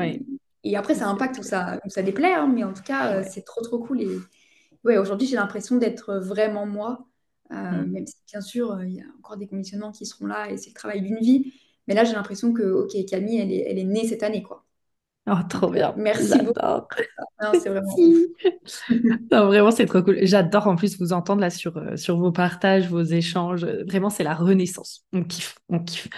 et 0.66 0.76
après, 0.76 0.94
ça 0.94 1.08
impacte 1.08 1.38
ou 1.38 1.42
ça, 1.42 1.80
ça 1.86 2.02
déplaît, 2.02 2.34
hein, 2.34 2.50
mais 2.52 2.64
en 2.64 2.72
tout 2.72 2.82
cas, 2.82 3.14
euh, 3.14 3.24
c'est 3.28 3.44
trop, 3.44 3.62
trop 3.62 3.78
cool. 3.78 4.02
Et 4.02 4.08
ouais, 4.84 4.98
aujourd'hui, 4.98 5.28
j'ai 5.28 5.36
l'impression 5.36 5.76
d'être 5.76 6.14
vraiment 6.16 6.66
moi, 6.66 7.06
euh, 7.52 7.54
mm. 7.54 7.90
même 7.92 8.06
si, 8.06 8.16
bien 8.30 8.40
sûr, 8.40 8.72
euh, 8.72 8.84
il 8.84 8.94
y 8.94 9.00
a 9.00 9.04
encore 9.18 9.36
des 9.36 9.46
conditionnements 9.46 9.92
qui 9.92 10.06
seront 10.06 10.26
là 10.26 10.50
et 10.50 10.56
c'est 10.56 10.70
le 10.70 10.74
travail 10.74 11.02
d'une 11.02 11.18
vie. 11.18 11.54
Mais 11.86 11.94
là, 11.94 12.02
j'ai 12.02 12.14
l'impression 12.14 12.52
que, 12.52 12.64
OK, 12.64 12.92
Camille, 13.08 13.38
elle 13.38 13.52
est, 13.52 13.64
elle 13.68 13.78
est 13.78 13.84
née 13.84 14.08
cette 14.08 14.24
année, 14.24 14.42
quoi. 14.42 14.64
Oh, 15.28 15.34
trop 15.48 15.70
bien. 15.70 15.92
Merci 15.96 16.38
beaucoup. 16.38 16.60
c'est 17.60 17.68
vraiment. 17.68 17.96
non, 19.32 19.46
vraiment, 19.46 19.70
c'est 19.72 19.86
trop 19.86 20.02
cool. 20.02 20.18
J'adore 20.22 20.68
en 20.68 20.76
plus 20.76 20.98
vous 20.98 21.12
entendre 21.12 21.40
là 21.40 21.50
sur, 21.50 21.80
sur 21.96 22.16
vos 22.16 22.30
partages, 22.30 22.88
vos 22.88 23.02
échanges. 23.02 23.64
Vraiment, 23.64 24.08
c'est 24.08 24.22
la 24.22 24.34
renaissance. 24.34 25.04
On 25.12 25.24
kiffe, 25.24 25.58
on 25.68 25.80
kiffe. 25.80 26.08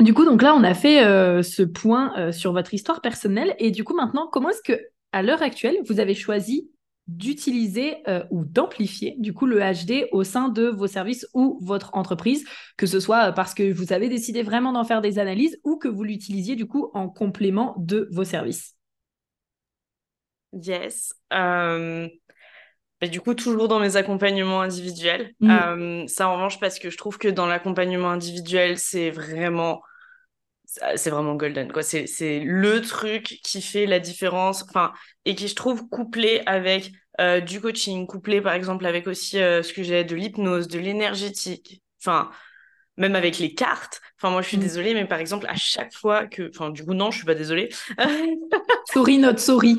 Du 0.00 0.12
coup, 0.12 0.24
donc 0.26 0.42
là, 0.42 0.54
on 0.54 0.62
a 0.62 0.74
fait 0.74 1.04
euh, 1.04 1.42
ce 1.42 1.62
point 1.62 2.12
euh, 2.18 2.32
sur 2.32 2.52
votre 2.52 2.74
histoire 2.74 3.00
personnelle. 3.00 3.54
Et 3.58 3.70
du 3.70 3.82
coup, 3.82 3.94
maintenant, 3.94 4.28
comment 4.30 4.50
est-ce 4.50 4.62
que, 4.62 4.78
à 5.12 5.22
l'heure 5.22 5.42
actuelle, 5.42 5.78
vous 5.88 6.00
avez 6.00 6.14
choisi 6.14 6.70
d'utiliser 7.06 7.96
euh, 8.08 8.22
ou 8.30 8.44
d'amplifier 8.44 9.14
du 9.18 9.32
coup 9.32 9.46
le 9.46 9.60
HD 9.60 10.08
au 10.10 10.24
sein 10.24 10.48
de 10.48 10.66
vos 10.66 10.88
services 10.88 11.26
ou 11.34 11.58
votre 11.62 11.94
entreprise, 11.94 12.44
que 12.76 12.86
ce 12.86 12.98
soit 12.98 13.30
parce 13.32 13.54
que 13.54 13.72
vous 13.72 13.92
avez 13.92 14.08
décidé 14.08 14.42
vraiment 14.42 14.72
d'en 14.72 14.84
faire 14.84 15.00
des 15.00 15.18
analyses 15.20 15.58
ou 15.62 15.76
que 15.76 15.86
vous 15.86 16.02
l'utilisiez 16.02 16.56
du 16.56 16.66
coup 16.66 16.90
en 16.94 17.08
complément 17.08 17.76
de 17.78 18.08
vos 18.10 18.24
services? 18.24 18.74
Yes. 20.52 21.12
Du 23.02 23.20
coup, 23.20 23.34
toujours 23.34 23.68
dans 23.68 23.78
mes 23.78 23.96
accompagnements 23.96 24.62
individuels. 24.62 25.32
Mmh. 25.40 26.06
ça, 26.08 26.28
en 26.28 26.34
revanche, 26.34 26.58
parce 26.60 26.78
que 26.78 26.90
je 26.90 26.96
trouve 26.96 27.18
que 27.18 27.28
dans 27.28 27.46
l'accompagnement 27.46 28.10
individuel, 28.10 28.78
c'est 28.78 29.10
vraiment 29.10 29.82
c'est 30.96 31.10
vraiment 31.10 31.34
golden 31.34 31.72
quoi 31.72 31.82
c'est 31.82 32.06
c'est 32.06 32.40
le 32.40 32.80
truc 32.80 33.38
qui 33.42 33.62
fait 33.62 33.86
la 33.86 34.00
différence 34.00 34.64
enfin 34.64 34.92
et 35.24 35.34
qui 35.34 35.48
je 35.48 35.54
trouve 35.54 35.88
couplé 35.88 36.42
avec 36.46 36.92
euh, 37.20 37.40
du 37.40 37.60
coaching 37.60 38.06
couplé 38.06 38.40
par 38.40 38.52
exemple 38.52 38.84
avec 38.84 39.06
aussi 39.06 39.40
euh, 39.40 39.62
ce 39.62 39.72
que 39.72 39.82
j'ai 39.82 40.04
de 40.04 40.14
l'hypnose 40.14 40.68
de 40.68 40.78
l'énergétique 40.78 41.82
enfin 42.00 42.30
même 42.96 43.14
avec 43.14 43.38
les 43.38 43.54
cartes. 43.54 44.00
Enfin 44.16 44.30
moi 44.30 44.42
je 44.42 44.48
suis 44.48 44.56
mm. 44.56 44.60
désolée 44.60 44.94
mais 44.94 45.04
par 45.04 45.18
exemple 45.18 45.46
à 45.48 45.56
chaque 45.56 45.92
fois 45.92 46.26
que 46.26 46.50
enfin 46.50 46.70
du 46.70 46.84
coup 46.84 46.94
non 46.94 47.10
je 47.10 47.18
suis 47.18 47.26
pas 47.26 47.34
désolée. 47.34 47.68
Sorry 48.92 49.18
not 49.18 49.38
sorry. 49.38 49.76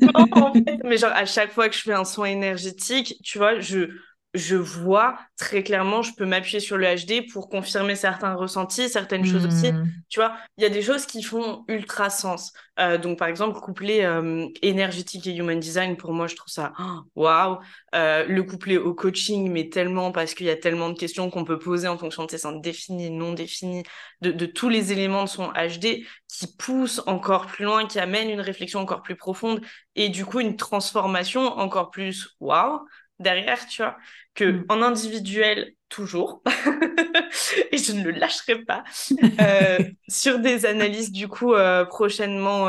Non, 0.00 0.26
en 0.32 0.52
fait, 0.52 0.78
mais 0.84 0.96
genre 0.96 1.12
à 1.14 1.26
chaque 1.26 1.52
fois 1.52 1.68
que 1.68 1.74
je 1.74 1.82
fais 1.82 1.92
un 1.92 2.04
soin 2.04 2.26
énergétique 2.26 3.16
tu 3.22 3.38
vois 3.38 3.60
je 3.60 3.88
je 4.34 4.56
vois 4.56 5.18
très 5.36 5.62
clairement, 5.62 6.02
je 6.02 6.12
peux 6.14 6.26
m'appuyer 6.26 6.60
sur 6.60 6.76
le 6.76 6.86
HD 6.86 7.30
pour 7.32 7.48
confirmer 7.48 7.94
certains 7.94 8.34
ressentis, 8.34 8.88
certaines 8.88 9.24
choses 9.24 9.46
aussi. 9.46 9.72
Hmm. 9.72 9.86
Tu 10.08 10.20
vois, 10.20 10.36
il 10.56 10.62
y 10.62 10.66
a 10.66 10.70
des 10.70 10.82
choses 10.82 11.06
qui 11.06 11.22
font 11.22 11.64
ultra 11.68 12.10
sens. 12.10 12.52
Euh, 12.78 12.98
donc, 12.98 13.18
par 13.18 13.28
exemple, 13.28 13.58
coupler 13.60 14.02
euh, 14.02 14.46
énergétique 14.62 15.26
et 15.26 15.34
human 15.34 15.58
design, 15.58 15.96
pour 15.96 16.12
moi, 16.12 16.26
je 16.26 16.36
trouve 16.36 16.52
ça 16.52 16.72
waouh. 17.14 17.58
Euh, 17.94 18.26
le 18.26 18.42
coupler 18.42 18.76
au 18.76 18.94
coaching, 18.94 19.50
mais 19.50 19.68
tellement 19.70 20.12
parce 20.12 20.34
qu'il 20.34 20.46
y 20.46 20.50
a 20.50 20.56
tellement 20.56 20.90
de 20.90 20.98
questions 20.98 21.30
qu'on 21.30 21.44
peut 21.44 21.58
poser 21.58 21.88
en 21.88 21.96
fonction 21.96 22.22
de 22.22 22.28
tes 22.28 22.38
centres 22.38 22.60
définis, 22.60 23.10
non 23.10 23.32
définis, 23.32 23.84
de, 24.20 24.32
de, 24.32 24.46
tous 24.46 24.68
les 24.68 24.92
éléments 24.92 25.24
de 25.24 25.28
son 25.28 25.48
HD 25.52 26.04
qui 26.28 26.46
poussent 26.58 27.02
encore 27.06 27.46
plus 27.46 27.64
loin, 27.64 27.86
qui 27.86 27.98
amènent 27.98 28.30
une 28.30 28.40
réflexion 28.40 28.80
encore 28.80 29.02
plus 29.02 29.16
profonde 29.16 29.62
et 29.94 30.10
du 30.10 30.26
coup 30.26 30.40
une 30.40 30.56
transformation 30.56 31.58
encore 31.58 31.90
plus 31.90 32.36
waouh 32.40 32.80
derrière, 33.18 33.66
tu 33.66 33.82
vois, 33.82 33.96
que 34.34 34.44
mm. 34.44 34.64
en 34.68 34.82
individuel, 34.82 35.72
toujours, 35.88 36.42
et 37.72 37.78
je 37.78 37.92
ne 37.92 38.04
le 38.04 38.10
lâcherai 38.10 38.64
pas, 38.64 38.84
euh, 39.40 39.78
sur 40.08 40.38
des 40.38 40.66
analyses, 40.66 41.12
du 41.12 41.28
coup, 41.28 41.54
euh, 41.54 41.84
prochainement 41.84 42.66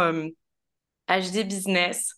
HD 1.09 1.37
euh, 1.37 1.43
Business. 1.43 2.15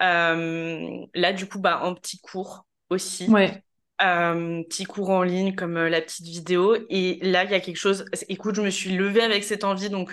là, 0.00 1.32
du 1.32 1.46
coup, 1.46 1.58
bah, 1.58 1.80
en 1.82 1.94
petit 1.94 2.20
cours 2.20 2.66
aussi. 2.90 3.28
Ouais. 3.28 3.63
Petit 3.98 4.84
cours 4.84 5.10
en 5.10 5.22
ligne 5.22 5.54
comme 5.54 5.78
la 5.78 6.00
petite 6.00 6.26
vidéo 6.26 6.76
et 6.90 7.18
là 7.22 7.44
il 7.44 7.50
y 7.50 7.54
a 7.54 7.60
quelque 7.60 7.76
chose 7.76 8.04
écoute 8.28 8.56
je 8.56 8.62
me 8.62 8.70
suis 8.70 8.90
levée 8.96 9.22
avec 9.22 9.44
cette 9.44 9.62
envie 9.62 9.88
donc 9.88 10.12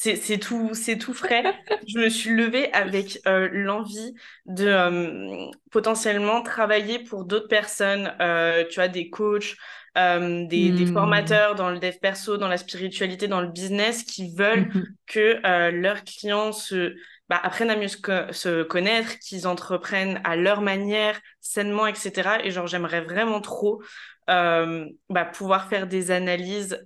c'est 0.00 0.38
tout, 0.38 0.70
c'est 0.74 0.96
tout 0.96 1.12
frais. 1.12 1.42
je 1.86 1.98
me 1.98 2.08
suis 2.08 2.30
levée 2.30 2.72
avec 2.72 3.20
euh, 3.26 3.48
l'envie 3.52 4.14
de 4.46 4.66
euh, 4.66 5.50
potentiellement 5.70 6.42
travailler 6.42 7.00
pour 7.00 7.24
d'autres 7.24 7.48
personnes, 7.48 8.14
euh, 8.20 8.64
tu 8.68 8.76
vois, 8.76 8.88
des 8.88 9.10
coachs, 9.10 9.56
des, 9.96 10.46
des, 10.46 10.70
hmm. 10.70 10.92
formateurs 10.92 11.54
dans 11.56 11.70
le 11.70 11.80
dev 11.80 11.96
perso, 12.00 12.36
dans 12.36 12.46
la 12.46 12.56
spiritualité, 12.56 13.26
dans 13.26 13.40
le 13.40 13.48
business, 13.48 14.04
qui 14.04 14.32
veulent 14.32 14.68
hmm. 14.72 14.84
que 15.06 15.70
leurs 15.70 16.04
clients 16.04 16.52
se 16.52 16.94
bah, 17.28 17.40
apprennent 17.42 17.70
à 17.70 17.76
mieux 17.76 17.88
se, 17.88 18.62
connaître, 18.62 19.18
qu'ils 19.18 19.46
entreprennent 19.46 20.20
à 20.24 20.36
leur 20.36 20.60
manière, 20.60 21.18
sainement, 21.40 21.86
etc. 21.86 22.38
Et 22.44 22.50
genre, 22.50 22.66
j'aimerais 22.66 23.02
vraiment 23.02 23.40
trop 23.40 23.82
bah, 24.26 25.24
pouvoir 25.32 25.68
faire 25.68 25.86
des 25.86 26.10
analyses 26.10 26.84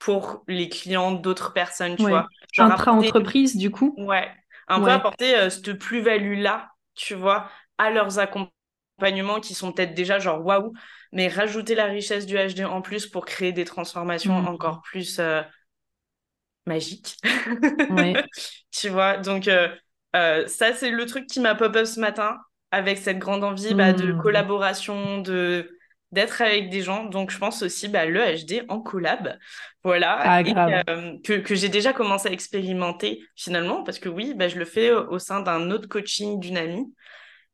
pour 0.00 0.42
les 0.48 0.68
clients 0.68 1.12
d'autres 1.12 1.52
personnes, 1.52 1.94
tu 1.94 2.08
vois. 2.08 2.26
Genre 2.52 2.72
Intra-entreprise, 2.72 3.56
du 3.56 3.70
coup. 3.70 3.94
Ouais. 3.98 4.28
Un 4.66 4.80
peu 4.80 4.90
apporter 4.90 5.36
euh, 5.36 5.50
cette 5.50 5.74
plus-value-là, 5.74 6.70
tu 6.94 7.14
vois, 7.14 7.48
à 7.76 7.90
leurs 7.90 8.18
accompagnements 8.18 9.40
qui 9.40 9.54
sont 9.54 9.72
peut-être 9.72 9.94
déjà 9.94 10.18
genre 10.18 10.44
waouh, 10.44 10.72
mais 11.12 11.28
rajouter 11.28 11.74
la 11.74 11.86
richesse 11.86 12.24
du 12.24 12.36
HD 12.36 12.60
en 12.60 12.80
plus 12.80 13.06
pour 13.06 13.24
créer 13.24 13.52
des 13.52 13.64
transformations 13.64 14.40
mm. 14.40 14.48
encore 14.48 14.82
plus 14.82 15.20
euh. 16.68 17.94
Ouais. 17.94 18.14
tu 18.70 18.88
vois, 18.88 19.16
donc 19.16 19.48
euh, 19.48 20.46
ça, 20.46 20.72
c'est 20.72 20.90
le 20.90 21.06
truc 21.06 21.26
qui 21.26 21.40
m'a 21.40 21.54
pop-up 21.54 21.86
ce 21.86 22.00
matin 22.00 22.38
avec 22.70 22.98
cette 22.98 23.18
grande 23.18 23.44
envie 23.44 23.74
bah, 23.74 23.92
de 23.92 24.12
mm. 24.12 24.22
collaboration, 24.22 25.18
de 25.18 25.76
d'être 26.12 26.42
avec 26.42 26.70
des 26.70 26.82
gens. 26.82 27.04
Donc, 27.04 27.30
je 27.30 27.38
pense 27.38 27.62
aussi 27.62 27.88
bah, 27.88 28.04
le 28.04 28.20
HD 28.20 28.64
en 28.68 28.80
collab. 28.80 29.38
Voilà. 29.84 30.18
Ah. 30.20 30.82
Euh, 30.88 31.16
que, 31.22 31.34
que 31.34 31.54
j'ai 31.54 31.68
déjà 31.68 31.92
commencé 31.92 32.28
à 32.28 32.32
expérimenter 32.32 33.22
finalement, 33.36 33.84
parce 33.84 33.98
que 33.98 34.08
oui, 34.08 34.34
bah, 34.34 34.48
je 34.48 34.58
le 34.58 34.64
fais 34.64 34.90
au 34.90 35.18
sein 35.18 35.40
d'un 35.40 35.70
autre 35.70 35.88
coaching 35.88 36.40
d'une 36.40 36.56
amie. 36.56 36.92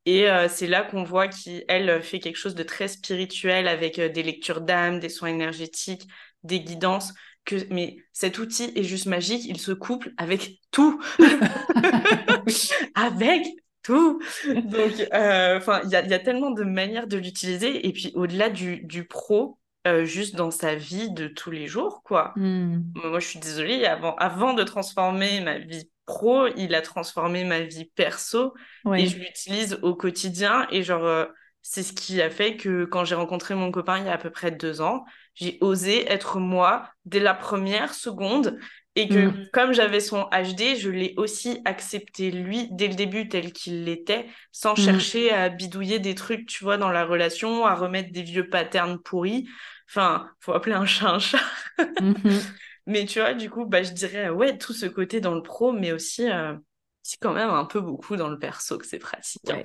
Et 0.07 0.31
euh, 0.31 0.49
c'est 0.49 0.69
là 0.69 0.83
qu'on 0.83 1.03
voit 1.03 1.27
qu'elle 1.29 2.01
fait 2.03 2.21
quelque 2.21 2.37
chose 2.37 2.55
de 2.55 2.63
très 2.63 2.87
spirituel 2.87 3.67
avec 3.67 3.99
euh, 3.99 4.09
des 4.09 4.23
lectures 4.23 4.61
d'âme, 4.61 5.01
des 5.01 5.09
soins 5.09 5.29
énergétiques, 5.29 6.07
des 6.45 6.61
guidances. 6.61 7.13
Que, 7.47 7.57
mais 7.73 7.97
cet 8.13 8.39
outil 8.39 8.73
est 8.77 8.83
juste 8.83 9.07
magique, 9.07 9.45
il 9.47 9.59
se 9.59 9.73
couple 9.73 10.13
avec 10.19 10.61
tout. 10.71 11.01
avec 12.95 13.47
tout. 13.83 14.21
Donc, 14.47 15.09
euh, 15.15 15.61
il 15.85 15.91
y 15.91 15.97
a, 15.97 16.05
y 16.05 16.15
a, 16.15 16.19
tellement 16.19 16.51
de 16.51 16.65
manières 16.65 17.07
de 17.07 17.17
l'utiliser. 17.17 17.87
Et 17.87 17.93
puis, 17.93 18.13
au-delà 18.15 18.51
du, 18.51 18.81
du 18.81 19.05
pro, 19.05 19.59
euh, 19.87 20.05
juste 20.05 20.35
dans 20.35 20.51
sa 20.51 20.75
vie 20.75 21.11
de 21.13 21.29
tous 21.29 21.53
les 21.53 21.69
jours, 21.69 22.03
quoi. 22.03 22.33
Hmm. 22.35 22.83
Moi, 22.97 23.21
je 23.21 23.27
suis 23.27 23.39
désolée, 23.39 23.87
avant, 23.87 24.17
avant 24.17 24.53
de 24.53 24.65
transformer 24.65 25.41
ma 25.41 25.59
vie 25.59 25.89
pro, 26.07 26.49
il 26.57 26.75
a 26.75 26.83
transformé 26.83 27.45
ma 27.45 27.61
vie 27.61 27.85
perso. 27.85 28.55
Et 28.95 29.07
je 29.07 29.19
l'utilise 29.19 29.79
au 29.83 29.95
quotidien. 29.95 30.67
Et 30.73 30.83
genre, 30.83 31.05
euh, 31.05 31.27
c'est 31.63 31.85
ce 31.85 31.93
qui 31.93 32.21
a 32.21 32.31
fait 32.31 32.57
que 32.57 32.85
quand 32.85 33.05
j'ai 33.05 33.15
rencontré 33.15 33.55
mon 33.55 33.71
copain 33.71 33.99
il 33.99 34.07
y 34.07 34.09
a 34.09 34.13
à 34.13 34.19
peu 34.19 34.31
près 34.31 34.51
deux 34.51 34.81
ans, 34.81 35.05
j'ai 35.37 35.59
osé 35.61 36.11
être 36.11 36.41
moi 36.41 36.91
dès 37.05 37.21
la 37.21 37.35
première 37.35 37.95
seconde 37.95 38.59
et 38.97 39.09
que 39.09 39.27
mm. 39.27 39.49
comme 39.53 39.73
j'avais 39.73 40.01
son 40.01 40.23
HD, 40.33 40.77
je 40.79 40.89
l'ai 40.91 41.15
aussi 41.19 41.61
accepté 41.67 42.31
lui 42.31 42.69
dès 42.73 42.89
le 42.89 42.95
début 42.95 43.29
tel 43.29 43.53
qu'il 43.53 43.85
l'était, 43.85 44.27
sans 44.53 44.73
mm. 44.73 44.77
chercher 44.77 45.31
à 45.31 45.51
bidouiller 45.51 45.99
des 45.99 46.15
trucs, 46.15 46.47
tu 46.47 46.65
vois, 46.65 46.79
dans 46.79 46.91
la 46.91 47.05
relation, 47.05 47.67
à 47.67 47.75
remettre 47.75 48.11
des 48.11 48.23
vieux 48.23 48.49
patterns 48.49 48.99
pourris. 48.99 49.47
Enfin, 49.89 50.29
faut 50.41 50.55
appeler 50.55 50.75
un 50.75 50.87
chat 50.87 51.11
un 51.11 51.19
chat. 51.19 51.43
Mm-hmm. 51.79 52.53
mais 52.87 53.05
tu 53.05 53.21
vois, 53.21 53.35
du 53.35 53.51
coup, 53.51 53.67
bah, 53.67 53.83
je 53.83 53.93
dirais, 53.93 54.31
ouais, 54.31 54.57
tout 54.57 54.73
ce 54.73 54.87
côté 54.87 55.21
dans 55.21 55.35
le 55.35 55.43
pro, 55.43 55.73
mais 55.73 55.93
aussi, 55.93 56.31
euh, 56.31 56.55
c'est 57.03 57.19
quand 57.21 57.35
même 57.35 57.51
un 57.51 57.67
peu 57.67 57.83
beaucoup 57.83 58.17
dans 58.17 58.29
le 58.29 58.39
perso 58.39 58.79
que 58.79 58.87
c'est 58.87 58.99
pratique. 58.99 59.49
Hein. 59.51 59.63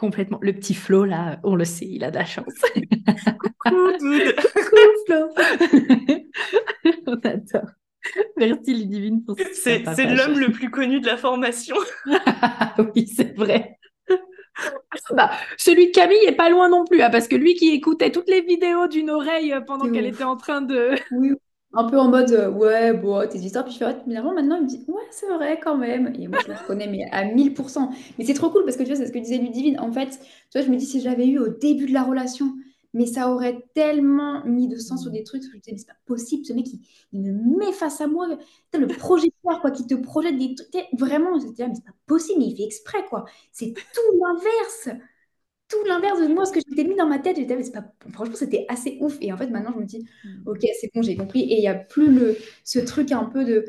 Complètement. 0.00 0.38
Le 0.40 0.54
petit 0.54 0.72
Flo, 0.72 1.04
là, 1.04 1.38
on 1.44 1.54
le 1.54 1.66
sait, 1.66 1.84
il 1.84 2.04
a 2.04 2.10
de 2.10 2.16
la 2.16 2.24
chance. 2.24 2.46
Coucou, 2.74 3.92
dude. 4.00 4.34
Coucou, 4.54 4.76
Flo. 5.04 5.28
on 7.06 7.16
adore. 7.16 7.70
Merci 8.38 8.72
Ludivine 8.72 9.22
pour 9.22 9.36
C'est 9.52 9.84
l'homme 10.06 10.38
le 10.38 10.52
plus 10.52 10.70
connu 10.70 11.02
de 11.02 11.06
la 11.06 11.18
formation. 11.18 11.76
oui, 12.96 13.06
c'est 13.08 13.36
vrai. 13.36 13.78
Bah, 15.10 15.32
celui 15.58 15.88
de 15.88 15.92
Camille 15.92 16.24
est 16.26 16.34
pas 16.34 16.48
loin 16.48 16.70
non 16.70 16.86
plus, 16.86 17.02
hein, 17.02 17.10
parce 17.10 17.28
que 17.28 17.36
lui 17.36 17.52
qui 17.52 17.68
écoutait 17.68 18.10
toutes 18.10 18.30
les 18.30 18.40
vidéos 18.40 18.88
d'une 18.88 19.10
oreille 19.10 19.54
pendant 19.66 19.90
qu'elle 19.90 20.06
était 20.06 20.24
en 20.24 20.38
train 20.38 20.62
de. 20.62 20.94
Oui, 21.10 21.32
un 21.72 21.84
peu 21.88 21.98
en 21.98 22.08
mode 22.08 22.32
euh, 22.32 22.50
ouais, 22.50 22.92
bon, 22.92 23.26
tes 23.28 23.38
histoires. 23.38 23.64
Puis 23.64 23.74
je 23.74 23.78
fais, 23.78 23.96
finalement, 24.04 24.34
maintenant, 24.34 24.56
il 24.56 24.62
me 24.64 24.68
dit, 24.68 24.84
ouais, 24.88 25.02
c'est 25.10 25.28
vrai 25.28 25.60
quand 25.62 25.76
même. 25.76 26.12
Et 26.18 26.26
moi, 26.26 26.38
je 26.44 26.48
le 26.48 26.58
reconnais, 26.58 26.88
mais 26.88 27.04
à 27.12 27.24
1000%. 27.24 27.90
Mais 28.18 28.24
c'est 28.24 28.34
trop 28.34 28.50
cool 28.50 28.64
parce 28.64 28.76
que 28.76 28.82
tu 28.82 28.88
vois, 28.88 28.96
c'est 28.96 29.06
ce 29.06 29.12
que 29.12 29.18
disait 29.18 29.38
Ludivine. 29.38 29.78
En 29.78 29.92
fait, 29.92 30.08
tu 30.10 30.58
vois, 30.58 30.62
je 30.62 30.70
me 30.70 30.76
dis, 30.76 30.86
si 30.86 31.00
j'avais 31.00 31.26
eu 31.26 31.38
au 31.38 31.48
début 31.48 31.86
de 31.86 31.92
la 31.92 32.02
relation, 32.02 32.52
mais 32.92 33.06
ça 33.06 33.30
aurait 33.30 33.64
tellement 33.74 34.44
mis 34.44 34.66
de 34.66 34.76
sens 34.76 35.02
sur 35.02 35.12
des 35.12 35.22
trucs. 35.22 35.42
Je 35.44 35.48
me 35.48 35.60
disais, 35.60 35.76
c'est 35.78 35.86
pas 35.86 35.92
possible, 36.06 36.44
ce 36.44 36.52
mec, 36.52 36.66
il, 37.12 37.20
me 37.20 37.58
met 37.58 37.72
face 37.72 38.00
à 38.00 38.08
moi. 38.08 38.26
le 38.72 38.86
projecteur, 38.88 39.60
quoi, 39.60 39.70
qui 39.70 39.86
te 39.86 39.94
projette 39.94 40.38
des 40.38 40.54
trucs. 40.54 40.70
Vraiment, 40.98 41.38
je 41.38 41.46
me 41.46 41.50
disais, 41.50 41.68
mais 41.68 41.74
c'est 41.74 41.84
pas 41.84 41.94
possible, 42.06 42.40
mais 42.40 42.46
il 42.46 42.56
fait 42.56 42.64
exprès, 42.64 43.04
quoi. 43.08 43.24
C'est 43.52 43.72
tout 43.72 44.20
l'inverse 44.20 45.00
tout 45.70 45.84
l'inverse 45.86 46.20
de 46.20 46.26
moi, 46.26 46.44
ce 46.44 46.52
que 46.52 46.60
j'étais 46.60 46.84
mis 46.84 46.96
dans 46.96 47.06
ma 47.06 47.18
tête. 47.18 47.36
J'étais, 47.36 47.56
pas... 47.70 47.84
franchement, 48.12 48.34
c'était 48.34 48.66
assez 48.68 48.98
ouf. 49.00 49.16
Et 49.20 49.32
en 49.32 49.36
fait, 49.36 49.48
maintenant, 49.48 49.72
je 49.74 49.80
me 49.80 49.86
dis, 49.86 50.06
mm. 50.24 50.48
ok, 50.48 50.66
c'est 50.80 50.90
bon, 50.94 51.02
j'ai 51.02 51.16
compris. 51.16 51.40
Et 51.40 51.56
il 51.56 51.60
n'y 51.60 51.68
a 51.68 51.74
plus 51.74 52.12
le, 52.12 52.36
ce 52.64 52.78
truc 52.80 53.12
un 53.12 53.24
peu 53.24 53.44
de, 53.44 53.64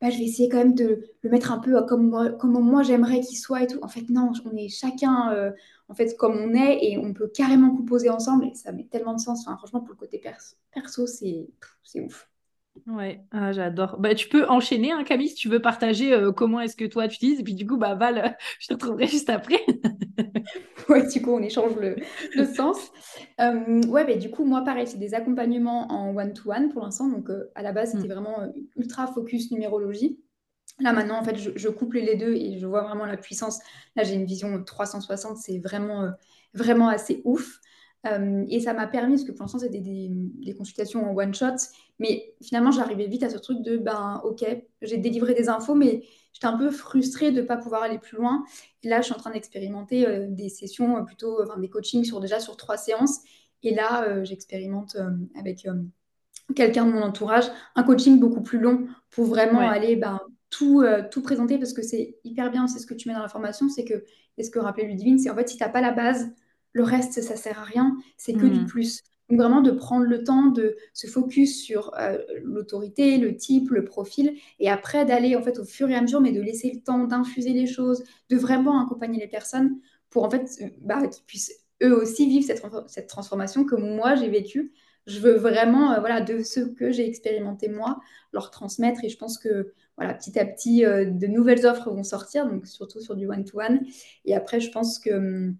bah, 0.00 0.10
je 0.10 0.18
vais 0.18 0.24
essayer 0.24 0.48
quand 0.48 0.58
même 0.58 0.74
de 0.74 1.02
le 1.22 1.30
mettre 1.30 1.50
un 1.50 1.58
peu 1.58 1.82
comme 1.82 2.08
moi, 2.08 2.30
comme 2.30 2.52
moi 2.52 2.82
j'aimerais 2.82 3.20
qu'il 3.20 3.38
soit 3.38 3.62
et 3.62 3.66
tout. 3.66 3.78
En 3.82 3.88
fait, 3.88 4.08
non, 4.10 4.32
on 4.44 4.56
est 4.56 4.68
chacun 4.68 5.32
euh, 5.32 5.50
en 5.88 5.94
fait 5.94 6.16
comme 6.16 6.36
on 6.36 6.54
est 6.54 6.78
et 6.82 6.98
on 6.98 7.12
peut 7.12 7.28
carrément 7.28 7.74
composer 7.74 8.08
ensemble 8.08 8.46
et 8.46 8.54
ça 8.54 8.70
met 8.72 8.84
tellement 8.84 9.14
de 9.14 9.20
sens. 9.20 9.44
Enfin, 9.46 9.56
franchement, 9.56 9.80
pour 9.80 9.90
le 9.90 9.96
côté 9.96 10.18
perso, 10.18 10.56
perso 10.72 11.06
c'est 11.06 11.48
ouf. 12.00 12.28
Ouais, 12.86 13.20
ah, 13.32 13.52
j'adore. 13.52 13.98
Bah, 13.98 14.14
tu 14.14 14.28
peux 14.28 14.46
enchaîner, 14.48 14.92
hein, 14.92 15.04
Camille, 15.04 15.28
si 15.28 15.34
tu 15.34 15.48
veux 15.48 15.60
partager 15.60 16.12
euh, 16.12 16.32
comment 16.32 16.60
est-ce 16.60 16.76
que 16.76 16.84
toi 16.84 17.08
tu 17.08 17.16
utilises. 17.16 17.40
Et 17.40 17.42
puis 17.42 17.54
du 17.54 17.66
coup, 17.66 17.76
bah, 17.76 17.94
Val, 17.94 18.36
je 18.60 18.68
te 18.68 18.74
retrouverai 18.74 19.06
juste 19.06 19.30
après. 19.30 19.60
ouais, 20.88 21.06
du 21.06 21.22
coup, 21.22 21.32
on 21.32 21.42
échange 21.42 21.76
le, 21.76 21.96
le 22.34 22.44
sens. 22.44 22.90
Euh, 23.40 23.82
ouais, 23.88 24.04
mais 24.04 24.16
du 24.16 24.30
coup, 24.30 24.44
moi, 24.44 24.62
pareil, 24.62 24.86
c'est 24.86 24.98
des 24.98 25.14
accompagnements 25.14 25.90
en 25.90 26.16
one-to-one 26.16 26.70
pour 26.70 26.82
l'instant. 26.82 27.08
Donc, 27.08 27.30
euh, 27.30 27.50
à 27.54 27.62
la 27.62 27.72
base, 27.72 27.92
c'était 27.92 28.08
mm. 28.08 28.12
vraiment 28.12 28.52
ultra 28.76 29.06
focus 29.06 29.50
numérologie. 29.50 30.20
Là, 30.80 30.92
maintenant, 30.92 31.18
en 31.18 31.24
fait, 31.24 31.36
je, 31.36 31.50
je, 31.56 31.68
couple 31.68 31.98
les 31.98 32.16
deux 32.16 32.34
et 32.34 32.58
je 32.58 32.66
vois 32.66 32.82
vraiment 32.82 33.06
la 33.06 33.16
puissance. 33.16 33.58
Là, 33.96 34.04
j'ai 34.04 34.14
une 34.14 34.26
vision 34.26 34.62
360, 34.62 35.36
c'est 35.36 35.58
vraiment, 35.58 36.08
vraiment 36.54 36.88
assez 36.88 37.20
ouf. 37.24 37.60
Euh, 38.12 38.44
et 38.48 38.60
ça 38.60 38.74
m'a 38.74 38.86
permis, 38.86 39.14
parce 39.14 39.24
que 39.24 39.32
pour 39.32 39.42
l'instant, 39.42 39.58
c'était 39.58 39.80
des, 39.80 40.54
consultations 40.56 41.10
en 41.10 41.14
one 41.14 41.34
shot, 41.34 41.56
mais 41.98 42.34
finalement, 42.42 42.70
j'arrivais 42.70 43.06
vite 43.06 43.22
à 43.22 43.30
ce 43.30 43.38
truc 43.38 43.62
de 43.62 43.76
ben, 43.76 44.20
ok, 44.24 44.44
j'ai 44.82 44.96
délivré 44.96 45.34
des 45.34 45.48
infos, 45.48 45.74
mais 45.74 46.02
j'étais 46.32 46.46
un 46.46 46.56
peu 46.56 46.70
frustrée 46.70 47.30
de 47.30 47.40
ne 47.40 47.46
pas 47.46 47.56
pouvoir 47.56 47.82
aller 47.82 47.98
plus 47.98 48.16
loin. 48.16 48.44
Et 48.82 48.88
là, 48.88 49.00
je 49.00 49.06
suis 49.06 49.14
en 49.14 49.18
train 49.18 49.30
d'expérimenter 49.30 50.06
euh, 50.06 50.26
des 50.28 50.48
sessions 50.48 50.96
euh, 50.96 51.02
plutôt, 51.02 51.42
enfin 51.42 51.58
des 51.58 51.68
coachings 51.68 52.04
sur 52.04 52.20
déjà 52.20 52.40
sur 52.40 52.56
trois 52.56 52.76
séances. 52.76 53.20
Et 53.62 53.74
là, 53.74 54.22
j'expérimente 54.22 54.96
avec 55.36 55.66
quelqu'un 56.54 56.86
de 56.86 56.92
mon 56.92 57.02
entourage 57.02 57.46
un 57.74 57.82
coaching 57.82 58.20
beaucoup 58.20 58.40
plus 58.40 58.60
long 58.60 58.86
pour 59.10 59.24
vraiment 59.24 59.58
aller 59.58 59.96
ben, 59.96 60.20
tout, 60.48 60.84
tout 61.10 61.22
présenter 61.22 61.58
parce 61.58 61.72
que 61.72 61.82
c'est 61.82 62.18
hyper 62.22 62.52
bien, 62.52 62.68
c'est 62.68 62.78
ce 62.78 62.86
que 62.86 62.94
tu 62.94 63.08
mets 63.08 63.16
dans 63.16 63.22
la 63.22 63.28
formation, 63.28 63.68
c'est 63.68 63.82
que, 63.82 64.04
et 64.36 64.44
ce 64.44 64.50
que 64.52 64.60
rappelait 64.60 64.84
Ludivine, 64.86 65.18
c'est 65.18 65.28
en 65.28 65.34
fait 65.34 65.48
si 65.48 65.56
tu 65.56 65.64
n'as 65.64 65.70
pas 65.70 65.80
la 65.80 65.90
base, 65.90 66.30
le 66.78 66.84
reste, 66.84 67.20
ça 67.20 67.36
sert 67.36 67.58
à 67.58 67.64
rien, 67.64 67.96
c'est 68.16 68.32
que 68.32 68.46
du 68.46 68.60
hmm. 68.60 68.66
plus. 68.66 69.02
Donc 69.28 69.40
vraiment 69.40 69.60
de 69.60 69.72
prendre 69.72 70.06
le 70.06 70.24
temps 70.24 70.46
de 70.46 70.76
se 70.94 71.06
focus 71.06 71.62
sur 71.62 71.92
euh, 71.98 72.18
l'autorité, 72.42 73.18
le 73.18 73.36
type, 73.36 73.70
le 73.70 73.84
profil, 73.84 74.36
et 74.58 74.70
après 74.70 75.04
d'aller 75.04 75.36
en 75.36 75.42
fait 75.42 75.58
au 75.58 75.64
fur 75.64 75.90
et 75.90 75.94
à 75.94 76.00
mesure, 76.00 76.20
mais 76.20 76.32
de 76.32 76.40
laisser 76.40 76.72
le 76.72 76.80
temps 76.80 77.04
d'infuser 77.04 77.52
les 77.52 77.66
choses, 77.66 78.04
de 78.30 78.36
vraiment 78.36 78.82
accompagner 78.82 79.18
les 79.18 79.26
personnes 79.26 79.80
pour 80.08 80.24
en 80.24 80.30
fait 80.30 80.48
euh, 80.62 80.68
bah, 80.80 81.06
qu'ils 81.08 81.24
puissent 81.26 81.52
eux 81.82 81.94
aussi 81.94 82.26
vivre 82.28 82.46
cette, 82.46 82.64
cette 82.86 83.08
transformation 83.08 83.64
que 83.64 83.74
moi 83.74 84.14
j'ai 84.14 84.28
vécue. 84.28 84.72
Je 85.06 85.20
veux 85.20 85.34
vraiment, 85.34 85.92
euh, 85.92 86.00
voilà, 86.00 86.20
de 86.20 86.42
ce 86.42 86.60
que 86.60 86.90
j'ai 86.90 87.06
expérimenté 87.06 87.68
moi, 87.68 88.00
leur 88.32 88.50
transmettre, 88.50 89.04
et 89.04 89.08
je 89.08 89.18
pense 89.18 89.36
que 89.36 89.72
voilà, 89.96 90.14
petit 90.14 90.38
à 90.38 90.46
petit, 90.46 90.82
de 90.82 91.26
nouvelles 91.26 91.66
offres 91.66 91.90
vont 91.90 92.04
sortir, 92.04 92.48
donc 92.48 92.66
surtout 92.66 93.00
sur 93.00 93.16
du 93.16 93.26
one-to-one. 93.26 93.80
Et 94.24 94.34
après, 94.36 94.60
je 94.60 94.70
pense 94.70 95.00
que 95.00 95.10
hum, 95.10 95.56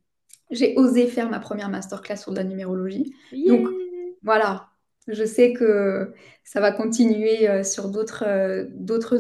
j'ai 0.51 0.75
osé 0.77 1.07
faire 1.07 1.29
ma 1.29 1.41
première 1.41 1.69
masterclass 1.69 2.17
sur 2.17 2.33
la 2.33 2.45
numérologie. 2.45 3.15
Donc 3.47 3.69
voilà, 4.23 4.69
je 5.09 5.25
sais 5.25 5.53
que 5.53 6.13
ça 6.45 6.61
va 6.61 6.71
continuer 6.71 7.49
euh, 7.49 7.63
sur 7.63 7.89
d'autres 7.89 8.25
euh, 8.27 8.67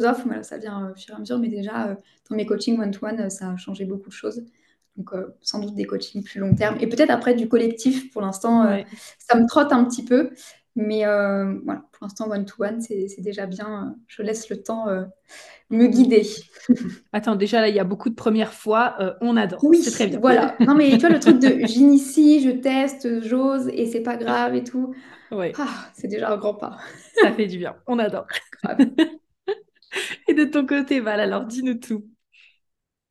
offres, 0.05 0.29
ça 0.43 0.59
vient 0.59 0.91
au 0.91 0.99
fur 0.99 1.15
et 1.15 1.17
à 1.17 1.21
mesure. 1.21 1.39
Mais 1.39 1.49
déjà, 1.49 1.89
euh, 1.89 1.95
dans 2.29 2.37
mes 2.37 2.47
coachings 2.47 2.79
one-to-one, 2.79 3.31
ça 3.31 3.51
a 3.51 3.57
changé 3.57 3.85
beaucoup 3.85 4.09
de 4.09 4.15
choses. 4.15 4.45
Donc 4.97 5.11
sans 5.43 5.61
doute 5.61 5.77
des 5.77 5.85
coachings 5.85 6.25
plus 6.25 6.41
long 6.41 6.57
terme. 6.57 6.77
Et 6.81 6.89
peut-être 6.89 7.11
après 7.11 7.35
du 7.35 7.49
collectif, 7.49 8.11
pour 8.11 8.21
l'instant, 8.21 8.65
ça 9.21 9.39
me 9.39 9.47
trotte 9.47 9.73
un 9.73 9.85
petit 9.85 10.05
peu. 10.05 10.31
Mais 10.81 11.05
voilà, 11.05 11.83
pour 11.93 12.03
l'instant, 12.05 12.31
one-to-one, 12.31 12.81
c'est 12.81 13.21
déjà 13.21 13.47
bien. 13.47 13.97
Je 14.07 14.23
laisse 14.23 14.49
le 14.49 14.63
temps 14.63 14.87
me 15.71 15.87
guider. 15.87 16.27
Attends, 17.13 17.37
déjà 17.37 17.61
là, 17.61 17.69
il 17.69 17.75
y 17.75 17.81
a 17.81 17.85
beaucoup 17.85 18.09
de 18.09 18.15
premières 18.15 18.53
fois. 18.53 18.97
Euh, 19.01 19.15
on 19.21 19.37
adore. 19.37 19.63
Oui, 19.65 19.83
c'est 19.83 19.91
très 19.91 20.07
bien. 20.07 20.19
Voilà. 20.21 20.57
Non, 20.61 20.75
mais 20.75 20.91
tu 20.93 20.99
vois, 20.99 21.11
le 21.11 21.21
truc 21.21 21.39
de 21.39 21.67
j'initie, 21.67 22.41
je 22.43 22.51
teste, 22.51 23.23
j'ose 23.23 23.69
et 23.69 23.87
c'est 23.87 24.03
pas 24.03 24.17
grave 24.17 24.55
et 24.55 24.65
tout. 24.65 24.95
Oui. 25.31 25.53
Ah, 25.59 25.91
c'est 25.95 26.09
déjà 26.09 26.33
un 26.33 26.37
grand 26.37 26.55
pas. 26.55 26.79
Ça 27.21 27.33
fait 27.33 27.47
du 27.47 27.59
bien. 27.59 27.77
On 27.87 27.99
adore. 27.99 28.27
et 30.29 30.35
de 30.35 30.45
ton 30.45 30.67
côté, 30.67 31.01
Val, 31.01 31.21
alors 31.21 31.45
dis-nous 31.45 31.75
tout. 31.75 32.05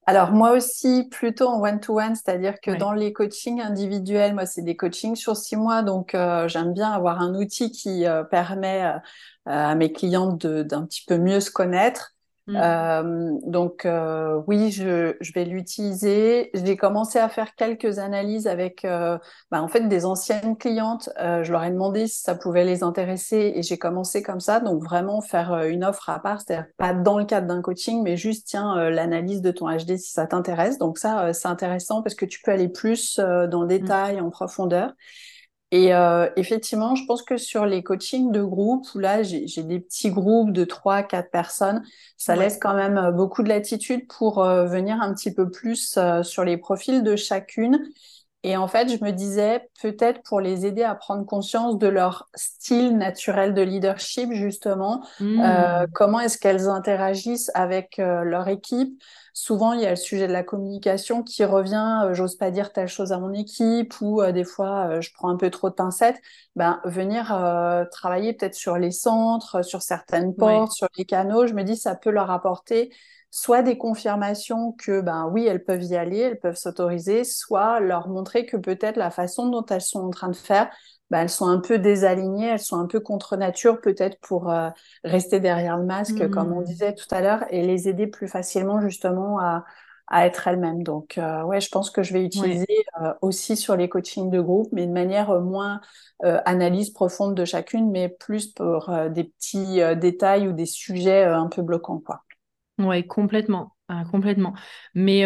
Alors 0.09 0.31
moi 0.31 0.51
aussi, 0.51 1.03
plutôt 1.11 1.47
en 1.49 1.61
one-to-one, 1.61 2.15
c'est-à-dire 2.15 2.61
que 2.61 2.71
dans 2.71 2.93
les 2.93 3.11
coachings 3.13 3.61
individuels, 3.61 4.33
moi 4.33 4.45
c'est 4.45 4.61
des 4.61 4.77
coachings 4.77 5.15
sur 5.17 5.35
six 5.35 5.57
mois, 5.57 5.83
donc 5.83 6.15
euh, 6.15 6.47
j'aime 6.47 6.73
bien 6.73 6.91
avoir 6.91 7.21
un 7.21 7.35
outil 7.35 7.71
qui 7.71 8.05
euh, 8.07 8.23
permet 8.23 8.89
à 9.45 9.75
mes 9.75 9.91
clients 9.91 10.31
d'un 10.33 10.85
petit 10.85 11.03
peu 11.05 11.17
mieux 11.17 11.41
se 11.41 11.51
connaître 11.51 12.16
Mm. 12.47 12.55
Euh, 12.55 13.31
donc 13.45 13.85
euh, 13.85 14.41
oui, 14.47 14.71
je, 14.71 15.15
je 15.19 15.33
vais 15.33 15.43
l'utiliser. 15.43 16.49
J'ai 16.53 16.77
commencé 16.77 17.19
à 17.19 17.27
faire 17.27 17.55
quelques 17.55 17.99
analyses 17.99 18.47
avec 18.47 18.85
euh, 18.85 19.17
bah, 19.51 19.61
en 19.61 19.67
fait 19.67 19.81
des 19.81 20.05
anciennes 20.05 20.57
clientes. 20.57 21.09
Euh, 21.19 21.43
je 21.43 21.51
leur 21.51 21.63
ai 21.63 21.71
demandé 21.71 22.07
si 22.07 22.21
ça 22.21 22.35
pouvait 22.35 22.63
les 22.63 22.83
intéresser 22.83 23.53
et 23.55 23.63
j'ai 23.63 23.77
commencé 23.77 24.23
comme 24.23 24.39
ça. 24.39 24.61
Donc 24.61 24.81
vraiment 24.81 25.19
faire 25.21 25.51
euh, 25.51 25.67
une 25.67 25.83
offre 25.83 26.09
à 26.09 26.19
part, 26.19 26.41
c'est-à-dire 26.41 26.67
pas 26.77 26.93
dans 26.93 27.19
le 27.19 27.25
cadre 27.25 27.47
d'un 27.47 27.61
coaching, 27.61 28.01
mais 28.01 28.15
juste 28.15 28.47
tiens 28.47 28.77
euh, 28.77 28.89
l'analyse 28.89 29.41
de 29.41 29.51
ton 29.51 29.67
HD 29.69 29.97
si 29.97 30.13
ça 30.13 30.25
t'intéresse. 30.25 30.77
Donc 30.77 30.99
ça 30.99 31.33
c'est 31.33 31.49
intéressant 31.49 32.01
parce 32.01 32.15
que 32.15 32.25
tu 32.25 32.41
peux 32.41 32.51
aller 32.51 32.69
plus 32.69 33.19
dans 33.19 33.61
le 33.61 33.65
mm. 33.65 33.79
détail, 33.79 34.21
en 34.21 34.29
profondeur. 34.29 34.93
Et 35.71 35.93
euh, 35.93 36.29
effectivement, 36.37 36.95
je 36.95 37.03
pense 37.05 37.23
que 37.23 37.35
sur 37.35 37.65
les 37.65 37.83
coachings 37.83 38.31
de 38.31 38.41
groupe, 38.41 38.85
où 38.95 38.99
là, 38.99 39.21
j'ai 39.23 39.63
des 39.63 39.79
petits 39.81 40.09
groupes 40.11 40.53
de 40.53 40.63
3 40.63 41.03
quatre 41.03 41.29
personnes, 41.29 41.83
ça 42.15 42.37
laisse 42.37 42.57
quand 42.57 42.73
même 42.73 42.97
euh, 42.97 43.11
beaucoup 43.11 43.43
de 43.43 43.49
latitude 43.49 44.07
pour 44.07 44.41
euh, 44.41 44.65
venir 44.65 45.01
un 45.01 45.13
petit 45.13 45.33
peu 45.33 45.49
plus 45.51 45.99
sur 46.23 46.45
les 46.45 46.57
profils 46.57 47.03
de 47.03 47.15
chacune. 47.17 47.79
Et 48.43 48.55
en 48.55 48.67
fait, 48.67 48.87
je 48.87 49.03
me 49.03 49.11
disais, 49.11 49.67
peut-être 49.81 50.21
pour 50.23 50.39
les 50.39 50.65
aider 50.65 50.83
à 50.83 50.95
prendre 50.95 51.25
conscience 51.25 51.77
de 51.77 51.87
leur 51.87 52.29
style 52.35 52.97
naturel 52.97 53.53
de 53.53 53.61
leadership, 53.61 54.31
justement, 54.31 55.03
mmh. 55.19 55.87
comment 55.93 56.19
est-ce 56.19 56.37
qu'elles 56.37 56.69
interagissent 56.69 57.51
avec 57.55 57.97
leur 57.97 58.47
équipe, 58.47 58.93
souvent 59.37 59.73
il 59.73 59.81
y 59.81 59.85
a 59.85 59.91
le 59.91 59.95
sujet 59.95 60.27
de 60.27 60.33
la 60.33 60.41
communication 60.41 61.21
qui 61.21 61.45
revient, 61.45 62.01
euh, 62.05 62.15
j'ose 62.15 62.35
pas 62.37 62.49
dire 62.49 62.73
telle 62.73 62.87
chose 62.87 63.11
à 63.11 63.19
mon 63.19 63.33
équipe 63.33 63.93
ou 64.01 64.19
euh, 64.19 64.31
des 64.31 64.43
fois 64.43 64.87
euh, 64.87 65.01
je 65.01 65.13
prends 65.13 65.29
un 65.29 65.37
peu 65.37 65.51
trop 65.51 65.69
de 65.69 65.75
pincettes, 65.75 66.19
ben 66.55 66.81
venir 66.85 67.27
travailler 67.91 68.33
peut-être 68.33 68.55
sur 68.55 68.79
les 68.79 68.89
centres, 68.89 69.63
sur 69.63 69.83
certaines 69.83 70.33
portes, 70.33 70.71
sur 70.71 70.87
les 70.97 71.05
canaux, 71.05 71.45
je 71.45 71.53
me 71.53 71.61
dis 71.61 71.77
ça 71.77 71.93
peut 71.93 72.09
leur 72.09 72.31
apporter 72.31 72.91
soit 73.29 73.61
des 73.61 73.77
confirmations 73.77 74.73
que 74.73 75.01
ben 75.01 75.29
oui 75.31 75.45
elles 75.45 75.63
peuvent 75.63 75.83
y 75.83 75.95
aller, 75.95 76.19
elles 76.19 76.39
peuvent 76.39 76.55
s'autoriser, 76.55 77.23
soit 77.23 77.79
leur 77.79 78.07
montrer 78.07 78.45
que 78.45 78.57
peut-être 78.57 78.97
la 78.97 79.11
façon 79.11 79.49
dont 79.49 79.65
elles 79.65 79.81
sont 79.81 79.99
en 79.99 80.09
train 80.09 80.29
de 80.29 80.35
faire 80.35 80.69
bah, 81.09 81.21
elles 81.21 81.29
sont 81.29 81.47
un 81.47 81.59
peu 81.59 81.79
désalignées, 81.79 82.47
elles 82.47 82.59
sont 82.59 82.79
un 82.79 82.87
peu 82.87 82.99
contre 82.99 83.37
nature 83.37 83.79
peut-être 83.79 84.19
pour 84.19 84.49
euh, 84.49 84.69
rester 85.03 85.39
derrière 85.39 85.77
le 85.77 85.85
masque, 85.85 86.29
comme 86.29 86.51
on 86.51 86.61
mmh. 86.61 86.65
disait 86.65 86.95
tout 86.95 87.07
à 87.11 87.21
l'heure, 87.21 87.45
et 87.49 87.65
les 87.65 87.87
aider 87.87 88.07
plus 88.07 88.27
facilement 88.27 88.81
justement 88.81 89.39
à, 89.39 89.63
à 90.07 90.25
être 90.25 90.47
elles-mêmes. 90.47 90.83
Donc, 90.83 91.17
euh, 91.17 91.43
ouais, 91.43 91.61
je 91.61 91.69
pense 91.69 91.91
que 91.91 92.03
je 92.03 92.11
vais 92.11 92.25
utiliser 92.25 92.85
euh, 93.01 93.13
aussi 93.21 93.55
sur 93.55 93.77
les 93.77 93.87
coachings 93.87 94.29
de 94.29 94.41
groupe, 94.41 94.67
mais 94.73 94.85
de 94.85 94.91
manière 94.91 95.39
moins 95.39 95.79
analyse 96.23 96.89
profonde 96.89 97.35
de 97.35 97.45
chacune, 97.45 97.91
mais 97.91 98.09
plus 98.09 98.47
pour 98.47 98.91
des 99.11 99.25
petits 99.25 99.79
détails 99.97 100.47
ou 100.47 100.51
des 100.51 100.65
sujets 100.65 101.23
un 101.23 101.47
peu 101.47 101.61
bloquants, 101.61 101.99
quoi. 101.99 102.23
Ouais, 102.77 103.05
complètement, 103.05 103.75
complètement. 104.11 104.53
Mais 104.93 105.25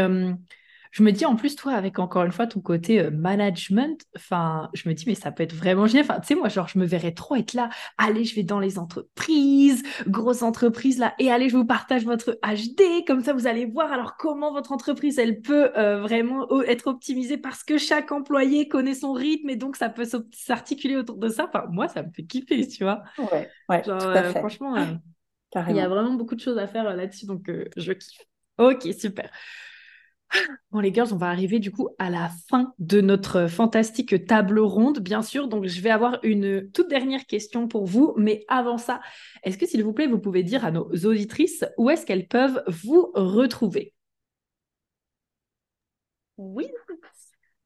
je 0.92 1.04
me 1.04 1.12
dis 1.12 1.26
en 1.26 1.36
plus, 1.36 1.56
toi, 1.56 1.74
avec 1.74 2.00
encore 2.00 2.24
une 2.24 2.34
fois 2.34 2.48
ton 2.48 2.60
côté 2.60 3.00
euh, 3.00 3.12
management, 3.12 4.02
enfin, 4.16 4.70
je 4.74 4.88
me 4.90 4.94
dis, 4.94 5.06
mais 5.08 5.16
ça 5.16 5.32
peut 5.32 5.44
être 5.44 5.56
vraiment 5.56 5.88
génial. 5.88 6.04
Enfin, 6.04 6.20
tu 6.20 6.28
sais, 6.28 6.36
moi, 6.36 6.50
genre, 6.50 6.68
je 6.68 6.78
me 6.78 6.86
verrais 6.86 7.14
trop 7.14 7.36
être 7.36 7.54
là. 7.54 7.70
Allez, 7.98 8.26
je 8.26 8.36
vais 8.36 8.44
dans 8.44 8.60
les 8.60 8.78
entreprises, 8.78 9.84
grosses 10.08 10.44
entreprises 10.44 11.00
là, 11.00 11.16
et 11.18 11.32
allez, 11.32 11.48
je 11.48 11.56
vous 11.56 11.66
partage 11.66 12.04
votre 12.06 12.38
HD. 12.44 13.06
Comme 13.08 13.24
ça, 13.24 13.32
vous 13.34 13.48
allez 13.48 13.66
voir 13.66 13.92
alors 13.94 14.18
comment 14.18 14.52
votre 14.52 14.74
entreprise, 14.74 15.18
elle 15.18 15.40
peut 15.40 15.72
euh, 15.78 16.02
vraiment 16.02 16.46
être 16.64 16.88
optimisée 16.88 17.38
parce 17.38 17.64
que 17.64 17.78
chaque 17.78 18.12
employé 18.12 18.68
connaît 18.68 18.96
son 18.96 19.14
rythme 19.14 19.50
et 19.50 19.56
donc 19.56 19.78
ça 19.78 19.88
peut 19.88 20.08
s'articuler 20.34 20.98
autour 20.98 21.18
de 21.18 21.30
ça. 21.30 21.48
Enfin, 21.48 21.68
moi, 21.70 21.88
ça 21.88 22.04
me 22.04 22.12
fait 22.12 22.24
kiffer, 22.24 22.68
tu 22.68 22.84
vois. 22.84 23.02
Ouais, 23.18 23.50
ouais, 23.70 23.82
tout 23.82 23.92
à 23.92 24.04
euh, 24.04 24.34
fait. 24.34 24.40
franchement, 24.40 24.76
il 25.70 25.76
y 25.76 25.80
a 25.80 25.88
vraiment 25.88 26.14
beaucoup 26.14 26.36
de 26.36 26.40
choses 26.40 26.58
à 26.58 26.68
faire 26.68 26.96
là-dessus, 26.96 27.26
donc 27.26 27.52
je 27.76 27.94
kiffe. 27.94 28.26
Ok, 28.58 28.88
super. 28.98 29.30
Bon, 30.72 30.80
les 30.80 30.94
girls, 30.94 31.10
on 31.12 31.18
va 31.18 31.28
arriver 31.28 31.60
du 31.60 31.72
coup 31.72 31.90
à 32.00 32.10
la 32.10 32.30
fin 32.50 32.74
de 32.80 33.02
notre 33.02 33.48
fantastique 33.48 34.26
table 34.26 34.60
ronde, 34.60 35.00
bien 35.00 35.22
sûr. 35.22 35.48
Donc, 35.48 35.66
je 35.66 35.82
vais 35.82 35.90
avoir 35.90 36.20
une 36.24 36.72
toute 36.72 36.90
dernière 36.90 37.26
question 37.26 37.68
pour 37.68 37.86
vous. 37.86 38.14
Mais 38.18 38.46
avant 38.48 38.78
ça, 38.78 39.02
est-ce 39.44 39.58
que, 39.58 39.66
s'il 39.66 39.84
vous 39.84 39.94
plaît, 39.94 40.08
vous 40.08 40.20
pouvez 40.20 40.44
dire 40.44 40.64
à 40.66 40.72
nos 40.72 40.90
auditrices 41.06 41.66
où 41.78 41.90
est-ce 41.90 42.06
qu'elles 42.06 42.28
peuvent 42.28 42.64
vous 42.68 43.12
retrouver? 43.14 43.94
Oui. 46.38 46.68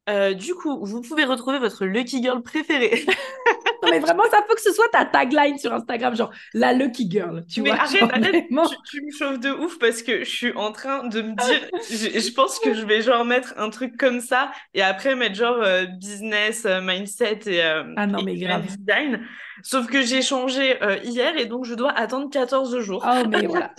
Euh, 0.09 0.33
du 0.33 0.53
coup, 0.53 0.85
vous 0.85 1.01
pouvez 1.01 1.25
retrouver 1.25 1.59
votre 1.59 1.85
Lucky 1.85 2.21
Girl 2.21 2.41
préférée. 2.41 3.05
non, 3.85 3.91
mais 3.91 3.99
vraiment, 3.99 4.23
ça 4.29 4.43
faut 4.47 4.55
que 4.55 4.61
ce 4.61 4.73
soit 4.73 4.87
ta 4.89 5.05
tagline 5.05 5.57
sur 5.57 5.73
Instagram, 5.73 6.15
genre 6.15 6.31
la 6.53 6.73
Lucky 6.73 7.09
Girl. 7.09 7.45
Tu 7.47 7.61
mais 7.61 7.69
vois, 7.69 7.79
arrête, 7.79 8.03
arrête, 8.03 8.45
tu, 8.89 9.01
me 9.01 9.11
chauffes 9.11 9.39
de 9.39 9.51
ouf 9.51 9.77
parce 9.79 10.01
que 10.01 10.19
je 10.19 10.29
suis 10.29 10.53
en 10.53 10.71
train 10.71 11.07
de 11.07 11.21
me 11.21 11.35
dire, 11.35 11.69
je, 11.89 12.33
pense 12.33 12.59
que 12.59 12.73
je 12.73 12.85
vais 12.85 13.01
genre 13.01 13.25
mettre 13.25 13.53
un 13.57 13.69
truc 13.69 13.97
comme 13.97 14.21
ça 14.21 14.51
et 14.73 14.81
après 14.81 15.15
mettre 15.15 15.35
genre 15.35 15.61
euh, 15.61 15.85
business, 15.85 16.65
euh, 16.65 16.81
mindset 16.81 17.39
et, 17.45 17.63
euh, 17.63 17.83
ah 17.97 18.07
non, 18.07 18.23
mais 18.23 18.35
grave. 18.35 18.65
design. 18.65 19.21
Sauf 19.63 19.87
que 19.87 20.01
j'ai 20.01 20.21
changé 20.21 20.77
hier 21.03 21.37
et 21.37 21.45
donc 21.45 21.65
je 21.65 21.75
dois 21.75 21.91
attendre 21.91 22.29
14 22.29 22.79
jours. 22.79 23.05
Oh, 23.07 23.27
mais 23.29 23.41
voilà. 23.47 23.71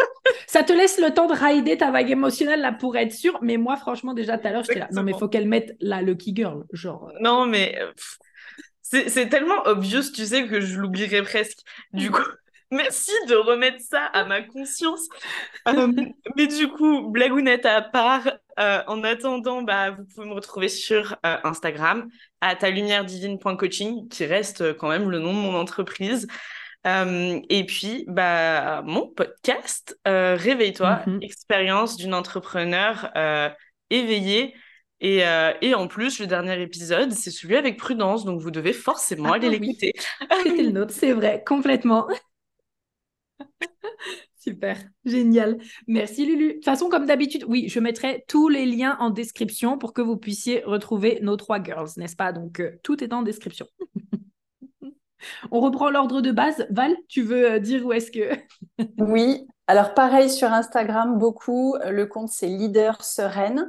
ça 0.46 0.62
te 0.62 0.72
laisse 0.72 0.98
le 0.98 1.12
temps 1.12 1.26
de 1.26 1.34
rider 1.34 1.76
ta 1.76 1.90
vague 1.90 2.10
émotionnelle 2.10 2.60
là 2.60 2.72
pour 2.72 2.96
être 2.96 3.12
sûr. 3.12 3.38
Mais 3.42 3.56
moi, 3.56 3.76
franchement, 3.76 4.14
déjà 4.14 4.38
tout 4.38 4.48
à 4.48 4.52
l'heure, 4.52 4.64
j'étais 4.64 4.80
là. 4.80 4.88
Non, 4.92 5.02
mais 5.02 5.12
faut 5.12 5.28
qu'elle 5.28 5.48
mette 5.48 5.76
la 5.80 6.00
Lucky 6.00 6.34
Girl. 6.34 6.64
Genre. 6.72 7.12
Non, 7.20 7.46
mais. 7.46 7.78
C'est 8.88 9.28
tellement 9.28 9.66
obvious, 9.66 10.12
tu 10.14 10.24
sais, 10.24 10.46
que 10.46 10.60
je 10.60 10.78
l'oublierais 10.78 11.22
presque. 11.22 11.58
Du 11.92 12.10
coup, 12.10 12.22
merci 12.70 13.10
de 13.28 13.34
remettre 13.34 13.80
ça 13.80 14.04
à 14.04 14.24
ma 14.24 14.42
conscience. 14.42 15.08
Euh, 15.68 15.88
mais 16.36 16.46
du 16.46 16.68
coup, 16.68 17.10
blagounette 17.10 17.66
à 17.66 17.82
part, 17.82 18.30
euh, 18.60 18.82
en 18.86 19.02
attendant, 19.02 19.62
bah, 19.62 19.90
vous 19.90 20.04
pouvez 20.04 20.28
me 20.28 20.34
retrouver 20.34 20.68
sur 20.68 21.16
euh, 21.26 21.36
Instagram 21.42 22.08
à 22.40 22.54
divine.coaching, 22.54 24.08
qui 24.08 24.24
reste 24.24 24.76
quand 24.76 24.88
même 24.88 25.10
le 25.10 25.18
nom 25.18 25.34
de 25.34 25.38
mon 25.38 25.56
entreprise. 25.56 26.28
et 26.84 27.64
puis, 27.66 28.04
bah, 28.06 28.82
mon 28.82 29.08
podcast, 29.08 29.98
Réveille-toi, 30.04 31.02
mm-hmm. 31.06 31.24
expérience 31.24 31.96
d'une 31.96 32.14
entrepreneur 32.14 33.10
éveillée 33.90 34.54
euh, 35.02 35.52
et, 35.60 35.74
en 35.74 35.88
plus, 35.88 36.20
le 36.20 36.26
dernier 36.26 36.60
épisode, 36.60 37.12
c'est 37.12 37.30
celui 37.30 37.56
avec 37.56 37.76
Prudence, 37.78 38.24
donc 38.24 38.40
vous 38.40 38.50
devez 38.50 38.72
forcément 38.72 39.32
aller 39.32 39.48
ah 39.48 39.50
l'écouter. 39.50 39.92
C'était 40.42 40.62
le 40.62 40.70
nôtre, 40.70 40.94
c'est 40.94 41.12
vrai, 41.12 41.42
complètement. 41.46 42.08
Super, 44.38 44.78
génial. 45.04 45.58
Merci 45.88 46.24
Lulu. 46.24 46.48
De 46.48 46.52
toute 46.54 46.64
façon, 46.64 46.88
comme 46.88 47.06
d'habitude, 47.06 47.44
oui, 47.48 47.68
je 47.68 47.80
mettrai 47.80 48.24
tous 48.28 48.48
les 48.48 48.64
liens 48.64 48.96
en 49.00 49.10
description 49.10 49.76
pour 49.76 49.92
que 49.92 50.00
vous 50.00 50.16
puissiez 50.16 50.62
retrouver 50.64 51.18
nos 51.20 51.36
trois 51.36 51.60
girls, 51.60 51.88
n'est-ce 51.96 52.14
pas? 52.14 52.32
Donc, 52.32 52.60
euh, 52.60 52.78
tout 52.84 53.02
est 53.02 53.12
en 53.12 53.22
description. 53.22 53.66
On 55.50 55.60
reprend 55.60 55.90
l'ordre 55.90 56.20
de 56.20 56.30
base. 56.30 56.66
Val, 56.70 56.94
tu 57.08 57.22
veux 57.22 57.52
euh, 57.52 57.58
dire 57.58 57.84
où 57.84 57.92
est-ce 57.92 58.12
que... 58.12 58.30
oui, 58.98 59.48
alors 59.66 59.94
pareil 59.94 60.30
sur 60.30 60.52
Instagram, 60.52 61.18
beaucoup. 61.18 61.76
Le 61.84 62.06
compte, 62.06 62.28
c'est 62.28 62.46
Leader 62.46 63.04
Sereine. 63.04 63.68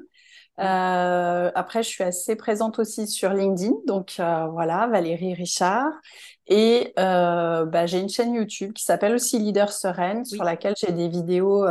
Euh, 0.60 1.52
après, 1.54 1.84
je 1.84 1.90
suis 1.90 2.04
assez 2.04 2.36
présente 2.36 2.80
aussi 2.80 3.08
sur 3.08 3.32
LinkedIn, 3.32 3.74
donc 3.86 4.16
euh, 4.20 4.48
voilà, 4.48 4.88
Valérie 4.88 5.34
Richard. 5.34 5.92
Et 6.48 6.94
euh, 6.98 7.66
bah, 7.66 7.86
j'ai 7.86 8.00
une 8.00 8.10
chaîne 8.10 8.34
YouTube 8.34 8.74
qui 8.74 8.84
s'appelle 8.84 9.14
aussi 9.14 9.38
Leader 9.40 9.72
Sereine, 9.72 10.26
sur 10.26 10.44
laquelle 10.44 10.74
j'ai 10.78 10.92
des 10.92 11.10
vidéos 11.10 11.66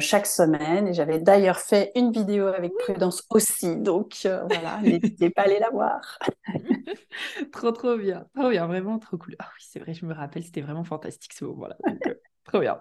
chaque 0.00 0.26
semaine. 0.26 0.88
Et 0.88 0.94
j'avais 0.94 1.18
d'ailleurs 1.18 1.58
fait 1.58 1.92
une 1.94 2.12
vidéo 2.12 2.46
avec 2.46 2.72
Prudence 2.78 3.24
aussi, 3.30 3.76
donc 3.76 4.18
voilà, 4.22 4.80
n'hésitez 4.82 5.30
pas 5.30 5.42
à 5.42 5.44
aller 5.46 5.58
la 5.58 5.70
voir. 5.70 6.18
trop, 7.52 7.72
trop 7.72 7.96
bien, 7.96 8.26
trop 8.34 8.50
bien, 8.50 8.66
vraiment 8.66 8.98
trop 8.98 9.16
cool. 9.16 9.36
Ah 9.38 9.48
oui, 9.54 9.64
c'est 9.66 9.78
vrai, 9.78 9.94
je 9.94 10.04
me 10.04 10.14
rappelle, 10.14 10.44
c'était 10.44 10.62
vraiment 10.62 10.84
fantastique 10.84 11.32
ce 11.32 11.44
moment-là. 11.46 11.76
trop 12.44 12.60
bien. 12.60 12.80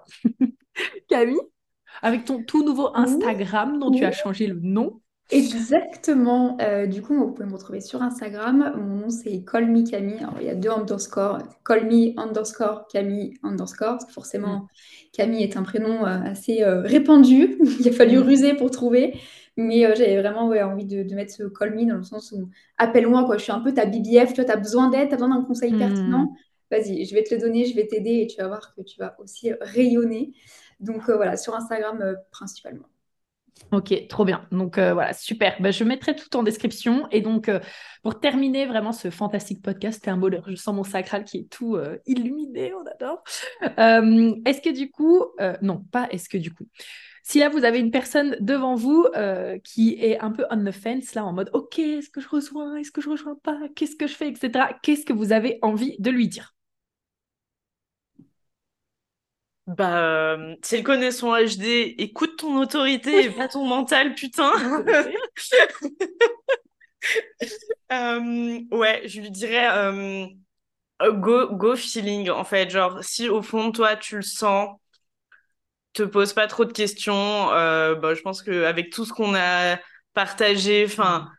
Camille? 1.07 1.39
Avec 2.01 2.25
ton 2.25 2.43
tout 2.43 2.63
nouveau 2.65 2.89
Instagram 2.95 3.79
dont 3.79 3.91
tu 3.91 4.03
as 4.03 4.11
changé 4.11 4.47
le 4.47 4.59
nom. 4.59 5.02
Exactement. 5.31 6.57
Euh, 6.61 6.85
du 6.85 7.01
coup, 7.01 7.15
vous 7.15 7.31
pouvez 7.31 7.47
me 7.47 7.53
retrouver 7.53 7.81
sur 7.81 8.01
Instagram. 8.01 8.73
Mon 8.77 8.95
nom, 8.95 9.09
c'est 9.09 9.43
Call 9.43 9.65
Camille. 9.83 10.19
Alors, 10.19 10.37
il 10.39 10.45
y 10.45 10.49
a 10.49 10.55
deux 10.55 10.69
underscores. 10.69 11.39
Call 11.65 11.89
underscore 12.17 12.87
Camille 12.87 13.33
underscore. 13.41 13.99
Forcément, 14.09 14.67
Camille 15.11 15.43
est 15.43 15.57
un 15.57 15.63
prénom 15.63 16.05
euh, 16.05 16.19
assez 16.25 16.61
euh, 16.61 16.81
répandu. 16.81 17.57
il 17.79 17.87
a 17.87 17.91
fallu 17.91 18.17
mm. 18.17 18.21
ruser 18.21 18.53
pour 18.53 18.69
trouver. 18.69 19.19
Mais 19.55 19.81
j'avais 19.95 20.19
vraiment 20.19 20.47
envie 20.47 20.85
de, 20.85 21.13
mettre 21.13 21.31
ce 21.31 21.43
Call 21.43 21.75
dans 21.87 21.97
le 21.97 22.03
sens 22.03 22.31
où 22.31 22.49
appelle-moi, 22.77 23.23
quoi. 23.25 23.37
Je 23.37 23.43
suis 23.43 23.51
un 23.51 23.59
peu 23.59 23.73
ta 23.73 23.85
BBF. 23.85 24.33
Tu 24.33 24.41
as 24.41 24.55
besoin 24.55 24.89
d'aide, 24.89 25.09
tu 25.09 25.13
as 25.13 25.17
besoin 25.17 25.35
d'un 25.35 25.43
conseil 25.43 25.73
mm. 25.73 25.79
pertinent. 25.79 26.33
Vas-y, 26.69 27.05
je 27.05 27.13
vais 27.13 27.23
te 27.23 27.33
le 27.33 27.39
donner, 27.39 27.65
je 27.65 27.75
vais 27.75 27.85
t'aider 27.85 28.21
et 28.21 28.27
tu 28.27 28.41
vas 28.41 28.47
voir 28.47 28.73
que 28.75 28.81
tu 28.81 28.99
vas 28.99 29.15
aussi 29.19 29.51
rayonner. 29.61 30.33
Donc 30.79 31.07
voilà, 31.09 31.37
sur 31.37 31.55
Instagram 31.55 32.15
principalement. 32.31 32.87
Ok, 33.73 34.07
trop 34.07 34.23
bien. 34.23 34.45
Donc 34.51 34.77
euh, 34.77 34.93
voilà, 34.93 35.13
super. 35.13 35.59
Ben, 35.59 35.71
je 35.71 35.83
mettrai 35.83 36.15
tout 36.15 36.35
en 36.35 36.43
description. 36.43 37.07
Et 37.11 37.21
donc, 37.21 37.49
euh, 37.49 37.59
pour 38.03 38.19
terminer 38.19 38.67
vraiment 38.67 38.91
ce 38.91 39.09
fantastique 39.09 39.63
podcast, 39.63 40.01
c'est 40.03 40.11
un 40.11 40.17
bonheur. 40.17 40.43
Je 40.47 40.55
sens 40.55 40.75
mon 40.75 40.83
sacral 40.83 41.23
qui 41.23 41.39
est 41.39 41.49
tout 41.49 41.75
euh, 41.75 41.97
illuminé, 42.05 42.71
on 42.75 42.85
adore. 42.85 43.23
est-ce 44.45 44.61
que 44.61 44.69
du 44.69 44.91
coup, 44.91 45.25
non, 45.61 45.83
pas 45.91 46.07
est-ce 46.11 46.29
que 46.29 46.37
du 46.37 46.53
coup, 46.53 46.65
si 47.23 47.39
là 47.39 47.49
vous 47.49 47.63
avez 47.63 47.79
une 47.79 47.91
personne 47.91 48.37
devant 48.39 48.75
vous 48.75 49.07
qui 49.63 49.95
est 49.99 50.19
un 50.19 50.31
peu 50.31 50.45
on 50.51 50.63
the 50.63 50.71
fence, 50.71 51.15
là 51.15 51.25
en 51.25 51.33
mode 51.33 51.49
ok, 51.53 51.79
est-ce 51.79 52.09
que 52.09 52.21
je 52.21 52.29
rejoins, 52.29 52.75
est-ce 52.75 52.91
que 52.91 53.01
je 53.01 53.09
rejoins 53.09 53.37
pas, 53.43 53.59
qu'est-ce 53.75 53.95
que 53.95 54.07
je 54.07 54.13
fais, 54.13 54.27
etc. 54.27 54.65
Qu'est-ce 54.83 55.05
que 55.05 55.13
vous 55.13 55.31
avez 55.31 55.57
envie 55.61 55.95
de 55.99 56.11
lui 56.11 56.27
dire? 56.27 56.53
Bah, 59.67 59.97
euh, 60.33 60.55
si 60.63 60.75
elle 60.75 60.83
connaît 60.83 61.11
son 61.11 61.31
HD, 61.31 61.95
écoute 61.97 62.37
ton 62.37 62.57
autorité 62.61 63.25
et 63.25 63.29
pas 63.31 63.47
ton 63.47 63.65
mental, 63.65 64.13
putain. 64.15 64.51
Euh, 67.91 68.59
ouais, 68.71 69.07
je 69.07 69.21
lui 69.21 69.31
dirais 69.31 69.67
euh, 69.71 70.25
go, 71.13 71.49
go 71.55 71.75
feeling, 71.75 72.29
en 72.29 72.43
fait. 72.43 72.69
Genre, 72.69 73.03
si 73.03 73.29
au 73.29 73.41
fond 73.41 73.67
de 73.69 73.71
toi, 73.73 73.95
tu 73.95 74.17
le 74.17 74.21
sens, 74.21 74.77
te 75.93 76.03
pose 76.03 76.33
pas 76.33 76.47
trop 76.47 76.65
de 76.65 76.71
questions. 76.73 77.51
Euh, 77.51 77.95
bah, 77.95 78.13
je 78.15 78.21
pense 78.21 78.41
qu'avec 78.41 78.91
tout 78.91 79.05
ce 79.05 79.13
qu'on 79.13 79.35
a 79.35 79.77
partagé, 80.13 80.85
enfin, 80.85 81.29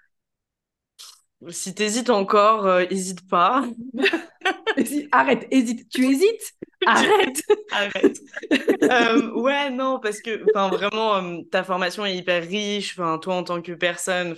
si 1.50 1.74
t'hésites 1.74 2.10
encore, 2.10 2.80
hésite 2.90 3.28
pas. 3.28 3.64
Arrête, 5.12 5.46
hésite. 5.50 5.88
Tu 5.88 6.06
hésites? 6.06 6.54
Arrête. 6.86 7.42
Arrête. 7.72 8.18
Euh, 8.82 9.32
ouais, 9.32 9.70
non, 9.70 10.00
parce 10.00 10.20
que 10.20 10.44
vraiment, 10.52 11.16
euh, 11.16 11.42
ta 11.50 11.64
formation 11.64 12.04
est 12.04 12.16
hyper 12.16 12.42
riche. 12.42 12.96
Toi, 12.96 13.34
en 13.34 13.42
tant 13.44 13.62
que 13.62 13.72
personne, 13.72 14.36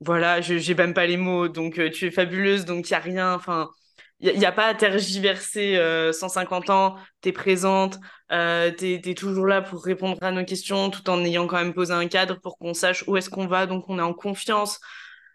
voilà, 0.00 0.40
je 0.40 0.58
j'ai 0.58 0.74
même 0.74 0.94
pas 0.94 1.06
les 1.06 1.16
mots. 1.16 1.48
Donc, 1.48 1.78
euh, 1.78 1.90
tu 1.90 2.06
es 2.06 2.10
fabuleuse, 2.10 2.64
donc 2.64 2.88
il 2.88 2.92
y 2.92 2.96
a 2.96 2.98
rien. 3.00 3.34
Enfin, 3.34 3.70
il 4.20 4.38
n'y 4.38 4.46
a, 4.46 4.52
pas 4.52 4.66
à 4.66 4.74
tergiverser 4.74 5.78
150 6.12 6.70
ans. 6.70 6.96
Tu 7.22 7.30
es 7.30 7.32
présente, 7.32 7.98
tu 8.30 8.36
es, 8.36 9.14
toujours 9.14 9.46
là 9.46 9.62
pour 9.62 9.82
répondre 9.82 10.18
à 10.20 10.30
nos 10.30 10.44
questions, 10.44 10.90
tout 10.90 11.08
en 11.08 11.24
ayant 11.24 11.46
quand 11.46 11.56
même 11.56 11.72
posé 11.72 11.92
un 11.94 12.06
cadre 12.06 12.38
pour 12.40 12.58
qu'on 12.58 12.74
sache 12.74 13.02
où 13.06 13.16
est-ce 13.16 13.30
qu'on 13.30 13.46
va. 13.46 13.66
Donc, 13.66 13.84
on 13.88 13.98
est 13.98 14.02
en 14.02 14.12
confiance. 14.12 14.78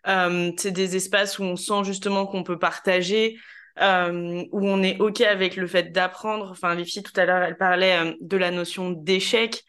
C'est 0.06 0.72
des 0.72 0.96
espaces 0.96 1.40
où 1.40 1.44
on 1.44 1.56
sent 1.56 1.84
justement 1.84 2.26
qu'on 2.26 2.44
peut 2.44 2.60
partager 2.60 3.38
euh, 3.82 4.46
où 4.52 4.68
on 4.68 4.82
est 4.84 5.00
OK 5.00 5.22
avec 5.22 5.56
le 5.56 5.68
fait 5.68 5.92
d'apprendre. 5.92 6.52
Enfin, 6.52 6.76
les 6.76 6.86
filles, 6.86 7.04
tout 7.04 7.20
à 7.20 7.26
l'heure, 7.26 7.44
elles 7.44 7.58
parlaient 7.58 8.06
euh, 8.06 8.14
de 8.22 8.38
la 8.38 8.52
notion 8.52 8.92
d'échec. 8.92 9.64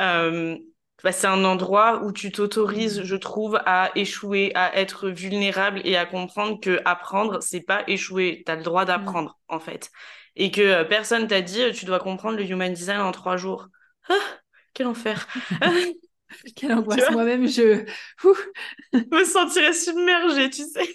Euh, 0.00 0.56
bah, 1.04 1.12
c'est 1.12 1.26
un 1.26 1.44
endroit 1.44 2.02
où 2.04 2.12
tu 2.12 2.30
t'autorises, 2.32 3.00
mm. 3.00 3.04
je 3.04 3.16
trouve, 3.16 3.60
à 3.66 3.90
échouer, 3.94 4.52
à 4.54 4.76
être 4.76 5.08
vulnérable 5.08 5.80
et 5.84 5.96
à 5.96 6.06
comprendre 6.06 6.60
que 6.60 6.80
apprendre, 6.84 7.40
c'est 7.42 7.60
pas 7.60 7.84
échouer. 7.86 8.42
Tu 8.46 8.52
as 8.52 8.56
le 8.56 8.62
droit 8.62 8.84
d'apprendre, 8.84 9.38
mm. 9.48 9.54
en 9.54 9.60
fait. 9.60 9.90
Et 10.36 10.50
que 10.50 10.62
euh, 10.62 10.84
personne 10.84 11.26
t'a 11.26 11.40
dit, 11.42 11.72
tu 11.72 11.84
dois 11.84 12.00
comprendre 12.00 12.36
le 12.38 12.44
human 12.44 12.72
design 12.72 13.00
en 13.00 13.12
trois 13.12 13.36
jours. 13.36 13.68
Ah, 14.08 14.14
quel 14.74 14.86
enfer! 14.86 15.26
Quelle 16.56 16.72
angoisse, 16.72 17.10
moi-même, 17.10 17.46
je... 17.46 17.84
me 18.92 19.24
sentirais 19.24 19.72
submergée, 19.72 20.50
tu 20.50 20.62
sais. 20.62 20.88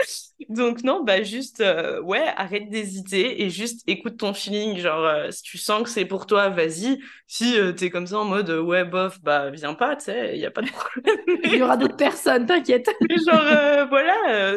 Donc 0.48 0.82
non, 0.82 1.04
bah 1.04 1.22
juste, 1.22 1.60
euh, 1.60 2.00
ouais, 2.00 2.26
arrête 2.36 2.68
d'hésiter 2.70 3.42
et 3.42 3.50
juste 3.50 3.82
écoute 3.86 4.16
ton 4.16 4.32
feeling. 4.32 4.78
Genre, 4.78 5.04
euh, 5.04 5.30
si 5.30 5.42
tu 5.42 5.58
sens 5.58 5.82
que 5.82 5.88
c'est 5.88 6.04
pour 6.04 6.26
toi, 6.26 6.48
vas-y. 6.48 6.98
Si 7.26 7.58
euh, 7.58 7.72
t'es 7.72 7.90
comme 7.90 8.06
ça 8.06 8.18
en 8.18 8.24
mode, 8.24 8.50
ouais, 8.50 8.84
bof, 8.84 9.20
bah 9.22 9.50
viens 9.50 9.74
pas, 9.74 9.96
tu 9.96 10.06
sais, 10.06 10.34
il 10.34 10.38
n'y 10.38 10.46
a 10.46 10.50
pas 10.50 10.62
de 10.62 10.70
problème. 10.70 11.16
il 11.44 11.56
y 11.56 11.62
aura 11.62 11.76
d'autres 11.76 11.96
personnes, 11.96 12.46
t'inquiète. 12.46 12.88
Mais 13.08 13.16
genre, 13.16 13.88
voilà, 13.88 14.54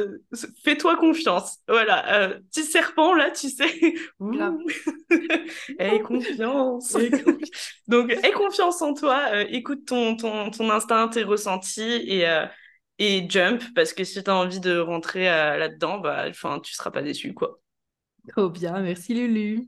fais-toi 0.64 0.96
confiance. 0.98 1.58
Voilà, 1.68 2.34
petit 2.52 2.64
serpent, 2.64 3.14
là, 3.14 3.32
tu 3.32 3.50
sais. 3.50 3.96
aie 5.80 6.00
confiance. 6.00 6.96
Donc, 7.88 8.12
aie 8.12 8.32
confiance 8.32 8.82
en 8.82 8.94
toi, 8.94 9.44
écoute 9.50 9.86
ton, 9.86 10.16
ton, 10.16 10.50
ton 10.50 10.70
instinct, 10.70 11.10
tes 11.10 11.24
ressentis 11.24 11.82
et 11.82 12.26
et 13.00 13.28
jump 13.30 13.62
parce 13.76 13.94
que 13.94 14.04
si 14.04 14.24
tu 14.24 14.30
as 14.30 14.36
envie 14.36 14.60
de 14.60 14.78
rentrer 14.80 15.30
euh, 15.30 15.58
là-dedans, 15.58 16.00
bah, 16.00 16.26
enfin, 16.30 16.60
tu 16.60 16.74
seras 16.74 16.92
pas 16.92 17.02
déçu 17.02 17.34
quoi. 17.34 17.60
Trop 18.30 18.50
bien, 18.50 18.80
merci 18.82 19.14
Lulu. 19.14 19.68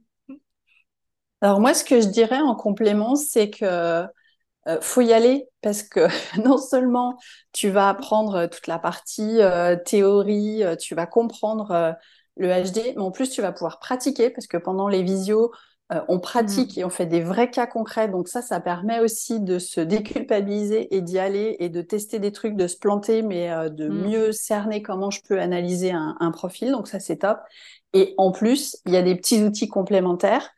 Alors 1.41 1.59
moi, 1.59 1.73
ce 1.73 1.84
que 1.84 2.01
je 2.01 2.07
dirais 2.07 2.39
en 2.39 2.55
complément, 2.55 3.15
c'est 3.15 3.49
que 3.49 3.65
euh, 3.65 4.82
faut 4.82 5.01
y 5.01 5.13
aller 5.13 5.47
parce 5.61 5.84
que 5.84 6.07
non 6.43 6.57
seulement 6.57 7.17
tu 7.53 7.69
vas 7.69 7.89
apprendre 7.89 8.47
toute 8.47 8.67
la 8.67 8.80
partie 8.80 9.41
euh, 9.41 9.76
théorie, 9.76 10.63
tu 10.80 10.95
vas 10.95 11.07
comprendre 11.07 11.95
le 12.38 12.47
HD, 12.49 12.93
mais 12.95 13.01
en 13.01 13.11
plus 13.11 13.30
tu 13.30 13.41
vas 13.41 13.51
pouvoir 13.51 13.80
pratiquer 13.80 14.30
parce 14.30 14.47
que 14.47 14.57
pendant 14.57 14.88
les 14.88 15.03
visios, 15.03 15.51
euh, 15.93 16.01
on 16.07 16.19
pratique 16.19 16.77
mm. 16.77 16.79
et 16.79 16.86
on 16.86 16.89
fait 16.89 17.05
des 17.05 17.21
vrais 17.21 17.51
cas 17.51 17.67
concrets. 17.67 18.07
Donc 18.07 18.27
ça, 18.27 18.41
ça 18.41 18.59
permet 18.59 18.99
aussi 18.99 19.39
de 19.39 19.59
se 19.59 19.79
déculpabiliser 19.81 20.95
et 20.95 21.01
d'y 21.01 21.19
aller 21.19 21.57
et 21.59 21.69
de 21.69 21.81
tester 21.81 22.17
des 22.19 22.31
trucs, 22.31 22.55
de 22.55 22.67
se 22.67 22.77
planter, 22.77 23.21
mais 23.21 23.51
euh, 23.51 23.69
de 23.69 23.88
mm. 23.88 24.07
mieux 24.07 24.31
cerner 24.31 24.81
comment 24.81 25.11
je 25.11 25.21
peux 25.21 25.39
analyser 25.39 25.91
un, 25.91 26.31
profil. 26.31 26.71
Donc 26.71 26.88
ça, 26.88 26.99
c'est 26.99 27.17
top. 27.17 27.39
Et 27.93 28.15
en 28.17 28.31
plus, 28.31 28.77
il 28.86 28.93
y 28.93 28.97
a 28.97 29.03
des 29.03 29.15
petits 29.15 29.43
outils 29.43 29.67
complémentaires. 29.67 30.49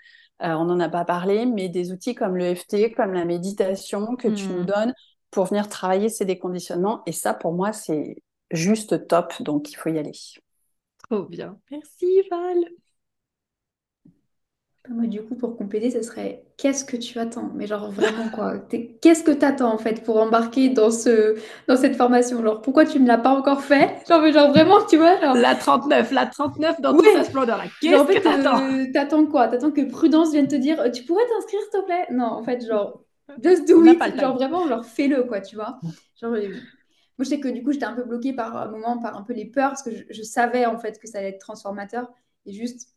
Euh, 0.43 0.53
on 0.53 0.65
n'en 0.65 0.79
a 0.79 0.89
pas 0.89 1.03
parlé, 1.03 1.45
mais 1.45 1.67
des 1.67 1.91
outils 1.91 2.15
comme 2.15 2.37
le 2.37 2.55
FT, 2.55 2.93
comme 2.95 3.13
la 3.13 3.25
méditation 3.25 4.15
que 4.15 4.29
tu 4.29 4.47
nous 4.47 4.61
mm. 4.61 4.65
donnes 4.65 4.93
pour 5.29 5.45
venir 5.45 5.67
travailler 5.67 6.07
ces 6.07 6.23
déconditionnements. 6.23 7.01
Et 7.05 7.11
ça, 7.11 7.33
pour 7.33 7.51
moi, 7.51 7.73
c'est 7.73 8.15
juste 8.51 9.07
top. 9.07 9.33
Donc 9.41 9.71
il 9.71 9.75
faut 9.75 9.89
y 9.89 9.99
aller. 9.99 10.13
Trop 11.09 11.23
bien. 11.23 11.59
Merci 11.69 12.21
Val. 12.31 12.63
Moi, 14.89 15.07
du 15.07 15.21
coup, 15.21 15.35
pour 15.35 15.57
compléter, 15.57 15.91
ce 15.91 16.01
serait 16.01 16.43
qu'est-ce 16.57 16.85
que 16.85 16.95
tu 16.95 17.19
attends? 17.19 17.51
Mais 17.55 17.67
genre 17.67 17.91
vraiment 17.91 18.29
quoi? 18.33 18.53
Qu'est-ce 19.01 19.23
que 19.23 19.31
tu 19.31 19.45
attends 19.45 19.73
en 19.73 19.77
fait 19.77 20.03
pour 20.03 20.17
embarquer 20.17 20.69
dans 20.69 20.91
ce 20.91 21.35
dans 21.67 21.75
cette 21.75 21.95
formation? 21.95 22.41
Genre 22.41 22.61
pourquoi 22.61 22.85
tu 22.85 22.99
ne 22.99 23.07
l'as 23.07 23.17
pas 23.17 23.31
encore 23.31 23.61
fait? 23.61 23.95
Genre, 24.07 24.25
genre 24.31 24.49
vraiment, 24.49 24.83
tu 24.89 24.97
vois, 24.97 25.19
genre... 25.19 25.35
La 25.35 25.55
39, 25.55 26.11
la 26.11 26.25
39 26.25 26.81
dans 26.81 26.93
toute 26.93 27.05
sa 27.05 27.23
splendeur. 27.23 27.61
Qu'est-ce 27.81 28.03
que 28.03 28.19
t'attends? 28.19 28.63
Euh, 28.63 28.85
t'attends 28.93 29.25
quoi? 29.25 29.47
T'attends 29.47 29.71
que 29.71 29.81
Prudence 29.81 30.31
vienne 30.31 30.47
te 30.47 30.55
dire 30.55 30.83
tu 30.91 31.03
pourrais 31.03 31.25
t'inscrire 31.27 31.59
s'il 31.61 31.81
te 31.81 31.85
plaît? 31.85 32.07
Non, 32.11 32.25
en 32.25 32.43
fait, 32.43 32.65
genre 32.65 33.01
just 33.43 33.67
do 33.67 33.83
it. 33.85 33.99
Genre 34.19 34.35
vraiment, 34.35 34.67
genre 34.67 34.85
fais-le 34.85 35.23
quoi, 35.23 35.41
tu 35.41 35.55
vois? 35.55 35.79
Genre 36.19 36.33
euh, 36.33 36.47
moi, 36.49 37.23
je 37.23 37.29
sais 37.29 37.39
que 37.39 37.47
du 37.47 37.63
coup, 37.63 37.71
j'étais 37.71 37.85
un 37.85 37.93
peu 37.93 38.03
bloquée 38.03 38.33
par 38.33 38.55
un 38.55 38.69
moment, 38.69 38.99
par 38.99 39.17
un 39.17 39.23
peu 39.23 39.33
les 39.33 39.45
peurs, 39.45 39.69
parce 39.69 39.83
que 39.83 39.91
je, 39.91 40.03
je 40.09 40.21
savais 40.21 40.65
en 40.65 40.77
fait 40.77 40.99
que 40.99 41.07
ça 41.07 41.17
allait 41.19 41.29
être 41.29 41.39
transformateur. 41.39 42.07
Et 42.45 42.53
juste, 42.53 42.96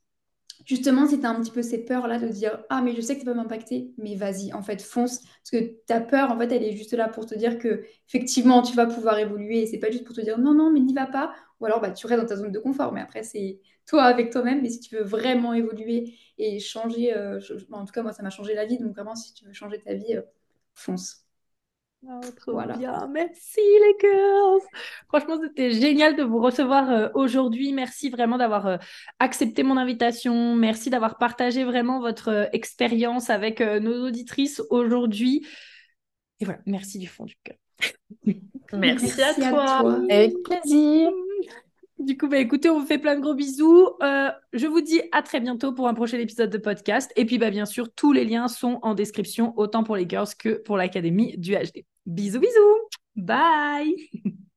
justement, 0.66 1.06
si 1.06 1.20
tu 1.20 1.26
as 1.26 1.30
un 1.30 1.40
petit 1.40 1.50
peu 1.50 1.62
ces 1.62 1.84
peurs-là 1.84 2.18
de 2.18 2.28
dire 2.28 2.62
Ah, 2.70 2.82
mais 2.82 2.94
je 2.94 3.00
sais 3.00 3.14
que 3.14 3.20
ça 3.20 3.26
peut 3.26 3.34
m'impacter, 3.36 3.92
mais 3.98 4.16
vas-y, 4.16 4.52
en 4.52 4.62
fait, 4.62 4.82
fonce. 4.82 5.18
Parce 5.20 5.50
que 5.52 5.70
ta 5.86 6.00
peur, 6.00 6.30
en 6.30 6.38
fait, 6.38 6.52
elle 6.52 6.62
est 6.64 6.76
juste 6.76 6.92
là 6.92 7.08
pour 7.08 7.26
te 7.26 7.34
dire 7.34 7.58
que 7.58 7.84
effectivement, 8.08 8.62
tu 8.62 8.74
vas 8.76 8.86
pouvoir 8.86 9.18
évoluer. 9.18 9.62
Et 9.62 9.66
c'est 9.66 9.78
pas 9.78 9.90
juste 9.90 10.04
pour 10.04 10.14
te 10.14 10.20
dire 10.20 10.38
Non, 10.38 10.54
non, 10.54 10.70
mais 10.72 10.80
n'y 10.80 10.94
va 10.94 11.06
pas. 11.06 11.34
Ou 11.60 11.66
alors, 11.66 11.80
bah, 11.80 11.90
tu 11.90 12.06
restes 12.06 12.20
dans 12.20 12.26
ta 12.28 12.36
zone 12.36 12.52
de 12.52 12.58
confort. 12.58 12.92
Mais 12.92 13.00
après, 13.00 13.22
c'est 13.22 13.60
toi 13.86 14.04
avec 14.04 14.30
toi-même. 14.30 14.62
Mais 14.62 14.70
si 14.70 14.80
tu 14.80 14.96
veux 14.96 15.04
vraiment 15.04 15.52
évoluer 15.54 16.14
et 16.38 16.58
changer, 16.60 17.14
euh, 17.16 17.40
en 17.72 17.84
tout 17.84 17.92
cas, 17.92 18.02
moi, 18.02 18.12
ça 18.12 18.22
m'a 18.22 18.30
changé 18.30 18.54
la 18.54 18.66
vie. 18.66 18.78
Donc, 18.78 18.92
vraiment, 18.94 19.14
si 19.14 19.34
tu 19.34 19.44
veux 19.44 19.52
changer 19.52 19.78
ta 19.80 19.94
vie, 19.94 20.16
euh, 20.16 20.22
fonce. 20.74 21.24
Oh, 22.08 22.20
trop 22.34 22.58
bien. 22.78 23.06
Merci 23.08 23.60
les 23.60 23.94
girls. 24.00 24.62
Franchement, 25.08 25.38
c'était 25.42 25.70
génial 25.70 26.16
de 26.16 26.22
vous 26.22 26.40
recevoir 26.40 26.90
euh, 26.90 27.08
aujourd'hui. 27.14 27.74
Merci 27.74 28.08
vraiment 28.08 28.38
d'avoir 28.38 28.66
euh, 28.66 28.76
accepté 29.18 29.62
mon 29.62 29.76
invitation. 29.76 30.56
Merci 30.56 30.88
d'avoir 30.88 31.18
partagé 31.18 31.62
vraiment 31.62 32.00
votre 32.00 32.28
euh, 32.28 32.46
expérience 32.52 33.28
avec 33.28 33.60
nos 33.60 34.06
auditrices 34.06 34.62
aujourd'hui. 34.70 35.46
Et 36.40 36.46
voilà, 36.46 36.60
merci 36.64 36.98
du 36.98 37.06
fond 37.06 37.26
du 37.26 37.36
cœur. 37.44 37.56
merci, 38.72 39.22
à, 39.22 39.34
toi. 39.34 40.00
Avec 40.08 40.32
plaisir. 40.42 41.10
Du 42.00 42.16
coup, 42.16 42.28
bah, 42.28 42.38
écoutez, 42.38 42.70
on 42.70 42.80
vous 42.80 42.86
fait 42.86 42.98
plein 42.98 43.14
de 43.14 43.20
gros 43.20 43.34
bisous. 43.34 43.90
Euh, 44.02 44.30
je 44.54 44.66
vous 44.66 44.80
dis 44.80 45.02
à 45.12 45.22
très 45.22 45.38
bientôt 45.38 45.74
pour 45.74 45.86
un 45.86 45.92
prochain 45.92 46.18
épisode 46.18 46.48
de 46.48 46.56
podcast. 46.56 47.12
Et 47.14 47.26
puis, 47.26 47.36
bah, 47.36 47.50
bien 47.50 47.66
sûr, 47.66 47.92
tous 47.94 48.12
les 48.12 48.24
liens 48.24 48.48
sont 48.48 48.78
en 48.82 48.94
description, 48.94 49.52
autant 49.58 49.84
pour 49.84 49.96
les 49.96 50.08
girls 50.08 50.28
que 50.38 50.54
pour 50.62 50.78
l'Académie 50.78 51.36
du 51.36 51.54
HD. 51.54 51.84
Bisous, 52.06 52.40
bisous. 52.40 52.88
Bye. 53.16 53.94